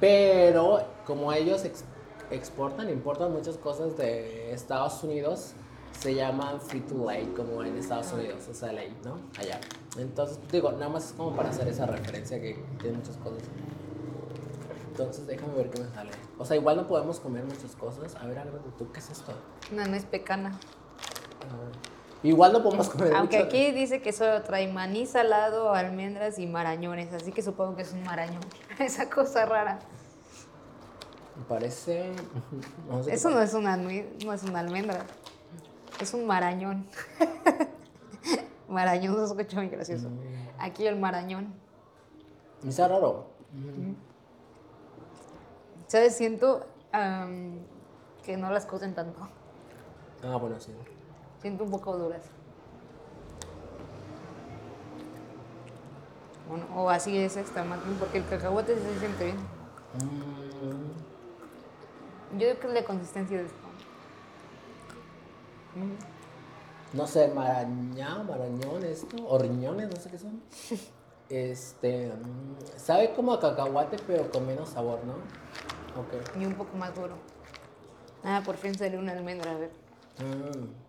pero 0.00 0.82
como 1.04 1.32
ellos 1.32 1.64
ex- 1.64 1.84
exportan, 2.30 2.88
importan 2.88 3.32
muchas 3.32 3.56
cosas 3.56 3.96
de 3.96 4.52
Estados 4.52 5.02
Unidos, 5.02 5.52
se 5.98 6.14
llaman 6.14 6.60
free 6.60 6.80
to 6.82 7.04
lay, 7.04 7.26
como 7.36 7.64
en 7.64 7.76
Estados 7.76 8.12
Unidos, 8.12 8.46
o 8.48 8.54
sea, 8.54 8.72
lay, 8.72 8.96
¿no? 9.04 9.18
Allá. 9.40 9.58
Entonces, 9.98 10.38
digo, 10.52 10.70
nada 10.72 10.88
más 10.90 11.06
es 11.06 11.12
como 11.12 11.34
para 11.34 11.48
hacer 11.50 11.66
esa 11.66 11.86
referencia 11.86 12.40
que 12.40 12.62
tiene 12.80 12.98
muchas 12.98 13.16
cosas. 13.16 13.42
Entonces, 14.90 15.26
déjame 15.26 15.54
ver 15.54 15.70
qué 15.70 15.80
me 15.82 15.88
sale. 15.88 16.10
O 16.38 16.44
sea, 16.44 16.56
igual 16.56 16.76
no 16.76 16.86
podemos 16.86 17.18
comer 17.18 17.42
muchas 17.44 17.74
cosas. 17.74 18.14
A 18.16 18.26
ver, 18.26 18.38
agárrate 18.38 18.68
tú, 18.78 18.92
¿qué 18.92 19.00
es 19.00 19.10
esto? 19.10 19.32
No, 19.72 19.84
no 19.86 19.96
es 19.96 20.04
pecana. 20.04 20.58
Ah, 21.42 21.72
Igual 22.22 22.52
no 22.52 22.62
podemos 22.62 22.88
comer 22.88 23.14
Aunque 23.14 23.36
mucho- 23.38 23.48
aquí 23.48 23.70
dice 23.70 24.02
que 24.02 24.12
solo 24.12 24.42
trae 24.42 24.66
maní 24.72 25.06
salado, 25.06 25.72
almendras 25.72 26.38
y 26.38 26.46
marañones, 26.46 27.12
así 27.12 27.30
que 27.32 27.42
supongo 27.42 27.76
que 27.76 27.82
es 27.82 27.92
un 27.92 28.02
marañón. 28.02 28.40
Esa 28.78 29.08
cosa 29.08 29.46
rara. 29.46 29.78
Parece. 31.48 32.10
no 32.88 33.02
sé 33.04 33.10
qué 33.10 33.16
Eso 33.16 33.30
no 33.30 33.40
es 33.40 33.54
una 33.54 33.76
no 33.76 34.32
es 34.32 34.42
una 34.42 34.58
almendra. 34.58 35.04
Es 36.00 36.12
un 36.12 36.26
marañón. 36.26 36.86
marañón 38.68 39.16
se 39.16 39.24
escucha 39.24 39.56
muy 39.58 39.68
gracioso. 39.68 40.08
Aquí 40.58 40.86
el 40.86 40.96
marañón. 40.98 41.54
Está 42.66 42.88
raro. 42.88 43.26
¿Sabes? 45.86 46.16
Siento 46.16 46.66
que 48.24 48.36
no 48.36 48.50
las 48.50 48.66
cocen 48.66 48.94
tanto. 48.94 49.28
Ah, 50.24 50.36
bueno, 50.36 50.58
sí. 50.58 50.72
Siento 51.40 51.64
un 51.64 51.70
poco 51.70 51.96
duras. 51.96 52.22
Bueno, 56.48 56.66
o 56.74 56.88
así 56.88 57.16
es 57.18 57.36
extra 57.36 57.62
más 57.64 57.78
porque 57.98 58.18
el 58.18 58.26
cacahuate 58.26 58.74
se 58.74 58.98
siente 58.98 59.24
bien. 59.26 59.36
Mm, 59.94 60.92
Yo 62.38 62.38
creo 62.38 62.60
que 62.60 62.66
es 62.68 62.72
la 62.74 62.84
consistencia 62.84 63.38
de 63.38 63.44
esto. 63.44 63.56
no 66.94 67.06
sé, 67.06 67.28
maraña, 67.28 68.22
marañón, 68.24 68.82
esto. 68.84 69.16
O 69.28 69.38
riñones, 69.38 69.90
no 69.90 69.96
sé 69.96 70.10
qué 70.10 70.18
son. 70.18 70.42
Este, 71.28 72.08
mm, 72.08 72.78
sabe 72.78 73.12
como 73.12 73.34
a 73.34 73.38
cacahuate, 73.40 73.98
pero 74.06 74.30
con 74.30 74.46
menos 74.46 74.70
sabor, 74.70 74.98
¿no? 75.04 75.12
Ok. 76.00 76.38
Y 76.40 76.46
un 76.46 76.54
poco 76.54 76.74
más 76.78 76.94
duro. 76.94 77.16
Ah, 78.24 78.40
por 78.42 78.56
fin 78.56 78.74
salió 78.74 78.98
una 78.98 79.12
almendra, 79.12 79.50
a 79.50 79.58
ver. 79.58 79.70
Mm. 80.20 80.87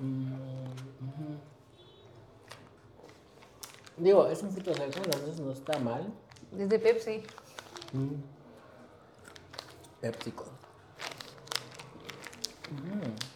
Mm. 0.00 1.36
Digo, 3.98 4.26
es 4.26 4.42
un 4.42 4.50
fruto 4.50 4.72
seco, 4.74 4.98
entonces 5.04 5.38
no 5.40 5.52
está 5.52 5.78
mal. 5.78 6.10
Desde 6.52 6.78
Pepsi. 6.78 7.22
Mm. 7.92 8.14
PepsiCo. 10.00 10.46
Mm. 12.70 13.30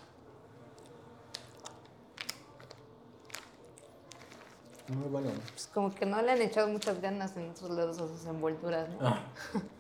Muy 4.95 5.09
bueno. 5.09 5.31
Pues 5.53 5.67
como 5.67 5.95
que 5.95 6.07
no 6.07 6.23
le 6.23 6.33
han 6.33 6.41
echado 6.43 6.69
muchas 6.69 7.01
ganas 7.01 7.37
en 7.37 7.51
esos 7.51 7.71
lados 7.71 7.99
a 7.99 8.09
sus 8.09 8.25
envolturas, 8.27 8.89
¿no? 8.89 8.99
Ah. 9.03 9.25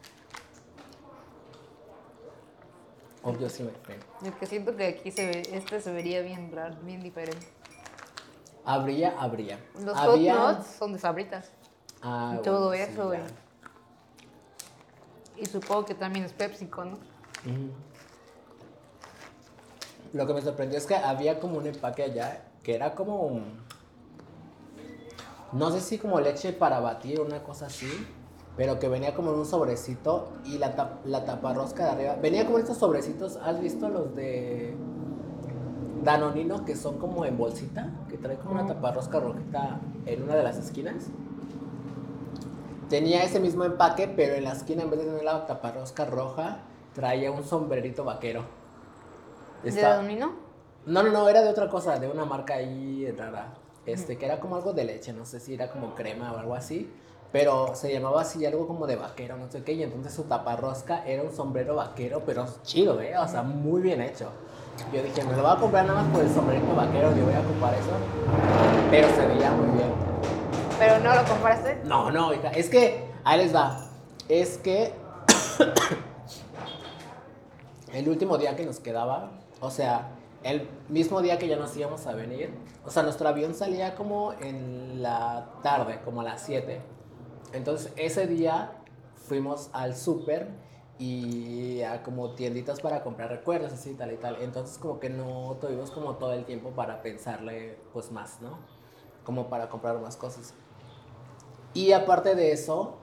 Obvio 3.24 3.48
sí 3.48 3.62
me 3.62 3.70
fue. 3.70 3.98
Yo 4.22 4.38
que 4.38 4.46
siento 4.46 4.76
que 4.76 4.86
aquí 4.86 5.10
se 5.10 5.26
ve, 5.26 5.42
este 5.52 5.80
se 5.80 5.92
vería 5.92 6.20
bien 6.20 6.52
raro, 6.52 6.76
bien 6.82 7.02
diferente. 7.02 7.46
Habría, 8.66 9.14
habría. 9.18 9.58
Los 9.80 9.96
Había- 9.96 10.36
hot 10.36 10.56
nuts 10.58 10.66
son 10.78 10.92
de 10.92 10.98
sabritas. 10.98 11.50
Ah, 12.02 12.36
y 12.38 12.42
todo 12.42 12.68
bueno, 12.68 12.84
sí, 12.86 12.92
eso, 12.92 13.06
güey. 13.06 13.20
ya. 13.20 13.26
Y 15.42 15.46
supongo 15.46 15.84
que 15.86 15.94
también 15.94 16.24
es 16.24 16.32
PepsiCo, 16.32 16.84
¿no? 16.84 16.98
Lo 20.12 20.26
que 20.26 20.34
me 20.34 20.42
sorprendió 20.42 20.78
es 20.78 20.86
que 20.86 20.94
había 20.94 21.40
como 21.40 21.58
un 21.58 21.66
empaque 21.66 22.04
allá 22.04 22.44
que 22.62 22.74
era 22.74 22.94
como 22.94 23.22
un- 23.22 23.62
no 25.52 25.70
sé 25.70 25.80
si 25.80 25.98
como 25.98 26.20
leche 26.20 26.52
para 26.52 26.80
batir 26.80 27.20
o 27.20 27.24
una 27.24 27.42
cosa 27.42 27.66
así, 27.66 28.06
pero 28.56 28.78
que 28.78 28.88
venía 28.88 29.14
como 29.14 29.32
en 29.32 29.38
un 29.38 29.46
sobrecito 29.46 30.28
y 30.44 30.58
la, 30.58 30.76
tap- 30.76 31.04
la 31.04 31.24
taparrosca 31.24 31.84
de 31.86 31.90
arriba 31.90 32.16
venía 32.20 32.44
como 32.44 32.58
en 32.58 32.62
estos 32.62 32.78
sobrecitos, 32.78 33.36
¿has 33.42 33.60
visto 33.60 33.88
los 33.88 34.14
de 34.14 34.76
Danonino 36.02 36.64
que 36.64 36.76
son 36.76 36.98
como 36.98 37.24
en 37.24 37.36
bolsita, 37.36 37.90
que 38.08 38.18
trae 38.18 38.36
como 38.36 38.52
una 38.54 38.66
taparrosca 38.66 39.20
rojita 39.20 39.80
en 40.06 40.22
una 40.22 40.36
de 40.36 40.42
las 40.42 40.58
esquinas? 40.58 41.06
Tenía 42.88 43.24
ese 43.24 43.40
mismo 43.40 43.64
empaque, 43.64 44.08
pero 44.08 44.34
en 44.34 44.44
la 44.44 44.52
esquina 44.52 44.82
en 44.82 44.90
vez 44.90 45.00
de 45.00 45.06
tener 45.06 45.24
la 45.24 45.46
taparrosca 45.46 46.04
roja, 46.04 46.58
traía 46.94 47.30
un 47.32 47.42
sombrerito 47.42 48.04
vaquero. 48.04 48.44
¿De 49.62 49.70
Domino? 49.96 50.32
No, 50.86 51.02
no, 51.02 51.10
no, 51.10 51.28
era 51.28 51.40
de 51.42 51.48
otra 51.48 51.68
cosa, 51.70 51.98
de 51.98 52.08
una 52.08 52.26
marca 52.26 52.54
ahí 52.54 53.10
rara. 53.12 53.54
Este, 53.86 54.18
que 54.18 54.26
era 54.26 54.38
como 54.38 54.56
algo 54.56 54.74
de 54.74 54.84
leche, 54.84 55.12
no 55.14 55.24
sé 55.24 55.40
si 55.40 55.54
era 55.54 55.70
como 55.70 55.94
crema 55.94 56.32
o 56.32 56.38
algo 56.38 56.54
así. 56.54 56.90
Pero 57.34 57.74
se 57.74 57.92
llamaba 57.92 58.20
así 58.20 58.46
algo 58.46 58.68
como 58.68 58.86
de 58.86 58.94
vaquero, 58.94 59.36
no 59.36 59.50
sé 59.50 59.64
qué. 59.64 59.72
Y 59.72 59.82
entonces 59.82 60.14
su 60.14 60.22
taparrosca 60.22 61.04
era 61.04 61.24
un 61.24 61.34
sombrero 61.34 61.74
vaquero, 61.74 62.22
pero 62.24 62.46
chido, 62.62 63.00
¿eh? 63.00 63.18
O 63.18 63.26
sea, 63.26 63.42
muy 63.42 63.82
bien 63.82 64.00
hecho. 64.00 64.28
Yo 64.92 65.02
dije, 65.02 65.24
me 65.24 65.34
lo 65.34 65.42
voy 65.42 65.50
a 65.50 65.56
comprar 65.56 65.84
nada 65.84 66.04
más 66.04 66.12
por 66.12 66.22
el 66.22 66.32
sombrerito 66.32 66.72
vaquero, 66.76 67.12
yo 67.16 67.24
voy 67.24 67.34
a 67.34 67.40
ocupar 67.40 67.74
eso. 67.74 67.90
Pero 68.88 69.08
se 69.08 69.26
veía 69.26 69.50
muy 69.50 69.66
bien. 69.76 69.92
¿Pero 70.78 71.00
no 71.00 71.12
lo 71.12 71.24
compraste? 71.24 71.80
No, 71.82 72.12
no, 72.12 72.32
hija, 72.32 72.50
es 72.50 72.70
que, 72.70 73.04
ahí 73.24 73.38
les 73.38 73.52
va. 73.52 73.84
Es 74.28 74.58
que 74.58 74.92
el 77.94 78.08
último 78.08 78.38
día 78.38 78.54
que 78.54 78.64
nos 78.64 78.78
quedaba, 78.78 79.32
o 79.60 79.72
sea, 79.72 80.12
el 80.44 80.68
mismo 80.88 81.20
día 81.20 81.36
que 81.40 81.48
ya 81.48 81.56
nos 81.56 81.76
íbamos 81.76 82.06
a 82.06 82.12
venir, 82.12 82.54
o 82.86 82.92
sea, 82.92 83.02
nuestro 83.02 83.26
avión 83.26 83.54
salía 83.54 83.96
como 83.96 84.34
en 84.34 85.02
la 85.02 85.46
tarde, 85.64 85.98
como 86.04 86.20
a 86.20 86.24
las 86.24 86.40
7. 86.42 86.93
Entonces, 87.54 87.92
ese 87.96 88.26
día 88.26 88.72
fuimos 89.14 89.70
al 89.72 89.96
súper 89.96 90.48
y 90.98 91.82
a 91.82 92.02
como 92.02 92.34
tienditas 92.34 92.80
para 92.80 93.02
comprar 93.02 93.30
recuerdos, 93.30 93.72
así, 93.72 93.94
tal 93.94 94.12
y 94.12 94.16
tal. 94.16 94.36
Entonces, 94.42 94.78
como 94.78 95.00
que 95.00 95.08
no 95.08 95.56
tuvimos 95.60 95.90
como 95.90 96.16
todo 96.16 96.32
el 96.32 96.44
tiempo 96.44 96.70
para 96.70 97.02
pensarle, 97.02 97.78
pues, 97.92 98.12
más, 98.12 98.40
¿no? 98.40 98.58
Como 99.24 99.48
para 99.48 99.68
comprar 99.68 99.98
más 100.00 100.16
cosas. 100.16 100.54
Y 101.72 101.92
aparte 101.92 102.34
de 102.34 102.52
eso, 102.52 102.98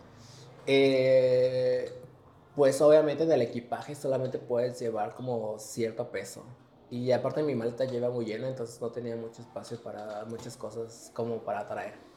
eh, 0.65 1.91
pues 2.55 2.81
obviamente 2.81 3.25
del 3.25 3.41
equipaje 3.41 3.95
solamente 3.95 4.37
puedes 4.37 4.79
llevar 4.79 5.15
como 5.15 5.57
cierto 5.59 6.11
peso. 6.11 6.43
Y 6.89 7.11
aparte 7.11 7.41
mi 7.43 7.55
maleta 7.55 7.85
lleva 7.85 8.09
muy 8.09 8.25
llena, 8.25 8.49
entonces 8.49 8.79
no 8.81 8.91
tenía 8.91 9.15
mucho 9.15 9.41
espacio 9.41 9.81
para 9.81 10.25
muchas 10.25 10.57
cosas 10.57 11.11
como 11.13 11.39
para 11.39 11.67
traer. 11.67 12.10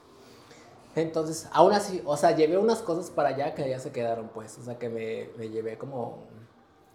Entonces, 0.97 1.49
aún 1.53 1.72
así, 1.72 2.03
o 2.05 2.16
sea, 2.16 2.36
llevé 2.36 2.57
unas 2.57 2.80
cosas 2.80 3.11
para 3.11 3.30
allá 3.30 3.55
que 3.55 3.68
ya 3.68 3.78
se 3.78 3.90
quedaron, 3.90 4.28
pues. 4.28 4.59
O 4.59 4.62
sea, 4.62 4.78
que 4.78 4.88
me, 4.88 5.28
me 5.36 5.49
llevé 5.49 5.76
como 5.76 6.24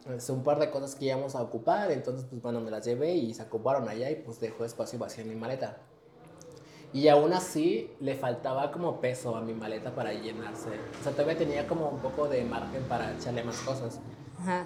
este, 0.09 0.31
un 0.31 0.43
par 0.43 0.59
de 0.59 0.69
cosas 0.69 0.95
que 0.95 1.05
íbamos 1.05 1.35
a 1.35 1.41
ocupar. 1.41 1.91
Entonces, 1.91 2.25
pues 2.29 2.41
bueno, 2.41 2.61
me 2.61 2.71
las 2.71 2.85
llevé 2.85 3.13
y 3.13 3.33
se 3.33 3.43
ocuparon 3.43 3.87
allá 3.89 4.09
y 4.09 4.15
pues 4.15 4.39
dejó 4.39 4.63
espacio 4.65 4.99
vacío 4.99 5.23
en 5.23 5.29
mi 5.29 5.35
maleta. 5.35 5.77
Y 6.91 7.07
aún 7.07 7.33
así 7.33 7.91
le 7.99 8.15
faltaba 8.15 8.71
como 8.71 8.99
peso 8.99 9.35
a 9.35 9.41
mi 9.41 9.53
maleta 9.53 9.93
para 9.93 10.13
llenarse. 10.13 10.69
O 10.99 11.03
sea, 11.03 11.11
todavía 11.11 11.37
tenía 11.37 11.67
como 11.67 11.89
un 11.89 11.99
poco 11.99 12.27
de 12.27 12.43
margen 12.43 12.83
para 12.83 13.13
echarle 13.13 13.43
más 13.43 13.59
cosas. 13.59 13.99
Ajá. 14.39 14.65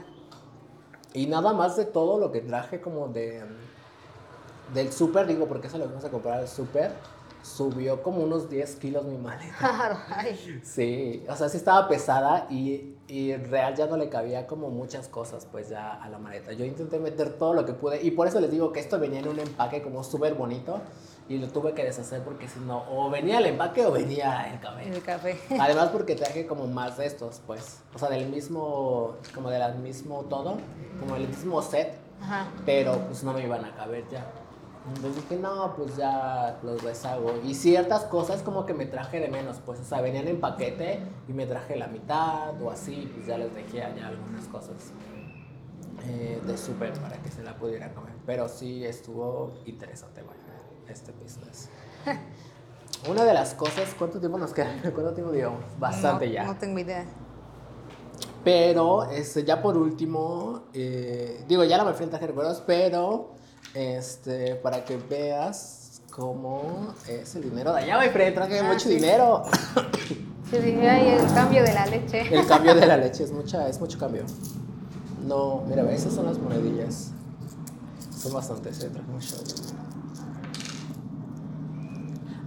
Y 1.14 1.28
nada 1.28 1.54
más 1.54 1.76
de 1.76 1.86
todo 1.86 2.18
lo 2.20 2.32
que 2.32 2.42
traje 2.42 2.80
como 2.80 3.08
de 3.08 3.44
del 4.74 4.92
súper, 4.92 5.28
digo, 5.28 5.48
porque 5.48 5.68
eso 5.68 5.78
lo 5.78 5.86
vamos 5.86 6.04
a 6.04 6.10
comprar 6.10 6.40
al 6.40 6.48
súper, 6.48 6.92
subió 7.44 8.02
como 8.02 8.24
unos 8.24 8.50
10 8.50 8.76
kilos 8.78 9.06
mi 9.06 9.18
maleta. 9.18 10.00
Sí, 10.64 11.24
o 11.30 11.36
sea, 11.36 11.50
sí 11.50 11.58
estaba 11.58 11.88
pesada 11.88 12.48
y, 12.50 12.96
y 13.08 13.36
real 13.36 13.76
ya 13.76 13.86
no 13.86 13.98
le 13.98 14.10
cabía 14.10 14.48
como 14.48 14.70
muchas 14.70 15.08
cosas 15.08 15.46
pues 15.52 15.70
ya 15.70 15.94
a 15.94 16.10
la 16.10 16.18
maleta. 16.18 16.54
Yo 16.54 16.66
intenté 16.66 17.00
meter 17.00 17.34
todo 17.34 17.54
lo 17.54 17.66
que 17.66 17.74
pude 17.74 18.02
y 18.02 18.12
por 18.12 18.28
eso 18.28 18.40
les 18.40 18.50
digo 18.50 18.72
que 18.72 18.80
esto 18.80 19.00
venía 19.00 19.20
en 19.20 19.28
un 19.28 19.40
empaque 19.40 19.82
como 19.82 20.04
súper 20.04 20.34
bonito 20.34 20.80
y 21.30 21.38
lo 21.38 21.48
tuve 21.48 21.74
que 21.74 21.84
deshacer 21.84 22.22
porque 22.24 22.48
si 22.48 22.60
no, 22.60 22.84
o 22.92 23.10
venía 23.10 23.40
el 23.40 23.46
empaque 23.46 23.86
o 23.86 23.92
venía 23.92 24.52
el 24.52 24.60
cabello. 24.60 24.94
el 24.94 25.02
café. 25.02 25.40
Además 25.60 25.90
porque 25.90 26.16
traje 26.16 26.46
como 26.48 26.68
más 26.68 26.98
de 26.98 27.06
estos, 27.06 27.42
pues. 27.46 27.82
O 27.94 28.00
sea, 28.00 28.10
del 28.10 28.30
mismo, 28.30 29.16
como 29.34 29.50
del 29.50 29.76
mismo 29.76 30.24
todo, 30.30 30.58
como 31.00 31.16
el 31.16 31.28
mismo 31.28 31.62
set, 31.62 31.98
Ajá. 32.22 32.48
pero 32.66 32.98
pues 33.08 33.24
no 33.24 33.34
me 33.34 33.44
iban 33.44 33.64
a 33.66 33.76
caber 33.76 34.04
ya. 34.10 34.26
Entonces 34.88 35.16
dije, 35.16 35.42
no, 35.42 35.74
pues 35.76 35.96
ya 35.96 36.60
los 36.62 36.84
deshago. 36.84 37.34
Y 37.44 37.54
ciertas 37.54 38.04
cosas 38.06 38.42
como 38.42 38.66
que 38.66 38.74
me 38.74 38.86
traje 38.86 39.20
de 39.20 39.30
menos, 39.30 39.60
pues, 39.66 39.80
o 39.80 39.84
sea, 39.84 40.02
venían 40.02 40.28
en 40.28 40.42
paquete 40.42 41.00
y 41.28 41.34
me 41.34 41.46
traje 41.46 41.78
la 41.78 41.88
mitad 41.88 42.62
o 42.62 42.70
así, 42.70 43.10
pues 43.14 43.28
ya 43.28 43.38
les 43.38 43.54
dejé 43.56 43.84
allá 43.84 44.10
algunas 44.10 44.46
cosas 44.48 44.92
eh, 46.06 46.42
de 46.46 46.58
súper 46.58 46.94
para 46.94 47.18
que 47.18 47.32
se 47.32 47.44
la 47.44 47.56
pudieran 47.56 47.94
comer. 47.94 48.14
Pero 48.26 48.50
sí 48.50 48.84
estuvo 48.86 49.54
interesante, 49.66 50.22
vaya, 50.22 50.62
este 50.90 51.14
business. 51.14 51.70
Una 53.10 53.24
de 53.24 53.34
las 53.34 53.54
cosas, 53.54 53.94
¿cuánto 53.98 54.20
tiempo 54.20 54.38
nos 54.38 54.54
queda? 54.54 54.76
¿Cuánto 54.82 55.14
tiempo 55.14 55.32
digamos? 55.32 55.64
Bastante 55.80 56.28
no, 56.28 56.32
ya. 56.34 56.44
No 56.44 56.58
tengo 56.58 56.80
idea. 56.80 57.06
Pero, 58.44 59.06
este, 59.06 59.46
ya 59.46 59.62
por 59.62 59.78
último, 59.78 60.64
eh, 60.74 61.46
digo, 61.48 61.64
ya 61.64 61.78
no 61.78 61.86
me 61.86 61.92
enfrenta 61.92 62.18
a 62.18 62.20
recuerdos, 62.20 62.62
pero, 62.68 63.36
este, 63.74 64.56
para 64.56 64.84
que 64.86 64.98
veas 64.98 66.02
cómo 66.12 66.94
es 67.08 67.36
el 67.36 67.44
dinero 67.50 67.74
de 67.74 67.82
allá, 67.82 68.00
me 68.00 68.10
Fred, 68.10 68.34
traje 68.34 68.60
Ah, 68.60 68.64
mucho 68.64 68.88
sí. 68.90 68.96
dinero. 68.96 69.44
Sí, 70.52 70.60
dije, 70.60 70.88
ay, 70.88 71.08
el 71.20 71.34
cambio 71.34 71.64
de 71.64 71.74
la 71.74 71.86
leche. 71.88 72.22
El 72.32 72.46
cambio 72.46 72.76
de 72.76 72.86
la 72.86 72.96
leche 73.04 73.24
es 73.24 73.32
mucha, 73.32 73.68
es 73.68 73.80
mucho 73.80 73.98
cambio. 73.98 74.24
No, 75.26 75.64
mira, 75.68 75.82
ve, 75.82 75.96
esas 75.96 76.14
son 76.14 76.26
las 76.28 76.38
monedillas. 76.38 77.10
Son 78.16 78.34
bastantes, 78.34 78.84
eh, 78.84 78.90
traje 78.94 79.08
mucho. 79.12 79.36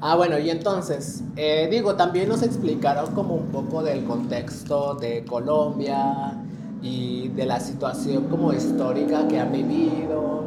Ah, 0.01 0.15
bueno, 0.15 0.39
y 0.39 0.51
entonces, 0.51 1.23
eh, 1.37 1.67
digo, 1.69 1.97
también 1.97 2.29
nos 2.29 2.43
explicaron 2.43 3.13
como 3.15 3.35
un 3.35 3.47
poco 3.47 3.83
del 3.83 4.05
contexto 4.05 4.95
de 4.95 5.25
Colombia 5.25 6.39
y 6.83 7.29
de 7.29 7.47
la 7.47 7.59
situación 7.59 8.29
como 8.29 8.53
histórica 8.53 9.27
que 9.27 9.41
han 9.41 9.51
vivido 9.51 10.45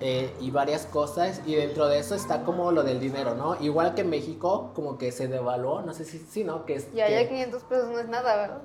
eh, 0.00 0.32
y 0.40 0.50
varias 0.50 0.86
cosas, 0.86 1.40
y 1.46 1.54
dentro 1.56 1.88
de 1.88 1.98
eso 1.98 2.14
está 2.14 2.44
como 2.44 2.70
lo 2.72 2.82
del 2.84 3.00
dinero, 3.00 3.34
¿no? 3.34 3.60
Igual 3.60 3.94
que 3.94 4.04
México, 4.04 4.70
como 4.74 4.96
que 4.98 5.10
se 5.12 5.26
devaluó, 5.28 5.82
no 5.82 5.92
sé 5.94 6.04
si 6.04 6.18
sí, 6.18 6.44
¿no? 6.44 6.64
Que 6.66 6.74
es, 6.76 6.88
Y 6.94 7.00
allá 7.00 7.18
que- 7.22 7.28
500 7.30 7.62
pesos 7.64 7.88
no 7.88 7.98
es 7.98 8.08
nada, 8.08 8.36
¿verdad? 8.36 8.62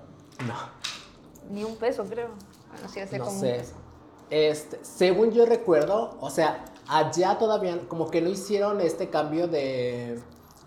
No. 0.47 0.55
Ni 1.49 1.63
un 1.63 1.75
peso, 1.75 2.03
creo. 2.05 2.29
Bueno, 2.71 2.87
sí, 2.87 2.99
hace 2.99 3.17
no 3.17 3.25
como 3.25 3.37
un 3.37 3.41
sé. 3.43 3.51
peso. 3.53 3.73
Este, 4.29 4.79
según 4.83 5.31
yo 5.31 5.45
recuerdo, 5.45 6.15
o 6.19 6.29
sea, 6.29 6.65
allá 6.87 7.37
todavía 7.37 7.79
como 7.87 8.09
que 8.09 8.21
no 8.21 8.29
hicieron 8.29 8.81
este 8.81 9.09
cambio 9.09 9.47
de, 9.47 10.19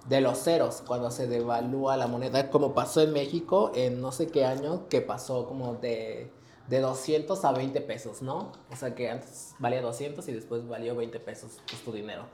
de 0.09 0.21
los 0.21 0.39
ceros 0.39 0.83
cuando 0.87 1.11
se 1.11 1.27
devalúa 1.27 1.97
la 1.97 2.07
moneda, 2.07 2.51
como 2.51 2.75
pasó 2.75 3.01
en 3.03 3.13
México 3.13 3.73
en 3.75 4.01
no 4.01 4.13
sé 4.13 4.29
qué 4.29 4.45
año, 4.45 4.87
que 4.89 5.01
pasó 5.01 5.47
como 5.47 5.75
de, 5.75 6.31
de 6.69 6.81
200 6.81 7.45
a 7.45 7.53
20 7.53 7.81
pesos, 7.83 8.23
¿no? 8.23 8.53
O 8.71 8.77
sea, 8.77 8.95
que 8.95 9.11
antes 9.11 9.55
valía 9.59 9.83
200 9.83 10.27
y 10.29 10.33
después 10.33 10.67
valió 10.67 10.97
20 10.97 11.21
pesos 11.21 11.61
pues, 11.69 11.83
tu 11.83 11.93
dinero. 11.93 12.25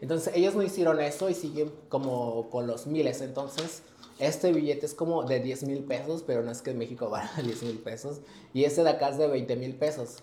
Entonces 0.00 0.34
ellos 0.34 0.54
no 0.54 0.62
hicieron 0.62 1.00
eso 1.00 1.30
y 1.30 1.34
siguen 1.34 1.72
como 1.88 2.50
con 2.50 2.66
los 2.66 2.86
miles. 2.86 3.20
Entonces 3.20 3.82
este 4.18 4.52
billete 4.52 4.86
es 4.86 4.94
como 4.94 5.24
de 5.24 5.40
10 5.40 5.64
mil 5.64 5.84
pesos, 5.84 6.22
pero 6.26 6.42
no 6.42 6.50
es 6.50 6.62
que 6.62 6.70
en 6.70 6.78
México 6.78 7.08
vale 7.10 7.28
10 7.42 7.62
mil 7.64 7.78
pesos. 7.78 8.20
Y 8.52 8.64
este 8.64 8.82
de 8.82 8.90
acá 8.90 9.10
es 9.10 9.18
de 9.18 9.26
20 9.26 9.56
mil 9.56 9.74
pesos. 9.76 10.18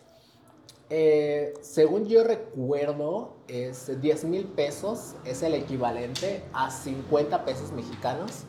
Eh, 0.91 1.53
según 1.61 2.07
yo 2.07 2.23
recuerdo, 2.23 3.35
es 3.47 4.01
10 4.01 4.23
mil 4.25 4.45
pesos 4.45 5.13
es 5.23 5.43
el 5.43 5.53
equivalente 5.53 6.43
a 6.51 6.71
50 6.71 7.45
pesos 7.45 7.71
mexicanos, 7.71 8.43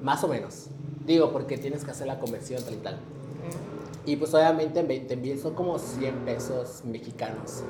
más 0.00 0.24
o 0.24 0.28
menos. 0.28 0.66
Digo, 1.06 1.32
porque 1.32 1.56
tienes 1.56 1.84
que 1.84 1.92
hacer 1.92 2.06
la 2.08 2.18
conversión 2.18 2.62
tal 2.64 2.74
y 2.74 2.78
tal. 2.78 2.98
Y 4.06 4.16
pues 4.16 4.34
obviamente 4.34 4.80
en 4.80 4.88
20 4.88 5.16
mil 5.16 5.38
son 5.38 5.54
como 5.54 5.78
100 5.78 6.24
pesos 6.24 6.82
mexicanos. 6.84 7.62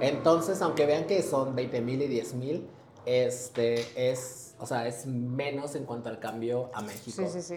Entonces, 0.00 0.60
aunque 0.62 0.86
vean 0.86 1.06
que 1.06 1.22
son 1.22 1.54
20 1.54 1.80
mil 1.80 2.02
y 2.02 2.08
10 2.08 2.34
mil, 2.34 2.66
este, 3.04 3.84
es, 4.10 4.54
o 4.58 4.66
sea, 4.66 4.86
es 4.86 5.06
menos 5.06 5.74
en 5.74 5.84
cuanto 5.84 6.08
al 6.08 6.18
cambio 6.18 6.70
a 6.72 6.82
México. 6.82 7.22
Sí, 7.26 7.40
sí, 7.40 7.42
sí. 7.42 7.56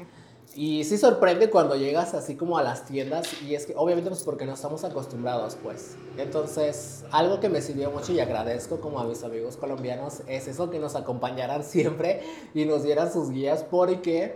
Y 0.54 0.84
sí 0.86 0.98
sorprende 0.98 1.50
cuando 1.50 1.76
llegas 1.76 2.14
así 2.14 2.36
como 2.36 2.58
a 2.58 2.64
las 2.64 2.86
tiendas 2.86 3.42
y 3.42 3.56
es 3.56 3.66
que 3.66 3.74
obviamente 3.76 4.10
pues 4.10 4.24
porque 4.24 4.46
no 4.46 4.54
estamos 4.54 4.84
acostumbrados 4.84 5.58
pues. 5.62 5.98
Entonces 6.18 7.04
algo 7.12 7.40
que 7.40 7.50
me 7.50 7.62
sirvió 7.62 7.92
mucho 7.92 8.14
y 8.14 8.20
agradezco 8.20 8.80
como 8.80 9.00
a 9.00 9.06
mis 9.06 9.24
amigos 9.24 9.58
colombianos 9.58 10.22
es 10.28 10.48
eso 10.48 10.70
que 10.70 10.80
nos 10.80 10.96
acompañaran 10.96 11.64
siempre 11.66 12.22
y 12.54 12.66
nos 12.66 12.84
dieran 12.84 13.12
sus 13.12 13.32
guías 13.32 13.64
porque 13.64 14.36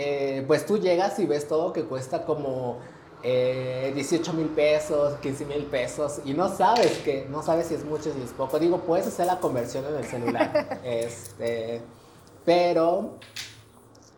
eh, 0.00 0.44
pues 0.46 0.64
tú 0.64 0.78
llegas 0.78 1.18
y 1.18 1.26
ves 1.26 1.48
todo 1.48 1.72
que 1.72 1.82
cuesta 1.82 2.24
como 2.24 2.78
eh, 3.24 3.90
18 3.96 4.32
mil 4.32 4.46
pesos, 4.46 5.14
15 5.18 5.44
mil 5.44 5.64
pesos 5.64 6.20
y 6.24 6.34
no 6.34 6.48
sabes 6.54 6.98
que, 6.98 7.26
no 7.28 7.42
sabes 7.42 7.66
si 7.66 7.74
es 7.74 7.84
mucho, 7.84 8.12
si 8.14 8.22
es 8.22 8.30
poco. 8.30 8.60
Digo, 8.60 8.78
puedes 8.82 9.08
hacer 9.08 9.26
la 9.26 9.40
conversión 9.40 9.84
en 9.86 9.96
el 9.96 10.04
celular. 10.04 10.78
este, 10.84 11.82
pero 12.44 13.16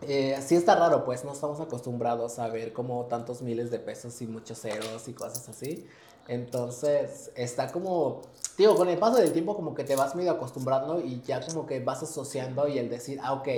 eh, 0.03 0.39
sí 0.45 0.55
está 0.55 0.75
raro, 0.75 1.03
pues 1.07 1.25
no 1.25 1.33
estamos 1.33 1.61
acostumbrados 1.61 2.39
a 2.39 2.49
ver 2.49 2.75
como 2.75 3.07
tantos 3.07 3.41
miles 3.41 3.71
de 3.71 3.79
pesos 3.79 4.21
y 4.21 4.27
muchos 4.27 4.61
ceros 4.61 5.09
y 5.09 5.15
cosas 5.15 5.49
así. 5.49 5.87
Entonces 6.29 7.31
está 7.37 7.73
como, 7.73 8.21
digo, 8.59 8.77
con 8.77 8.91
el 8.91 8.99
paso 8.99 9.17
del 9.17 9.33
tiempo 9.33 9.57
como 9.57 9.75
que 9.75 9.85
te 9.85 9.97
vas 9.97 10.15
medio 10.15 10.33
acostumbrando 10.33 11.01
y 11.01 11.23
ya 11.23 11.41
como 11.41 11.67
que 11.67 11.81
vas 11.81 12.03
asociando 12.03 12.69
y 12.69 12.79
el 12.79 12.91
decir, 12.91 13.19
ah, 13.23 13.33
ok, 13.33 13.49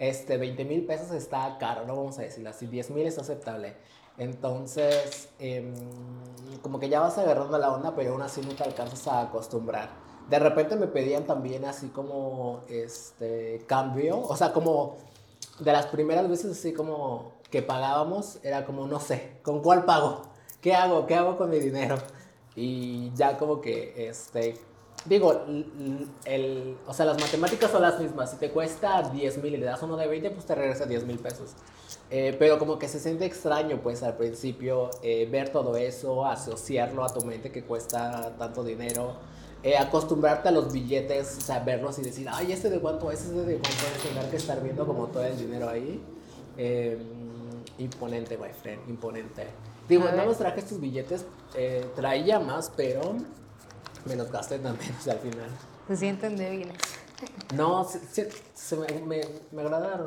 este 0.00 0.38
20 0.38 0.64
mil 0.64 0.86
pesos 0.86 1.12
está 1.12 1.58
caro, 1.58 1.86
no 1.86 1.94
vamos 1.94 2.18
a 2.18 2.22
decirlo 2.22 2.50
así, 2.50 2.66
10 2.66 2.90
mil 2.90 3.06
es 3.06 3.18
aceptable. 3.18 3.76
Entonces, 4.18 5.28
em, 5.38 5.74
como 6.62 6.80
que 6.80 6.88
ya 6.88 7.00
vas 7.00 7.18
agarrando 7.18 7.56
la 7.58 7.70
onda, 7.70 7.94
pero 7.94 8.12
aún 8.12 8.22
así 8.22 8.40
no 8.40 8.54
te 8.54 8.64
alcanzas 8.64 9.06
a 9.06 9.20
acostumbrar. 9.22 9.90
De 10.28 10.38
repente 10.38 10.76
me 10.76 10.86
pedían 10.86 11.24
también 11.24 11.64
así 11.66 11.88
como, 11.88 12.64
este, 12.68 13.62
cambio, 13.66 14.20
o 14.20 14.36
sea, 14.36 14.52
como 14.52 14.96
de 15.58 15.72
las 15.72 15.86
primeras 15.86 16.28
veces 16.28 16.52
así 16.52 16.72
como 16.72 17.32
que 17.50 17.62
pagábamos, 17.62 18.38
era 18.42 18.64
como, 18.64 18.86
no 18.86 19.00
sé, 19.00 19.38
¿con 19.42 19.60
cuál 19.62 19.84
pago? 19.84 20.22
¿Qué 20.62 20.74
hago? 20.74 21.06
¿Qué 21.06 21.14
hago 21.14 21.36
con 21.36 21.50
mi 21.50 21.58
dinero? 21.58 21.96
Y 22.56 23.12
ya 23.14 23.36
como 23.38 23.60
que, 23.60 24.08
este, 24.08 24.54
digo, 25.04 25.44
el, 26.24 26.76
o 26.86 26.94
sea, 26.94 27.06
las 27.06 27.20
matemáticas 27.20 27.70
son 27.70 27.82
las 27.82 27.98
mismas. 28.00 28.30
Si 28.30 28.36
te 28.36 28.50
cuesta 28.50 29.02
10 29.02 29.42
mil 29.42 29.54
y 29.54 29.56
le 29.58 29.66
das 29.66 29.82
uno 29.82 29.96
de 29.96 30.06
20, 30.06 30.30
pues 30.30 30.46
te 30.46 30.54
regresa 30.54 30.86
10 30.86 31.04
mil 31.06 31.18
pesos. 31.18 31.52
Eh, 32.10 32.36
pero 32.38 32.58
como 32.58 32.78
que 32.78 32.88
se 32.88 32.98
siente 32.98 33.24
extraño, 33.24 33.80
pues 33.82 34.02
al 34.02 34.16
principio, 34.16 34.90
eh, 35.02 35.28
ver 35.30 35.50
todo 35.50 35.76
eso, 35.76 36.26
asociarlo 36.26 37.04
a 37.04 37.08
tu 37.08 37.24
mente 37.24 37.50
que 37.50 37.64
cuesta 37.64 38.34
tanto 38.38 38.64
dinero. 38.64 39.16
Eh, 39.62 39.76
acostumbrarte 39.76 40.48
a 40.48 40.52
los 40.52 40.72
billetes, 40.72 41.36
o 41.36 41.40
sea, 41.42 41.60
verlos 41.60 41.98
y 41.98 42.02
decir, 42.02 42.26
ay, 42.30 42.50
este 42.50 42.70
de 42.70 42.80
cuánto 42.80 43.10
es, 43.10 43.20
este 43.20 43.44
de 43.44 43.58
cuánto 43.58 43.68
es, 43.68 44.02
tener 44.02 44.30
que 44.30 44.36
estar 44.36 44.62
viendo 44.62 44.86
como 44.86 45.08
todo 45.08 45.22
el 45.24 45.36
dinero 45.36 45.68
ahí. 45.68 46.02
Eh, 46.56 46.98
imponente, 47.76 48.38
my 48.38 48.50
friend, 48.52 48.88
imponente. 48.88 49.46
Digo, 49.88 50.04
no 50.16 50.24
los 50.24 50.38
traje 50.38 50.60
estos 50.60 50.80
billetes, 50.80 51.26
eh, 51.54 51.84
traía 51.94 52.38
más, 52.38 52.72
pero 52.74 53.16
me 54.04 54.16
los 54.16 54.30
gasté 54.30 54.58
también, 54.58 54.94
o 54.98 55.02
sea, 55.02 55.14
al 55.14 55.18
final. 55.20 55.48
Se 55.88 55.96
sienten 55.96 56.36
débiles. 56.36 56.76
No, 57.54 57.84
se, 57.84 57.98
se- 58.00 58.30
se 58.54 58.76
me, 58.76 58.86
me, 59.02 59.20
me 59.52 59.62
agradaron. 59.62 60.06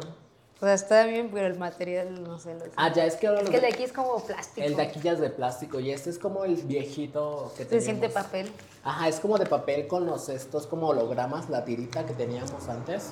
O 0.62 0.66
sea, 0.66 0.74
está 0.76 1.04
bien, 1.06 1.30
pero 1.34 1.46
el 1.48 1.60
material, 1.60 2.24
no 2.24 2.40
sé. 2.40 2.54
Lo 2.54 2.62
Ah, 2.78 2.92
ya, 2.94 3.06
es 3.06 3.16
que 3.18 3.28
ahora 3.28 3.42
es 3.42 3.50
que 3.50 3.56
el 3.58 3.62
de- 3.62 3.68
aquí 3.68 3.84
es 3.84 3.92
como 3.92 4.18
plástico. 4.24 4.66
el 4.66 4.76
de 4.78 4.82
aquí 4.82 5.00
ya 5.02 5.12
es 5.12 5.20
de 5.20 5.30
plástico 5.30 5.80
y 5.82 5.92
este 5.92 6.10
es 6.10 6.18
como 6.18 6.46
el 6.46 6.56
viejito 6.56 7.52
que 7.58 7.64
Se 7.64 7.70
teníamos. 7.70 7.84
siente 7.86 8.10
papel. 8.10 8.52
Ajá, 8.84 9.10
es 9.10 9.20
como 9.20 9.38
de 9.38 9.46
papel 9.46 9.88
con 9.88 10.06
los 10.06 10.30
estos 10.30 10.66
como 10.68 10.88
hologramas, 10.88 11.50
la 11.50 11.66
tirita 11.66 12.06
que 12.06 12.14
teníamos 12.14 12.68
antes. 12.70 13.12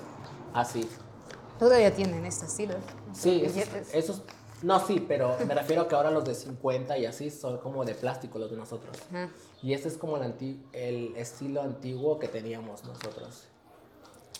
Así. 0.54 0.90
Todavía 1.60 1.94
tienen 1.94 2.26
este 2.26 2.46
estilo. 2.46 2.76
Sí, 3.14 3.44
esos- 3.94 4.22
No, 4.64 4.80
sí, 4.86 5.04
pero 5.08 5.36
me 5.48 5.54
refiero 5.56 5.84
a 5.84 5.88
que 5.88 5.96
ahora 5.96 6.12
los 6.12 6.24
de 6.26 6.36
50 6.36 6.98
y 6.98 7.06
así 7.06 7.30
son 7.32 7.58
como 7.58 7.84
de 7.86 7.96
plástico 7.96 8.38
los 8.40 8.52
de 8.52 8.58
nosotros. 8.58 8.96
Ajá. 9.10 9.30
Y 9.64 9.74
este 9.74 9.88
es 9.88 9.98
como 9.98 10.18
el, 10.18 10.24
anti- 10.24 10.62
el 10.74 11.16
estilo 11.16 11.62
antiguo 11.62 12.20
que 12.20 12.28
teníamos 12.28 12.84
nosotros. 12.84 13.46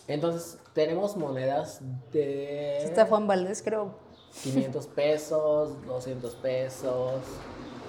Entonces, 0.08 0.58
tenemos 0.74 1.16
monedas 1.16 1.80
de 2.12 2.78
Está 2.84 3.06
Juan 3.06 3.26
Valdés, 3.26 3.62
creo. 3.62 3.94
500 4.42 4.86
pesos, 4.88 5.86
200 5.86 6.34
pesos, 6.36 7.12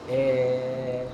eh, 0.09 1.05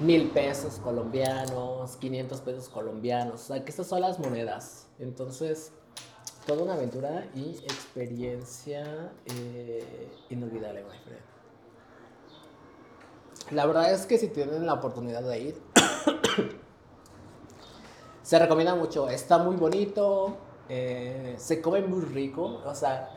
1000 0.00 0.30
pesos 0.30 0.80
colombianos, 0.82 1.96
500 1.96 2.40
pesos 2.40 2.68
colombianos. 2.68 3.34
O 3.34 3.44
sea, 3.54 3.64
que 3.64 3.70
estas 3.70 3.86
son 3.86 4.00
las 4.00 4.18
monedas. 4.18 4.86
Entonces, 4.98 5.72
toda 6.46 6.62
una 6.62 6.74
aventura 6.74 7.26
y 7.34 7.50
experiencia 7.64 9.12
eh, 9.26 10.08
inolvidable, 10.30 10.82
my 10.82 10.98
friend. 11.04 11.22
La 13.50 13.66
verdad 13.66 13.92
es 13.92 14.06
que 14.06 14.18
si 14.18 14.28
tienen 14.28 14.66
la 14.66 14.74
oportunidad 14.74 15.22
de 15.22 15.38
ir, 15.38 15.62
se 18.22 18.38
recomienda 18.38 18.74
mucho. 18.74 19.08
Está 19.08 19.38
muy 19.38 19.56
bonito, 19.56 20.36
eh, 20.68 21.34
se 21.38 21.60
come 21.60 21.82
muy 21.82 22.04
rico. 22.04 22.62
O 22.64 22.74
sea, 22.74 23.10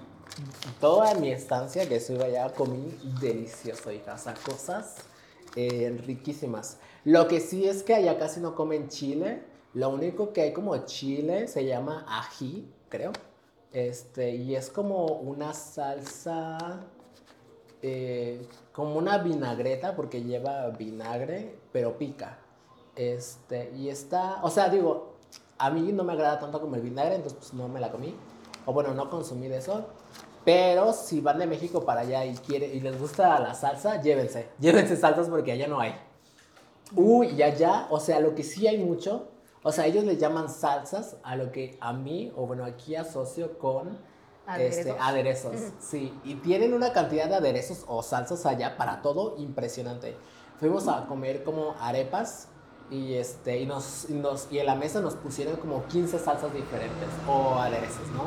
toda 0.82 1.14
mi 1.16 1.32
estancia 1.32 1.88
que 1.88 1.98
estuve 1.98 2.24
allá 2.26 2.52
comí 2.54 2.98
delicioso, 3.22 3.92
hija. 3.92 4.16
O 4.16 4.18
sea, 4.18 4.34
cosas 4.34 4.98
eh, 5.56 5.98
riquísimas. 6.06 6.80
Lo 7.06 7.28
que 7.28 7.40
sí 7.40 7.66
es 7.66 7.84
que 7.84 7.96
allá 7.96 8.18
casi 8.18 8.40
no 8.40 8.56
comen 8.56 8.90
chile. 8.90 9.44
Lo 9.74 9.90
único 9.90 10.34
que 10.34 10.42
hay 10.42 10.54
como 10.54 10.78
chile 10.86 11.48
se 11.48 11.66
llama 11.66 12.06
ají, 12.08 12.68
creo. 12.90 13.12
Este, 13.72 14.36
y 14.36 14.56
es 14.56 14.70
como 14.70 15.06
una 15.06 15.54
salsa 15.54 16.80
eh, 17.88 18.48
como 18.72 18.96
una 18.98 19.20
vinagreta 19.20 19.96
porque 19.96 20.24
lleva 20.24 20.70
vinagre, 20.70 21.56
pero 21.72 21.98
pica. 21.98 22.40
Este, 22.96 23.72
y 23.76 23.90
está, 23.90 24.40
o 24.44 24.50
sea, 24.50 24.70
digo, 24.70 25.14
a 25.58 25.70
mí 25.70 25.92
no 25.92 26.04
me 26.04 26.14
agrada 26.14 26.40
tanto 26.40 26.60
como 26.60 26.76
el 26.76 26.82
vinagre, 26.82 27.16
entonces 27.16 27.38
pues 27.38 27.54
no 27.54 27.68
me 27.68 27.80
la 27.80 27.92
comí. 27.92 28.16
O 28.66 28.74
bueno, 28.74 28.94
no 28.94 29.10
consumí 29.10 29.48
de 29.48 29.58
eso. 29.58 29.86
Pero 30.44 30.94
si 30.94 31.22
van 31.22 31.38
de 31.38 31.48
México 31.48 31.86
para 31.86 32.02
allá 32.02 32.26
y 32.26 32.36
quiere 32.36 32.68
y 32.68 32.80
les 32.80 33.00
gusta 33.00 33.40
la 33.40 33.54
salsa, 33.54 34.02
llévense. 34.02 34.50
Llévense 34.60 34.96
salsas 34.96 35.30
porque 35.30 35.52
allá 35.52 35.68
no 35.68 35.80
hay. 35.80 35.96
Uy, 36.96 37.30
y 37.38 37.44
allá, 37.44 37.88
o 37.90 38.00
sea, 38.00 38.20
lo 38.20 38.36
que 38.36 38.44
sí 38.44 38.68
hay 38.68 38.78
mucho, 38.78 39.28
o 39.68 39.72
sea, 39.72 39.86
ellos 39.88 40.04
le 40.06 40.16
llaman 40.18 40.48
salsas 40.48 41.18
a 41.24 41.36
lo 41.36 41.52
que 41.52 41.78
a 41.82 41.92
mí, 41.92 42.32
o 42.38 42.46
bueno, 42.46 42.64
aquí 42.64 42.96
asocio 42.96 43.58
con 43.58 43.90
este, 44.58 44.92
Aderezos. 44.92 44.98
aderezos. 45.02 45.56
Sí, 45.80 46.14
y 46.24 46.36
tienen 46.36 46.74
una 46.76 46.94
cantidad 46.94 47.28
de 47.28 47.34
aderezos 47.36 47.84
o 47.88 48.04
salsas 48.04 48.46
allá 48.46 48.78
para 48.78 49.02
todo 49.02 49.36
impresionante. 49.40 50.16
Fuimos 50.60 50.88
a 50.88 51.08
comer 51.08 51.44
como 51.44 51.74
arepas 51.82 52.48
y, 52.92 53.16
este, 53.16 53.58
y, 53.60 53.66
nos, 53.66 54.08
y, 54.10 54.14
nos- 54.14 54.48
y 54.52 54.60
en 54.60 54.68
la 54.68 54.76
mesa 54.76 55.02
nos 55.02 55.16
pusieron 55.16 55.56
como 55.56 55.84
15 55.88 56.20
salsas 56.20 56.54
diferentes 56.54 57.10
o 57.28 57.56
aderezos, 57.56 58.08
¿no? 58.10 58.26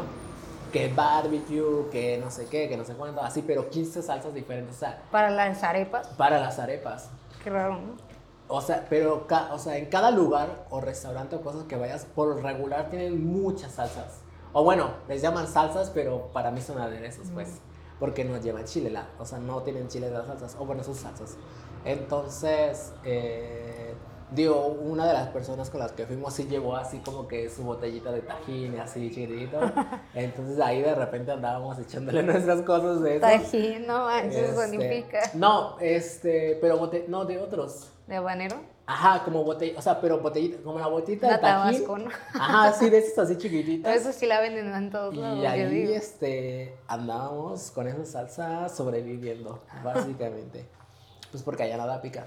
Que 0.73 0.93
barbecue, 0.93 1.89
que 1.93 2.19
no 2.19 2.31
sé 2.33 2.47
qué, 2.47 2.69
que 2.69 2.77
no 2.77 2.85
sé 2.85 2.95
cuánto, 2.95 3.23
así, 3.23 3.43
pero 3.43 3.71
15 3.71 4.03
salsas 4.03 4.35
diferentes, 4.35 4.75
o 4.77 4.79
sea, 4.81 5.01
Para 5.13 5.31
las 5.31 5.63
arepas. 5.63 6.09
para 6.09 6.41
las 6.41 6.59
arepas. 6.59 7.11
Qué 7.45 7.49
raro, 7.51 7.75
¿no? 7.79 8.08
O 8.49 8.61
sea, 8.63 8.87
pero 8.89 9.27
o 9.53 9.59
sea, 9.59 9.77
en 9.77 9.87
cada 9.87 10.11
lugar 10.11 10.67
o 10.71 10.81
restaurante 10.81 11.37
o 11.37 11.43
cosas 11.43 11.65
que 11.65 11.77
vayas, 11.77 12.07
por 12.07 12.43
regular 12.43 12.89
tienen 12.91 13.27
muchas 13.31 13.73
salsas. 13.73 14.21
O 14.55 14.65
bueno, 14.65 14.89
les 15.09 15.21
llaman 15.21 15.47
salsas, 15.47 15.91
pero 15.91 16.29
para 16.33 16.51
mí 16.51 16.61
son 16.63 16.79
aderezos, 16.79 17.29
pues. 17.35 17.61
Porque 18.01 18.25
no 18.25 18.39
llevan 18.39 18.65
chile, 18.65 18.91
la, 18.91 19.09
o 19.19 19.25
sea, 19.27 19.39
no 19.39 19.63
tienen 19.63 19.89
chile 19.89 20.11
las 20.11 20.27
salsas. 20.27 20.57
O 20.59 20.65
bueno, 20.65 20.83
sus 20.85 20.97
salsas. 20.99 21.37
Entonces, 21.85 22.93
eh, 23.05 23.93
digo, 24.31 24.67
una 24.67 25.07
de 25.07 25.13
las 25.15 25.29
personas 25.29 25.69
con 25.69 25.81
las 25.81 25.93
que 25.93 26.07
fuimos 26.07 26.33
sí 26.35 26.45
llevó 26.49 26.77
así 26.77 26.99
como 26.99 27.27
que 27.27 27.51
su 27.51 27.65
botellita 27.65 28.13
de 28.13 28.21
tajín 28.23 28.75
y 28.75 28.79
así 28.79 29.11
chiquitito. 29.11 29.59
Entonces 30.15 30.61
ahí 30.61 30.81
de 30.81 30.95
repente 30.95 31.33
andábamos 31.33 31.79
echándole 31.79 32.23
nuestras 32.25 32.63
cosas 32.63 33.01
de 33.03 33.17
eso. 33.17 33.21
Tajín, 33.27 33.87
no 33.87 34.05
manches, 34.07 34.51
eso 34.51 34.63
Este, 34.63 34.71
significa. 34.71 35.21
No, 35.35 35.79
este, 35.81 36.59
pero 36.61 36.79
bote- 36.79 37.07
no, 37.09 37.25
de 37.25 37.39
otros. 37.39 37.91
¿De 38.09 38.17
habanero? 38.17 38.57
Ajá, 38.87 39.23
como 39.23 39.45
botella, 39.45 39.79
o 39.79 39.83
sea, 39.83 40.01
pero 40.01 40.19
botellita, 40.19 40.63
como 40.63 40.79
la 40.79 40.87
botellita 40.87 41.27
Una 41.27 41.37
de 41.37 41.43
tajín. 41.43 41.85
tabasco, 41.85 41.99
¿no? 41.99 42.11
Ajá, 42.41 42.73
sí, 42.73 42.89
de 42.89 42.99
esas 42.99 43.19
así 43.19 43.37
chiquititas. 43.37 43.95
eso 43.95 44.13
sí 44.13 44.25
la 44.25 44.41
venden 44.41 44.75
en 44.75 44.91
todos 44.91 45.15
lados. 45.15 45.39
Y 45.43 45.45
ahí, 45.47 45.67
digo. 45.67 45.93
este, 45.93 46.75
andábamos 46.87 47.71
con 47.71 47.87
esa 47.87 48.07
salsa 48.07 48.69
sobreviviendo, 48.71 49.63
básicamente. 49.85 50.65
Pues 51.31 51.43
porque 51.43 51.65
allá 51.65 51.77
nada 51.77 52.01
pica. 52.01 52.25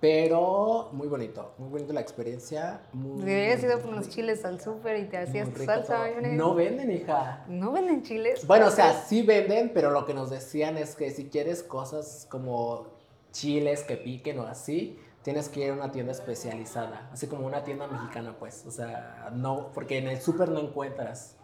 Pero 0.00 0.88
muy 0.92 1.06
bonito, 1.06 1.54
muy 1.58 1.70
bonito 1.70 1.92
la 1.92 2.00
experiencia. 2.00 2.80
Muy, 2.92 3.22
Hubieras 3.22 3.62
ido 3.62 3.78
por 3.78 3.90
unos 3.90 4.08
chiles 4.08 4.44
al 4.44 4.60
súper 4.60 4.98
y 4.98 5.04
te 5.04 5.16
hacías 5.16 5.48
tu 5.50 5.64
salsa. 5.64 6.06
No 6.32 6.56
venden, 6.56 6.90
hija. 6.90 7.44
¿No 7.46 7.70
venden 7.70 8.02
chiles. 8.02 8.44
Bueno, 8.48 8.66
o 8.66 8.70
sea, 8.70 8.92
sí 8.92 9.22
venden, 9.22 9.70
pero 9.72 9.92
lo 9.92 10.04
que 10.04 10.12
nos 10.12 10.28
decían 10.28 10.76
es 10.76 10.96
que 10.96 11.12
si 11.12 11.28
quieres 11.28 11.62
cosas 11.62 12.26
como 12.28 12.95
chiles 13.36 13.82
que 13.82 13.96
piquen 13.96 14.38
o 14.38 14.46
así, 14.46 14.98
tienes 15.22 15.48
que 15.48 15.64
ir 15.64 15.70
a 15.70 15.74
una 15.74 15.92
tienda 15.92 16.12
especializada, 16.12 17.08
así 17.12 17.26
como 17.26 17.46
una 17.46 17.64
tienda 17.64 17.86
mexicana, 17.86 18.34
pues. 18.38 18.64
O 18.66 18.70
sea, 18.70 19.30
no, 19.34 19.70
porque 19.74 19.98
en 19.98 20.08
el 20.08 20.20
súper 20.20 20.48
no 20.48 20.60
encuentras. 20.60 21.34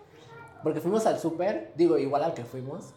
Porque 0.62 0.80
fuimos 0.80 1.06
al 1.06 1.18
súper, 1.18 1.72
digo, 1.76 1.98
igual 1.98 2.22
al 2.22 2.34
que 2.34 2.44
fuimos, 2.44 2.90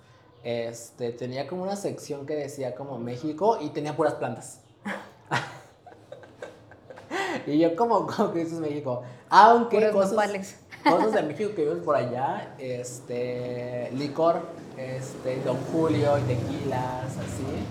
este, 0.43 1.11
tenía 1.11 1.47
como 1.47 1.63
una 1.63 1.75
sección 1.75 2.25
que 2.25 2.35
decía 2.35 2.75
como 2.75 2.99
México 2.99 3.57
y 3.59 3.69
tenía 3.69 3.95
puras 3.95 4.13
plantas. 4.13 4.61
y 7.47 7.57
yo 7.57 7.75
como, 7.75 8.05
como 8.05 8.31
que 8.31 8.43
eso 8.43 8.55
es 8.55 8.61
México. 8.61 9.01
Aunque 9.29 9.77
Puros 9.77 9.91
cosas, 9.91 10.11
nopales. 10.11 10.59
cosas 10.83 11.13
de 11.13 11.23
México 11.23 11.49
que 11.55 11.65
vimos 11.65 11.79
por 11.79 11.95
allá, 11.95 12.53
este, 12.59 13.89
licor, 13.93 14.41
este, 14.77 15.41
Don 15.41 15.57
Julio 15.71 16.19
y 16.19 16.21
tequilas, 16.21 17.17
así, 17.17 17.65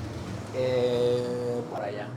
eh, 0.56 1.62
por 1.70 1.82
allá. 1.82 2.08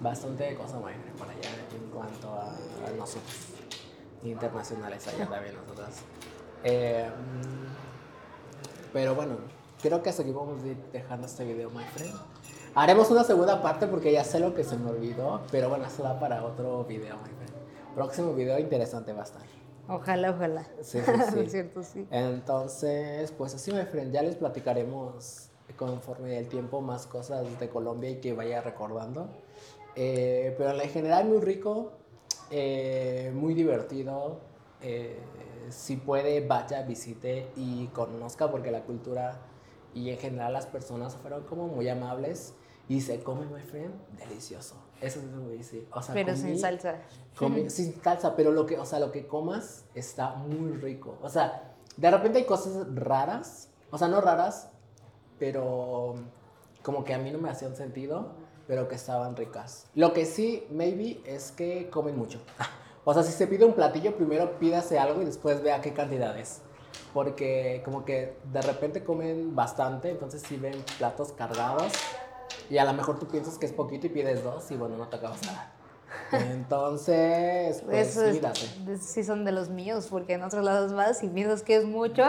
Bastante 0.00 0.54
cosa 0.54 0.78
buena 0.78 0.98
por 1.18 1.28
allá 1.28 1.50
en 1.74 1.90
cuanto 1.90 2.28
a, 2.32 2.50
a 2.52 2.90
nosotros, 2.96 3.34
internacionales 4.22 5.06
allá 5.08 5.28
también 5.28 5.54
nosotros. 5.56 5.88
Eh, 6.64 7.08
pero 8.92 9.14
bueno, 9.14 9.36
creo 9.82 10.02
que 10.02 10.10
ir 10.10 10.76
dejando 10.92 11.26
este 11.26 11.44
video, 11.44 11.70
my 11.70 11.84
friend. 11.84 12.14
Haremos 12.74 13.10
una 13.10 13.24
segunda 13.24 13.60
parte 13.60 13.86
porque 13.86 14.12
ya 14.12 14.24
sé 14.24 14.38
lo 14.38 14.54
que 14.54 14.62
se 14.62 14.76
me 14.76 14.90
olvidó, 14.90 15.42
pero 15.50 15.68
bueno, 15.68 15.86
eso 15.86 16.02
da 16.02 16.18
para 16.20 16.44
otro 16.44 16.84
video, 16.84 17.16
my 17.16 17.30
friend. 17.30 17.52
Próximo 17.94 18.34
video 18.34 18.58
interesante 18.58 19.12
va 19.12 19.22
a 19.22 19.24
estar. 19.24 19.42
Ojalá, 19.88 20.30
ojalá. 20.30 20.64
Sí, 20.82 21.00
sí, 21.00 21.12
sí. 21.32 21.46
cierto, 21.48 21.82
sí. 21.82 22.06
Entonces, 22.10 23.32
pues 23.32 23.54
así, 23.54 23.72
my 23.72 23.84
friend, 23.84 24.12
ya 24.12 24.22
les 24.22 24.36
platicaremos 24.36 25.47
conforme 25.76 26.38
el 26.38 26.48
tiempo 26.48 26.80
más 26.80 27.06
cosas 27.06 27.44
de 27.60 27.68
Colombia 27.68 28.10
y 28.10 28.20
que 28.20 28.32
vaya 28.32 28.60
recordando. 28.60 29.28
Eh, 29.96 30.54
pero 30.56 30.80
en 30.80 30.90
general 30.90 31.26
muy 31.28 31.38
rico, 31.40 31.92
eh, 32.50 33.30
muy 33.34 33.54
divertido. 33.54 34.40
eh, 34.80 35.18
si 35.70 35.96
puede, 35.96 36.46
vaya, 36.46 36.82
visite 36.82 37.50
y 37.56 37.88
conozca 37.88 38.50
porque 38.50 38.70
la 38.70 38.84
cultura 38.84 39.38
y 39.92 40.08
en 40.10 40.16
general 40.18 40.52
las 40.52 40.66
personas 40.66 41.16
fueron 41.16 41.42
como 41.44 41.66
muy 41.66 41.88
amables 41.88 42.54
y 42.88 43.00
se 43.02 43.22
come, 43.22 43.44
my 43.46 43.60
friend, 43.60 43.92
delicioso. 44.16 44.76
Eso 45.00 45.18
es 45.18 45.26
lo 45.26 45.46
que 45.48 45.54
dice. 45.56 45.86
O 45.92 46.00
sea, 46.00 46.14
Pero 46.14 46.34
sin 46.36 46.54
comí- 46.54 46.58
salsa. 46.58 46.94
Comí- 47.36 47.68
sin 47.68 48.00
salsa, 48.02 48.34
pero 48.34 48.50
lo 48.52 48.64
que, 48.64 48.78
o 48.78 48.86
sea, 48.86 48.98
lo 49.00 49.10
que 49.12 49.26
comas 49.26 49.84
está 49.94 50.34
muy 50.36 50.72
rico. 50.78 51.18
O 51.22 51.28
sea, 51.28 51.74
de 51.96 52.10
repente 52.10 52.38
hay 52.38 52.44
cosas 52.44 52.86
raras, 52.94 53.68
o 53.90 53.98
sea, 53.98 54.08
no 54.08 54.20
raras, 54.22 54.70
pero 55.38 56.14
como 56.82 57.04
que 57.04 57.14
a 57.14 57.18
mí 57.18 57.30
no 57.30 57.38
me 57.38 57.50
hacían 57.50 57.76
sentido, 57.76 58.32
pero 58.66 58.88
que 58.88 58.94
estaban 58.96 59.36
ricas. 59.36 59.86
Lo 59.94 60.12
que 60.12 60.24
sí, 60.26 60.66
maybe, 60.70 61.20
es 61.24 61.52
que 61.52 61.88
comen 61.90 62.16
mucho. 62.16 62.40
O 63.04 63.14
sea, 63.14 63.22
si 63.22 63.32
se 63.32 63.46
pide 63.46 63.64
un 63.64 63.72
platillo, 63.72 64.14
primero 64.16 64.58
pídase 64.58 64.98
algo 64.98 65.22
y 65.22 65.24
después 65.24 65.62
vea 65.62 65.80
qué 65.80 65.94
cantidad 65.94 66.38
es. 66.38 66.60
Porque 67.14 67.80
como 67.82 68.04
que 68.04 68.36
de 68.52 68.60
repente 68.60 69.02
comen 69.02 69.56
bastante, 69.56 70.10
entonces 70.10 70.42
sí 70.46 70.58
ven 70.58 70.74
platos 70.98 71.32
cargados 71.32 71.90
y 72.68 72.76
a 72.76 72.84
lo 72.84 72.92
mejor 72.92 73.18
tú 73.18 73.26
piensas 73.26 73.56
que 73.56 73.64
es 73.64 73.72
poquito 73.72 74.06
y 74.08 74.10
pides 74.10 74.44
dos 74.44 74.70
y 74.70 74.76
bueno, 74.76 74.98
no 74.98 75.08
te 75.08 75.16
acabas 75.16 75.40
nada. 75.46 75.72
Entonces, 76.52 77.80
pues 77.86 78.08
Eso 78.08 78.24
es- 78.26 78.34
mírate. 78.34 78.60
sí 79.00 79.24
son 79.24 79.46
de 79.46 79.52
los 79.52 79.70
míos, 79.70 80.08
porque 80.10 80.34
en 80.34 80.42
otros 80.42 80.62
lados 80.62 80.92
vas 80.92 81.22
y 81.22 81.28
piensas 81.28 81.62
que 81.62 81.76
es 81.76 81.86
mucho 81.86 82.22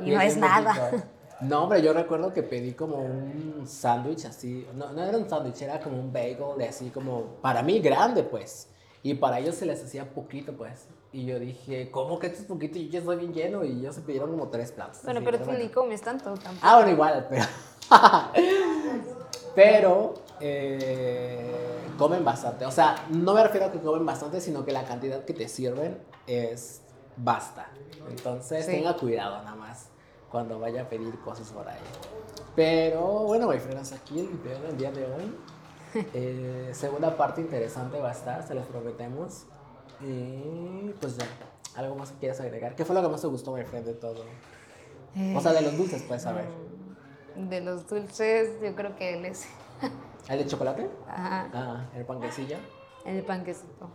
y, 0.00 0.10
no 0.12 0.20
es 0.20 0.36
bien 0.36 0.40
nada. 0.40 0.72
poquito. 0.90 1.08
No, 1.42 1.64
hombre, 1.64 1.82
yo 1.82 1.92
recuerdo 1.92 2.32
que 2.32 2.42
pedí 2.42 2.72
como 2.72 2.96
un 2.98 3.64
sándwich 3.66 4.24
así. 4.26 4.66
No, 4.74 4.92
no 4.92 5.02
era 5.02 5.18
un 5.18 5.28
sándwich, 5.28 5.62
era 5.62 5.80
como 5.80 5.98
un 5.98 6.12
bagel 6.12 6.38
de 6.58 6.68
así 6.68 6.90
como, 6.90 7.24
para 7.42 7.62
mí 7.62 7.80
grande, 7.80 8.22
pues. 8.22 8.68
Y 9.02 9.14
para 9.14 9.40
ellos 9.40 9.56
se 9.56 9.66
les 9.66 9.82
hacía 9.84 10.08
poquito, 10.14 10.52
pues. 10.52 10.86
Y 11.12 11.26
yo 11.26 11.38
dije, 11.40 11.90
¿cómo 11.90 12.18
que 12.18 12.28
esto 12.28 12.40
es 12.42 12.46
poquito? 12.46 12.78
Y 12.78 12.88
yo 12.88 13.00
estoy 13.00 13.16
bien 13.16 13.34
lleno. 13.34 13.64
Y 13.64 13.80
ellos 13.80 13.94
se 13.96 14.02
pidieron 14.02 14.30
como 14.30 14.48
tres 14.48 14.70
platos. 14.72 15.02
Bueno, 15.02 15.18
así, 15.18 15.24
pero 15.30 15.44
tú 15.44 15.50
ni 15.52 15.68
comes 15.68 16.00
tanto 16.00 16.24
tampoco. 16.34 16.58
Ah, 16.62 16.76
bueno, 16.76 16.92
igual, 16.92 17.26
pero. 17.28 17.44
pero. 19.54 20.14
eh, 20.40 21.56
comen 21.98 22.24
bastante. 22.24 22.64
O 22.64 22.70
sea, 22.70 22.94
no 23.10 23.34
me 23.34 23.42
refiero 23.42 23.66
a 23.66 23.72
que 23.72 23.78
comen 23.80 24.04
bastante, 24.06 24.40
sino 24.40 24.64
que 24.64 24.72
la 24.72 24.84
cantidad 24.84 25.24
que 25.24 25.34
te 25.34 25.46
sirven 25.48 25.98
es 26.26 26.82
basta. 27.16 27.68
Entonces, 28.08 28.64
Sí. 28.64 28.72
tenga 28.72 28.96
cuidado 28.96 29.42
nada 29.42 29.54
más 29.56 29.88
cuando 30.32 30.58
vaya 30.58 30.82
a 30.82 30.88
pedir 30.88 31.16
cosas 31.20 31.50
por 31.50 31.68
ahí. 31.68 31.78
Pero 32.56 33.00
bueno, 33.24 33.48
my 33.48 33.58
friends, 33.58 33.92
aquí 33.92 34.18
el 34.20 34.28
video 34.28 34.60
del 34.62 34.76
día 34.76 34.90
de 34.90 35.04
hoy. 35.04 35.36
Eh, 36.14 36.70
segunda 36.72 37.14
parte 37.18 37.42
interesante 37.42 38.00
va 38.00 38.08
a 38.08 38.12
estar, 38.12 38.42
se 38.48 38.54
los 38.54 38.64
prometemos. 38.64 39.44
Y 40.00 40.88
pues 41.02 41.18
ya, 41.18 41.26
algo 41.76 41.96
más 41.96 42.12
que 42.12 42.18
quieras 42.20 42.40
agregar. 42.40 42.74
¿Qué 42.74 42.86
fue 42.86 42.94
lo 42.94 43.02
que 43.02 43.08
más 43.08 43.20
te 43.20 43.26
gustó, 43.26 43.52
my 43.52 43.62
friend, 43.64 43.84
de 43.84 43.92
todo? 43.92 44.24
O 45.36 45.40
sea, 45.42 45.52
de 45.52 45.60
los 45.60 45.76
dulces, 45.76 46.02
pues, 46.08 46.24
a 46.24 46.32
ver. 46.32 46.46
De 47.36 47.60
los 47.60 47.86
dulces, 47.86 48.58
yo 48.62 48.74
creo 48.74 48.96
que 48.96 49.18
él 49.18 49.26
es. 49.26 49.46
¿El 50.30 50.38
de 50.38 50.46
chocolate? 50.46 50.88
Ajá, 51.06 51.50
Ah, 51.52 51.84
el 51.94 52.06
panquecillo. 52.06 52.56
el 53.04 53.22
panquecito. 53.24 53.90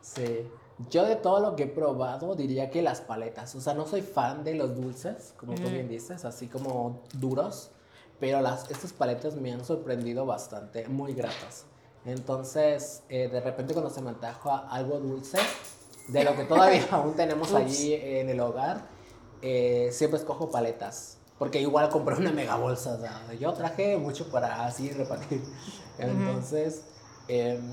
Sí. 0.00 0.48
Yo 0.88 1.04
de 1.04 1.16
todo 1.16 1.40
lo 1.40 1.56
que 1.56 1.64
he 1.64 1.66
probado 1.66 2.34
diría 2.34 2.70
que 2.70 2.80
las 2.80 3.00
paletas. 3.00 3.54
O 3.54 3.60
sea, 3.60 3.74
no 3.74 3.86
soy 3.86 4.00
fan 4.00 4.44
de 4.44 4.54
los 4.54 4.74
dulces, 4.74 5.34
como 5.36 5.54
tú 5.54 5.68
bien 5.68 5.88
dices, 5.88 6.24
así 6.24 6.46
como 6.46 7.02
duros. 7.14 7.70
Pero 8.18 8.40
las, 8.40 8.70
estas 8.70 8.92
paletas 8.92 9.34
me 9.36 9.52
han 9.52 9.64
sorprendido 9.64 10.24
bastante, 10.24 10.88
muy 10.88 11.14
gratas. 11.14 11.66
Entonces, 12.04 13.02
eh, 13.08 13.28
de 13.28 13.40
repente 13.40 13.74
cuando 13.74 13.90
se 13.90 14.00
me 14.00 14.10
antoja 14.10 14.68
algo 14.70 14.98
dulce, 15.00 15.38
de 16.08 16.24
lo 16.24 16.34
que 16.34 16.44
todavía 16.44 16.86
aún 16.90 17.14
tenemos 17.14 17.52
allí 17.52 17.94
en 17.94 18.30
el 18.30 18.40
hogar, 18.40 18.86
eh, 19.42 19.90
siempre 19.92 20.18
escojo 20.18 20.50
paletas. 20.50 21.18
Porque 21.38 21.60
igual 21.60 21.88
compré 21.88 22.16
una 22.16 22.32
mega 22.32 22.56
bolsa. 22.56 22.98
sea, 22.98 23.32
yo 23.38 23.52
traje 23.54 23.96
mucho 23.96 24.30
para 24.30 24.66
así 24.66 24.90
repartir. 24.90 25.42
Entonces, 25.98 26.84
em, 27.28 27.70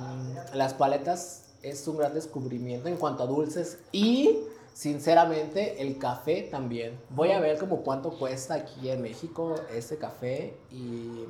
las 0.54 0.74
paletas 0.74 1.47
es 1.62 1.88
un 1.88 1.98
gran 1.98 2.14
descubrimiento 2.14 2.88
en 2.88 2.98
cuanto 2.98 3.24
a 3.24 3.26
dulces. 3.26 3.80
Y, 3.92 4.40
sinceramente, 4.74 5.82
el 5.82 5.98
café 5.98 6.48
también. 6.50 7.00
Voy 7.10 7.32
a 7.32 7.40
ver 7.40 7.58
como 7.58 7.84
cuánto 7.84 8.18
cuesta 8.18 8.56
aquí 8.56 8.90
en 8.90 9.02
México 9.02 9.56
ese 9.74 9.98
café. 9.98 10.58
Y 10.72 11.26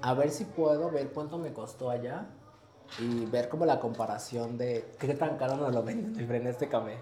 a 0.00 0.14
ver 0.14 0.30
si 0.30 0.44
puedo 0.44 0.90
ver 0.90 1.10
cuánto 1.10 1.38
me 1.38 1.52
costó 1.52 1.90
allá. 1.90 2.26
Y 2.98 3.26
ver 3.26 3.48
como 3.48 3.64
la 3.66 3.80
comparación 3.80 4.58
de 4.58 4.84
qué 4.98 5.14
tan 5.14 5.36
caro 5.36 5.56
nos 5.56 5.74
lo 5.74 5.82
venden 5.82 6.30
en 6.30 6.46
este 6.46 6.68
café. 6.68 6.98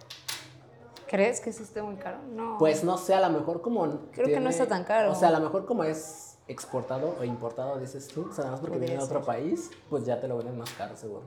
¿Crees 1.09 1.41
que 1.41 1.53
sí 1.53 1.63
esté 1.63 1.83
muy 1.83 1.97
caro? 1.97 2.19
No. 2.35 2.57
Pues 2.59 2.85
no 2.85 2.97
sé, 2.97 3.13
a 3.13 3.21
lo 3.21 3.39
mejor 3.39 3.61
como. 3.61 3.87
Creo 4.13 4.27
que 4.27 4.41
no 4.41 4.49
está 4.49 4.67
tan 4.67 4.85
caro. 4.85 5.13
O 5.13 5.15
sea, 5.15 5.29
a 5.29 5.33
lo 5.33 5.41
mejor 5.41 5.67
como 5.67 5.85
es 5.85 6.33
exportado 6.49 7.17
o 7.21 7.25
importado, 7.25 7.79
dices 7.79 8.09
tú, 8.09 8.29
o 8.31 8.33
sea, 8.33 8.45
nada 8.45 8.53
más 8.53 8.61
porque 8.61 8.79
viene 8.79 8.97
de 8.97 9.03
otro 9.03 9.23
país, 9.23 9.71
pues 9.89 10.05
ya 10.05 10.21
te 10.21 10.29
lo 10.29 10.39
venden 10.39 10.57
más 10.59 10.71
caro, 10.73 10.97
seguro. 10.97 11.25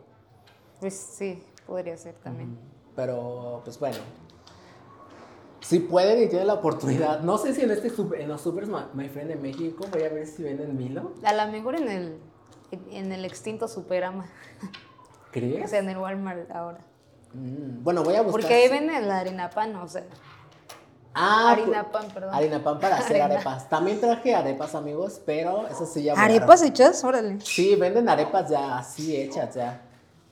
Pues 0.86 0.94
sí, 1.18 1.42
podría 1.66 1.98
ser 1.98 2.14
también. 2.24 2.56
Pero, 2.96 3.62
pues 3.64 3.80
bueno. 3.80 3.98
Si 5.60 5.80
pueden 5.80 6.22
y 6.22 6.28
tienen 6.30 6.46
la 6.46 6.54
oportunidad, 6.54 7.22
no 7.22 7.40
sé 7.40 7.56
si 7.56 7.64
en 7.64 7.72
este 7.72 7.90
super- 7.90 8.22
en 8.22 8.28
los 8.30 8.42
supers, 8.42 8.70
my, 8.94 9.10
friend, 9.10 9.32
en 9.32 9.42
México, 9.42 9.84
voy 9.92 10.04
a 10.04 10.10
ver 10.10 10.28
si 10.28 10.44
venden 10.44 10.78
Milo. 10.78 11.14
A 11.24 11.34
lo 11.34 11.52
mejor 11.52 11.74
en 11.78 11.90
el, 11.90 12.20
en 12.92 13.12
el 13.12 13.26
extinto 13.26 13.68
Superama. 13.68 14.28
O 15.28 15.32
¿Crees? 15.32 15.72
sea, 15.72 15.80
en 15.80 15.90
el 15.90 15.98
Walmart 15.98 16.52
ahora. 16.52 16.78
Mm, 17.34 17.84
bueno, 17.84 18.04
voy 18.04 18.14
a 18.14 18.22
buscar. 18.22 18.42
Porque 18.42 18.54
ahí 18.54 18.70
venden 18.70 19.08
la 19.08 19.18
harina 19.22 19.50
pan, 19.50 19.76
o 19.78 19.88
sea. 19.88 20.04
Ah, 21.16 21.52
harina 21.54 21.92
pan, 21.92 22.10
perdón. 22.14 22.32
Harina 22.32 22.64
pan 22.64 22.80
para 22.80 22.98
hacer 23.00 23.20
Harina. 23.24 23.36
arepas. 23.40 23.68
También 23.70 24.00
traje 24.00 24.36
arepas, 24.36 24.76
amigos, 24.76 25.20
pero 25.26 25.68
eso 25.68 25.88
sí 25.88 26.04
ya. 26.04 26.14
¿Arepas 26.14 26.62
hechas? 26.62 27.04
Órale. 27.04 27.42
Sí, 27.42 27.76
venden 27.76 28.08
arepas 28.08 28.52
ya 28.52 28.78
así 28.78 29.16
hechas 29.20 29.56
ya. 29.56 29.82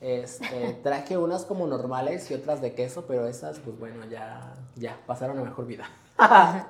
Este, 0.04 0.74
traje 0.82 1.16
unas 1.16 1.46
como 1.46 1.66
normales 1.66 2.30
y 2.30 2.34
otras 2.34 2.60
de 2.60 2.74
queso, 2.74 3.06
pero 3.08 3.26
esas, 3.26 3.58
pues 3.58 3.78
bueno, 3.78 4.04
ya, 4.04 4.52
ya 4.76 5.00
pasaron 5.06 5.38
a 5.38 5.42
mejor 5.42 5.64
vida. 5.64 5.86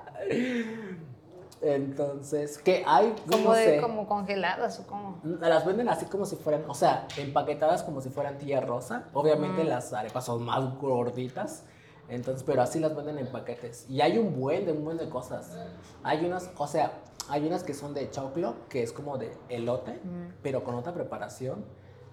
Entonces, 1.61 2.59
¿qué 2.59 2.85
hay? 2.87 3.13
Como, 3.29 3.49
no 3.49 3.53
de, 3.55 3.65
sé. 3.65 3.81
como 3.81 4.07
congeladas 4.07 4.79
o 4.79 4.87
como. 4.87 5.19
Las 5.25 5.67
venden 5.67 5.89
así 5.89 6.07
como 6.07 6.27
si 6.27 6.37
fueran, 6.37 6.63
o 6.69 6.75
sea, 6.75 7.09
empaquetadas 7.17 7.83
como 7.83 8.01
si 8.01 8.11
fueran 8.11 8.39
tía 8.39 8.61
rosa. 8.61 9.09
Obviamente 9.15 9.65
las 9.65 9.93
arepas 9.93 10.27
son 10.27 10.45
más 10.45 10.79
gorditas. 10.79 11.65
Entonces, 12.09 12.45
pero 12.45 12.63
así 12.63 12.79
las 12.79 12.95
venden 12.95 13.19
en 13.19 13.27
paquetes. 13.33 13.87
Y 13.89 14.01
hay 14.01 14.17
un 14.19 14.39
buen 14.39 14.65
de 14.65 14.73
un 14.73 14.85
buen 14.85 14.99
de 14.99 15.09
cosas. 15.09 15.57
Hay 16.05 16.25
unas, 16.25 16.53
o 16.57 16.69
sea, 16.69 16.93
hay 17.29 17.45
unas 17.47 17.65
que 17.65 17.75
son 17.75 17.95
de 17.95 18.11
choclo, 18.11 18.55
que 18.69 18.85
es 18.85 18.93
como 18.93 19.19
de 19.19 19.33
elote, 19.49 19.99
pero 20.43 20.63
con 20.63 20.77
otra 20.77 20.93
preparación, 20.93 21.65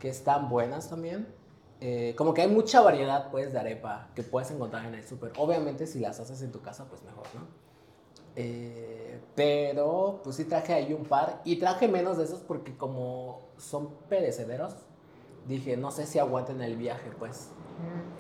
que 0.02 0.10
están 0.10 0.50
buenas 0.50 0.90
también. 0.90 1.28
Eh, 1.80 2.14
como 2.18 2.34
que 2.34 2.42
hay 2.42 2.48
mucha 2.50 2.82
variedad, 2.82 3.32
pues, 3.32 3.54
de 3.54 3.60
arepa 3.60 4.10
que 4.14 4.24
puedes 4.24 4.52
encontrar 4.52 4.86
en 4.86 4.96
el 4.96 5.04
súper. 5.08 5.32
Obviamente, 5.38 5.88
si 5.88 6.00
las 6.00 6.20
haces 6.20 6.42
en 6.42 6.52
tu 6.52 6.62
casa, 6.62 6.86
pues 6.90 7.02
mejor, 7.04 7.24
¿no? 7.34 7.42
Eh, 8.36 9.20
pero, 9.36 10.22
pues 10.24 10.36
sí 10.36 10.46
traje 10.46 10.74
ahí 10.74 10.94
un 10.94 11.06
par. 11.06 11.42
Y 11.44 11.58
traje 11.58 11.88
menos 11.88 12.18
de 12.18 12.24
esos 12.26 12.40
porque 12.42 12.76
como 12.78 13.42
son 13.58 13.90
perecederos, 14.10 14.76
dije, 15.48 15.76
no 15.78 15.92
sé 15.92 16.06
si 16.06 16.20
aguanten 16.20 16.62
el 16.62 16.76
viaje, 16.78 17.10
pues. 17.18 17.50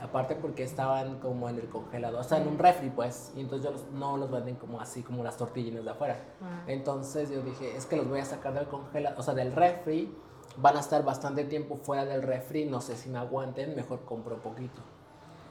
Aparte 0.01 0.35
porque 0.35 0.63
estaban 0.63 1.19
como 1.19 1.47
en 1.47 1.57
el 1.59 1.69
congelador, 1.69 2.21
o 2.21 2.23
sea, 2.23 2.39
en 2.39 2.47
un 2.47 2.57
refri, 2.57 2.89
pues. 2.89 3.31
Y 3.35 3.41
entonces 3.41 3.63
yo 3.65 3.71
los- 3.71 3.85
no 3.91 4.17
los 4.17 4.31
venden 4.31 4.55
como 4.55 4.81
así, 4.81 5.03
como 5.03 5.23
las 5.23 5.37
tortillines 5.37 5.83
de 5.85 5.91
afuera. 5.91 6.17
Ah. 6.41 6.63
Entonces 6.65 7.29
yo 7.29 7.41
dije, 7.43 7.77
es 7.77 7.85
que 7.85 7.95
los 7.95 8.07
voy 8.09 8.19
a 8.21 8.25
sacar 8.25 8.53
del 8.55 8.67
congelador, 8.67 9.19
o 9.19 9.23
sea, 9.23 9.35
del 9.35 9.51
refri. 9.53 10.15
Van 10.57 10.77
a 10.77 10.79
estar 10.79 11.03
bastante 11.03 11.45
tiempo 11.45 11.77
fuera 11.77 12.05
del 12.05 12.21
refri, 12.21 12.65
no 12.65 12.81
sé 12.81 12.95
si 12.95 13.09
me 13.09 13.19
aguanten, 13.19 13.75
mejor 13.75 14.05
compro 14.05 14.37
poquito. 14.41 14.81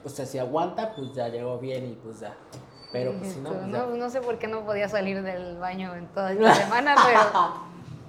O 0.05 0.09
sea, 0.09 0.27
si 0.27 0.39
aguanta, 0.39 0.95
pues 0.95 1.13
ya 1.13 1.29
llegó 1.29 1.59
bien 1.59 1.87
y 1.87 1.95
pues 1.95 2.21
ya. 2.21 2.35
Pero 2.93 3.17
pues 3.19 3.33
si 3.33 3.41
no, 3.41 3.51
pues 3.51 3.67
no, 3.67 3.87
no 3.87 4.11
sé 4.11 4.21
por 4.21 4.39
qué 4.39 4.49
no 4.49 4.65
podía 4.65 4.89
salir 4.89 5.23
del 5.23 5.59
baño 5.59 5.95
en 5.95 6.07
toda 6.09 6.33
esta 6.33 6.55
semana, 6.55 6.97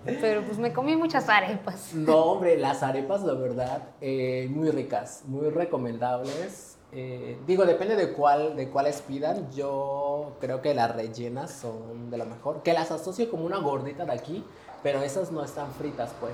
pero, 0.04 0.20
pero 0.20 0.44
pues 0.44 0.58
me 0.58 0.74
comí 0.74 0.96
muchas 0.96 1.30
arepas. 1.30 1.94
No, 1.94 2.18
hombre, 2.18 2.58
las 2.58 2.82
arepas, 2.82 3.24
la 3.24 3.34
verdad, 3.34 3.84
eh, 4.02 4.50
muy 4.52 4.72
ricas, 4.72 5.24
muy 5.26 5.50
recomendables. 5.50 6.78
Eh, 6.94 7.39
digo, 7.48 7.66
depende 7.66 7.96
de 7.96 8.12
cuál, 8.12 8.56
de 8.56 8.70
cuáles 8.70 9.02
pidan. 9.02 9.52
Yo 9.52 10.36
creo 10.42 10.62
que 10.62 10.74
las 10.74 10.94
rellenas 10.94 11.52
son 11.52 12.10
de 12.10 12.18
lo 12.18 12.26
mejor. 12.26 12.64
Que 12.64 12.74
las 12.74 12.92
asocio 12.92 13.30
como 13.30 13.46
una 13.46 13.60
gordita 13.60 14.06
de 14.06 14.14
aquí, 14.14 14.44
pero 14.84 15.02
esas 15.02 15.32
no 15.32 15.44
están 15.44 15.72
fritas, 15.74 16.14
pues. 16.20 16.34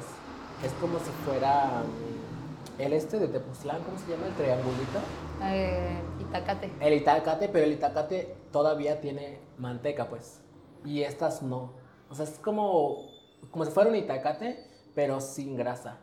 Es 0.64 0.72
como 0.74 0.98
si 0.98 1.12
fuera 1.24 1.84
mm, 1.84 2.82
el 2.82 2.94
este 2.94 3.20
de 3.20 3.28
Tepoztlán, 3.28 3.84
¿cómo 3.84 3.98
se 4.00 4.10
llama? 4.10 4.28
El 4.28 4.34
triangulito. 4.34 5.00
Eh, 5.44 6.00
itacate. 6.20 6.72
El 6.80 6.94
itacate, 6.96 7.50
pero 7.50 7.66
el 7.66 7.74
itacate 7.74 8.36
todavía 8.52 9.00
tiene 9.00 9.40
manteca, 9.60 10.10
pues. 10.10 10.42
Y 10.84 11.04
estas 11.04 11.44
no. 11.44 11.74
O 12.10 12.16
sea, 12.16 12.26
es 12.26 12.40
como, 12.40 13.06
como 13.52 13.66
si 13.66 13.72
fuera 13.72 13.90
un 13.90 13.96
itacate, 13.96 14.66
pero 14.96 15.22
sin 15.22 15.56
grasa. 15.58 15.98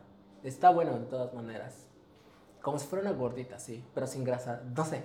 Está 0.44 0.70
bueno 0.70 0.98
de 0.98 1.06
todas 1.06 1.34
maneras. 1.34 1.88
Como 2.62 2.78
si 2.78 2.86
fuera 2.86 3.08
una 3.08 3.18
gordita, 3.18 3.58
sí, 3.58 3.84
pero 3.92 4.06
sin 4.06 4.22
grasa. 4.22 4.62
No 4.76 4.84
sé. 4.84 5.02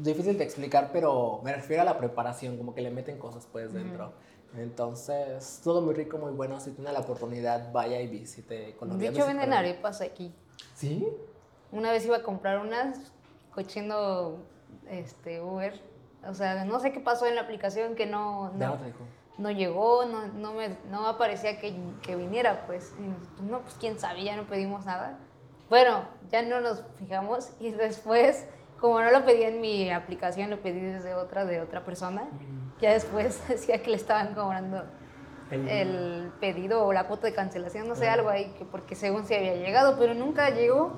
Difícil 0.00 0.38
de 0.38 0.44
explicar, 0.44 0.90
pero 0.92 1.40
me 1.44 1.52
refiero 1.52 1.82
a 1.82 1.84
la 1.84 1.98
preparación, 1.98 2.56
como 2.56 2.74
que 2.74 2.80
le 2.80 2.90
meten 2.90 3.18
cosas 3.18 3.46
pues 3.50 3.72
dentro. 3.72 4.12
Entonces, 4.56 5.60
todo 5.64 5.80
muy 5.80 5.94
rico, 5.94 6.18
muy 6.18 6.32
bueno. 6.32 6.60
Si 6.60 6.70
tiene 6.72 6.92
la 6.92 7.00
oportunidad, 7.00 7.72
vaya 7.72 8.00
y 8.00 8.06
visite 8.06 8.54
De 8.54 8.76
Colombia. 8.76 9.08
hecho, 9.08 9.18
Visite 9.18 9.28
venden 9.38 9.52
arepas 9.52 10.00
aquí. 10.00 10.34
¿Sí? 10.74 11.08
Una 11.70 11.90
vez 11.90 12.04
iba 12.04 12.18
a 12.18 12.22
comprar 12.22 12.58
unas 12.58 13.12
cochino 13.54 14.36
este, 14.90 15.40
Uber. 15.40 15.80
O 16.28 16.34
sea, 16.34 16.64
no 16.64 16.80
sé 16.80 16.92
qué 16.92 17.00
pasó 17.00 17.26
en 17.26 17.34
la 17.34 17.42
aplicación 17.42 17.94
que 17.94 18.06
no, 18.06 18.52
no, 18.52 18.66
no 18.68 18.74
te 18.78 18.86
dijo. 18.86 18.98
no 19.38 19.50
llegó, 19.50 20.04
no, 20.04 20.28
no, 20.28 20.52
me, 20.52 20.76
no 20.90 21.06
aparecía 21.06 21.58
que, 21.58 21.74
que 22.02 22.14
viniera, 22.16 22.66
pues. 22.66 22.92
Y, 22.98 23.42
no, 23.42 23.60
pues 23.60 23.74
quién 23.80 23.98
sabe, 23.98 24.22
ya 24.24 24.36
no 24.36 24.44
pedimos 24.46 24.84
nada. 24.84 25.18
Bueno, 25.68 26.04
ya 26.30 26.42
no 26.42 26.60
nos 26.60 26.82
fijamos 26.98 27.50
y 27.58 27.70
después, 27.70 28.46
como 28.82 29.00
no 29.00 29.10
lo 29.12 29.24
pedí 29.24 29.44
en 29.44 29.60
mi 29.62 29.90
aplicación, 29.90 30.50
lo 30.50 30.60
pedí 30.60 30.80
desde 30.80 31.14
otra, 31.14 31.44
de 31.46 31.60
otra 31.60 31.84
persona, 31.84 32.24
ya 32.80 32.92
después 32.92 33.40
decía 33.48 33.80
que 33.82 33.90
le 33.90 33.96
estaban 33.96 34.34
cobrando 34.34 34.84
El- 35.52 35.68
el 35.68 36.32
pedido 36.40 36.84
o 36.84 36.92
la 36.92 37.04
cuota 37.06 37.26
de 37.28 37.32
cancelación, 37.34 37.86
no 37.86 37.94
sé, 37.94 38.08
algo 38.08 38.28
ahí, 38.28 38.52
que 38.58 38.64
porque 38.64 38.94
según 38.96 39.24
se 39.24 39.36
había 39.36 39.54
llegado, 39.54 39.96
pero 39.98 40.14
nunca 40.14 40.50
llegó, 40.50 40.92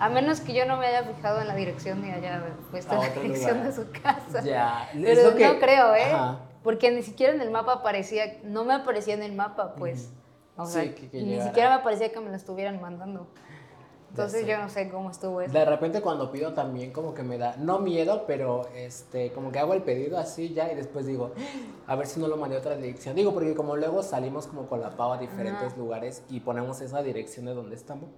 a 0.00 0.08
menos 0.08 0.40
que 0.40 0.54
yo 0.54 0.64
no 0.66 0.76
me 0.78 0.86
haya 0.86 1.02
fijado 1.02 1.40
en 1.42 1.48
la 1.48 1.54
dirección 1.54 2.02
y 2.06 2.10
haya 2.12 2.42
puesto 2.70 2.94
la 2.96 3.08
dirección 3.10 3.58
lugar. 3.58 3.66
de 3.66 3.72
su 3.84 3.90
casa. 4.02 4.40
Ya, 4.42 4.88
es 4.94 5.02
Pero 5.04 5.30
lo 5.30 5.36
que- 5.36 5.46
no 5.48 5.58
creo, 5.60 5.94
¿eh? 5.94 6.12
Ajá. 6.12 6.38
Porque 6.62 6.90
ni 6.90 7.02
siquiera 7.02 7.34
en 7.34 7.40
el 7.40 7.50
mapa 7.50 7.74
aparecía, 7.74 8.38
no 8.44 8.64
me 8.64 8.72
aparecía 8.74 9.14
en 9.14 9.22
el 9.22 9.32
mapa, 9.34 9.74
pues. 9.74 10.12
O 10.56 10.64
Sí, 10.66 10.72
sea, 10.72 10.94
que- 10.94 11.08
que 11.10 11.22
ni 11.22 11.40
siquiera 11.42 11.68
me 11.70 11.76
aparecía 11.76 12.10
que 12.12 12.20
me 12.20 12.30
lo 12.30 12.36
estuvieran 12.36 12.80
mandando. 12.80 13.28
Entonces 14.10 14.46
yo 14.46 14.58
no 14.58 14.68
sé 14.68 14.88
cómo 14.88 15.10
estuvo 15.10 15.40
eso. 15.40 15.52
De 15.52 15.64
repente 15.64 16.00
cuando 16.00 16.32
pido 16.32 16.54
también 16.54 16.92
como 16.92 17.14
que 17.14 17.22
me 17.22 17.38
da, 17.38 17.56
no 17.56 17.78
miedo, 17.78 18.24
pero 18.26 18.68
este, 18.74 19.32
como 19.32 19.52
que 19.52 19.58
hago 19.58 19.74
el 19.74 19.82
pedido 19.82 20.18
así 20.18 20.54
ya 20.54 20.72
y 20.72 20.74
después 20.74 21.06
digo, 21.06 21.32
a 21.86 21.94
ver 21.94 22.06
si 22.06 22.18
no 22.18 22.26
lo 22.26 22.36
mandé 22.36 22.56
a 22.56 22.60
otra 22.60 22.76
dirección. 22.76 23.14
Digo, 23.14 23.32
porque 23.32 23.54
como 23.54 23.76
luego 23.76 24.02
salimos 24.02 24.46
como 24.46 24.66
con 24.66 24.80
la 24.80 24.90
pava 24.90 25.16
a 25.16 25.18
diferentes 25.18 25.76
lugares 25.76 26.22
y 26.30 26.40
ponemos 26.40 26.80
esa 26.80 27.02
dirección 27.02 27.46
de 27.46 27.54
donde 27.54 27.76
estamos. 27.76 28.08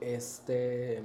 Este, 0.00 1.02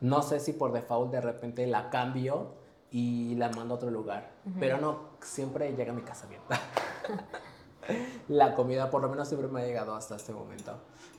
no 0.00 0.22
sé 0.22 0.40
si 0.40 0.52
por 0.52 0.72
default 0.72 1.12
de 1.12 1.20
repente 1.20 1.66
la 1.66 1.88
cambio 1.88 2.54
y 2.90 3.34
la 3.36 3.48
mando 3.50 3.74
a 3.74 3.76
otro 3.76 3.90
lugar, 3.90 4.32
pero 4.58 4.78
no, 4.78 5.12
siempre 5.22 5.72
llega 5.74 5.92
a 5.92 5.94
mi 5.94 6.02
casa 6.02 6.26
bien. 6.26 6.42
la 8.28 8.54
comida 8.54 8.90
por 8.90 9.00
lo 9.00 9.08
menos 9.08 9.28
siempre 9.28 9.48
me 9.48 9.62
ha 9.62 9.64
llegado 9.64 9.94
hasta 9.94 10.16
este 10.16 10.32
momento. 10.32 10.78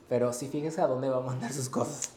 Pero 0.09 0.33
sí, 0.33 0.47
fíjense 0.47 0.81
a 0.81 0.87
dónde 0.87 1.09
va 1.09 1.17
a 1.17 1.21
mandar 1.21 1.51
sus 1.53 1.69
cosas. 1.69 2.11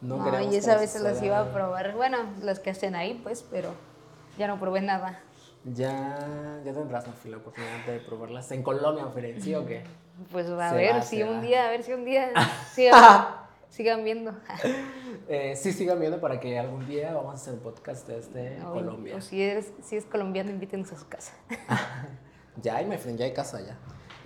No, 0.00 0.16
No, 0.18 0.52
y 0.52 0.56
esa 0.56 0.76
vez 0.76 0.90
se 0.90 1.00
las 1.00 1.22
iba 1.22 1.38
a 1.40 1.52
probar. 1.52 1.94
Bueno, 1.94 2.18
las 2.42 2.58
que 2.60 2.70
hacen 2.70 2.94
ahí, 2.94 3.20
pues, 3.22 3.44
pero 3.50 3.70
ya 4.38 4.46
no 4.46 4.58
probé 4.60 4.80
nada. 4.82 5.20
Ya, 5.64 6.60
ya 6.64 6.72
tendrás 6.72 7.06
Mafi, 7.08 7.28
la 7.28 7.38
oportunidad 7.38 7.84
de 7.86 7.98
probarlas 8.00 8.50
en 8.52 8.62
Colombia, 8.62 9.06
Feren, 9.12 9.40
¿sí 9.42 9.54
o 9.54 9.66
qué? 9.66 9.82
Pues 10.32 10.48
a 10.48 10.70
Se 10.70 10.76
ver 10.76 10.94
va, 10.96 11.02
si 11.02 11.22
un 11.22 11.38
va. 11.38 11.40
día, 11.42 11.66
a 11.66 11.70
ver 11.70 11.82
si 11.82 11.92
un 11.92 12.04
día 12.06 12.30
sigan, 12.72 13.26
sigan 13.68 14.04
viendo. 14.04 14.32
Eh, 15.28 15.56
sí, 15.56 15.72
sigan 15.72 15.98
viendo 15.98 16.20
para 16.20 16.38
que 16.38 16.56
algún 16.58 16.86
día 16.86 17.12
vamos 17.12 17.32
a 17.32 17.34
hacer 17.34 17.54
un 17.54 17.60
podcast 17.60 18.06
desde 18.06 18.62
O- 18.64 18.72
Colombia. 18.72 19.16
O 19.16 19.20
si, 19.20 19.42
eres, 19.42 19.72
si 19.82 19.96
es 19.96 20.04
colombiano, 20.04 20.50
invítenos 20.50 20.92
a 20.92 20.96
su 20.98 21.08
casa. 21.08 21.32
Ya 22.62 22.76
hay, 22.76 22.86
my 22.86 22.96
friend, 22.96 23.18
ya 23.18 23.24
hay 23.24 23.32
casa 23.34 23.60
ya. 23.60 23.76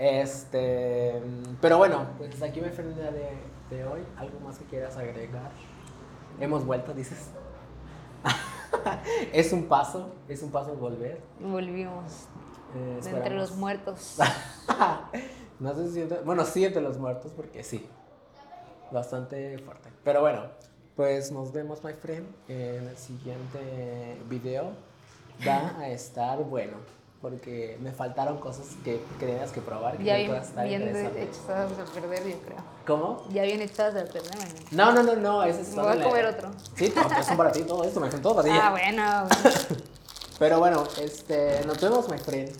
Este, 0.00 1.20
pero 1.60 1.76
bueno, 1.76 2.06
pues 2.16 2.42
aquí, 2.42 2.58
el 2.60 2.94
día 2.94 3.10
de, 3.12 3.32
de 3.68 3.84
hoy, 3.84 4.00
¿algo 4.16 4.40
más 4.40 4.58
que 4.58 4.64
quieras 4.64 4.96
agregar? 4.96 5.50
Hemos 6.40 6.64
vuelto, 6.64 6.94
dices. 6.94 7.28
es 9.34 9.52
un 9.52 9.64
paso, 9.64 10.14
es 10.26 10.42
un 10.42 10.50
paso 10.50 10.74
volver. 10.74 11.20
Volvimos 11.38 12.26
Eh, 12.74 13.00
de 13.04 13.10
entre 13.10 13.34
los 13.34 13.54
muertos. 13.56 14.16
no 15.60 15.74
sé 15.74 15.88
si 15.88 15.92
siente, 15.92 16.18
bueno, 16.24 16.46
sí 16.46 16.64
entre 16.64 16.80
los 16.80 16.96
muertos 16.96 17.32
porque 17.36 17.62
sí, 17.62 17.86
bastante 18.90 19.58
fuerte. 19.58 19.90
Pero 20.02 20.22
bueno, 20.22 20.44
pues 20.96 21.30
nos 21.30 21.52
vemos, 21.52 21.84
my 21.84 21.92
friend, 21.92 22.26
en 22.48 22.88
el 22.88 22.96
siguiente 22.96 24.16
video. 24.30 24.70
Va 25.46 25.78
a 25.78 25.88
estar 25.90 26.38
bueno, 26.38 26.78
porque 27.20 27.76
me 27.82 27.92
faltaron 27.92 28.38
cosas 28.38 28.66
que 28.82 29.02
creías 29.18 29.50
que 29.50 29.60
probar 29.60 29.98
que 29.98 30.04
Ya 30.04 30.14
no 30.14 30.18
bien, 30.24 30.34
estar 30.36 30.66
bien 30.66 30.82
echadas 30.88 31.72
a 31.78 31.84
perder, 31.92 32.26
yo 32.26 32.38
creo. 32.40 32.58
¿Cómo? 32.86 33.24
Ya 33.30 33.42
bien 33.42 33.60
echadas 33.60 33.94
a 33.94 34.10
perder. 34.10 34.32
No, 34.70 34.92
no, 34.92 35.02
no, 35.02 35.16
no, 35.16 35.42
ese 35.42 35.60
es 35.60 35.68
Me 35.74 35.82
voy 35.82 35.92
a 35.92 35.94
la- 35.96 36.04
comer 36.04 36.24
otro. 36.26 36.50
Sí, 36.74 36.88
todo, 36.88 37.10
eso 37.10 37.36
para 37.36 37.52
ti, 37.52 37.62
todo 37.62 37.84
esto, 37.84 38.00
me 38.00 38.08
todo 38.08 38.36
para 38.36 38.48
ti. 38.48 38.54
Ah, 38.58 38.70
bueno. 38.70 39.26
bueno. 39.28 39.56
Pero 40.38 40.58
bueno, 40.58 40.84
este, 40.98 41.62
nos 41.66 41.78
vemos, 41.80 42.08
my 42.08 42.16
friend, 42.18 42.50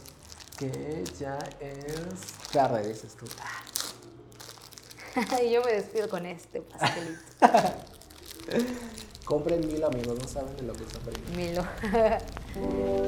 que 0.58 1.02
ya 1.18 1.38
es 1.60 2.20
tarde, 2.52 2.86
dices 2.86 3.16
tú. 3.16 3.24
y 5.42 5.50
yo 5.52 5.62
me 5.64 5.72
despido 5.72 6.10
con 6.10 6.26
este 6.26 6.60
pastelito. 6.60 7.22
Compren 9.30 9.60
mil 9.64 9.84
amigos, 9.84 10.18
no 10.20 10.26
saben 10.26 10.56
de 10.56 10.62
lo 10.64 10.72
que 10.72 10.82
están 10.82 11.02
perdiendo. 11.02 11.36
Milo. 11.36 11.64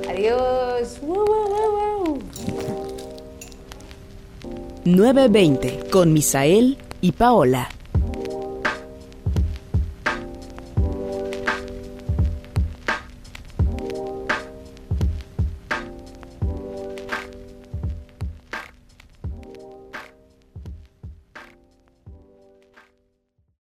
Adiós. 0.09 1.01
Woo, 1.03 1.25
woo, 1.25 1.49
woo, 1.51 2.05
woo. 2.05 2.19
920 4.85 5.91
con 5.91 6.13
Misael 6.13 6.79
y 7.01 7.11
Paola. 7.11 7.69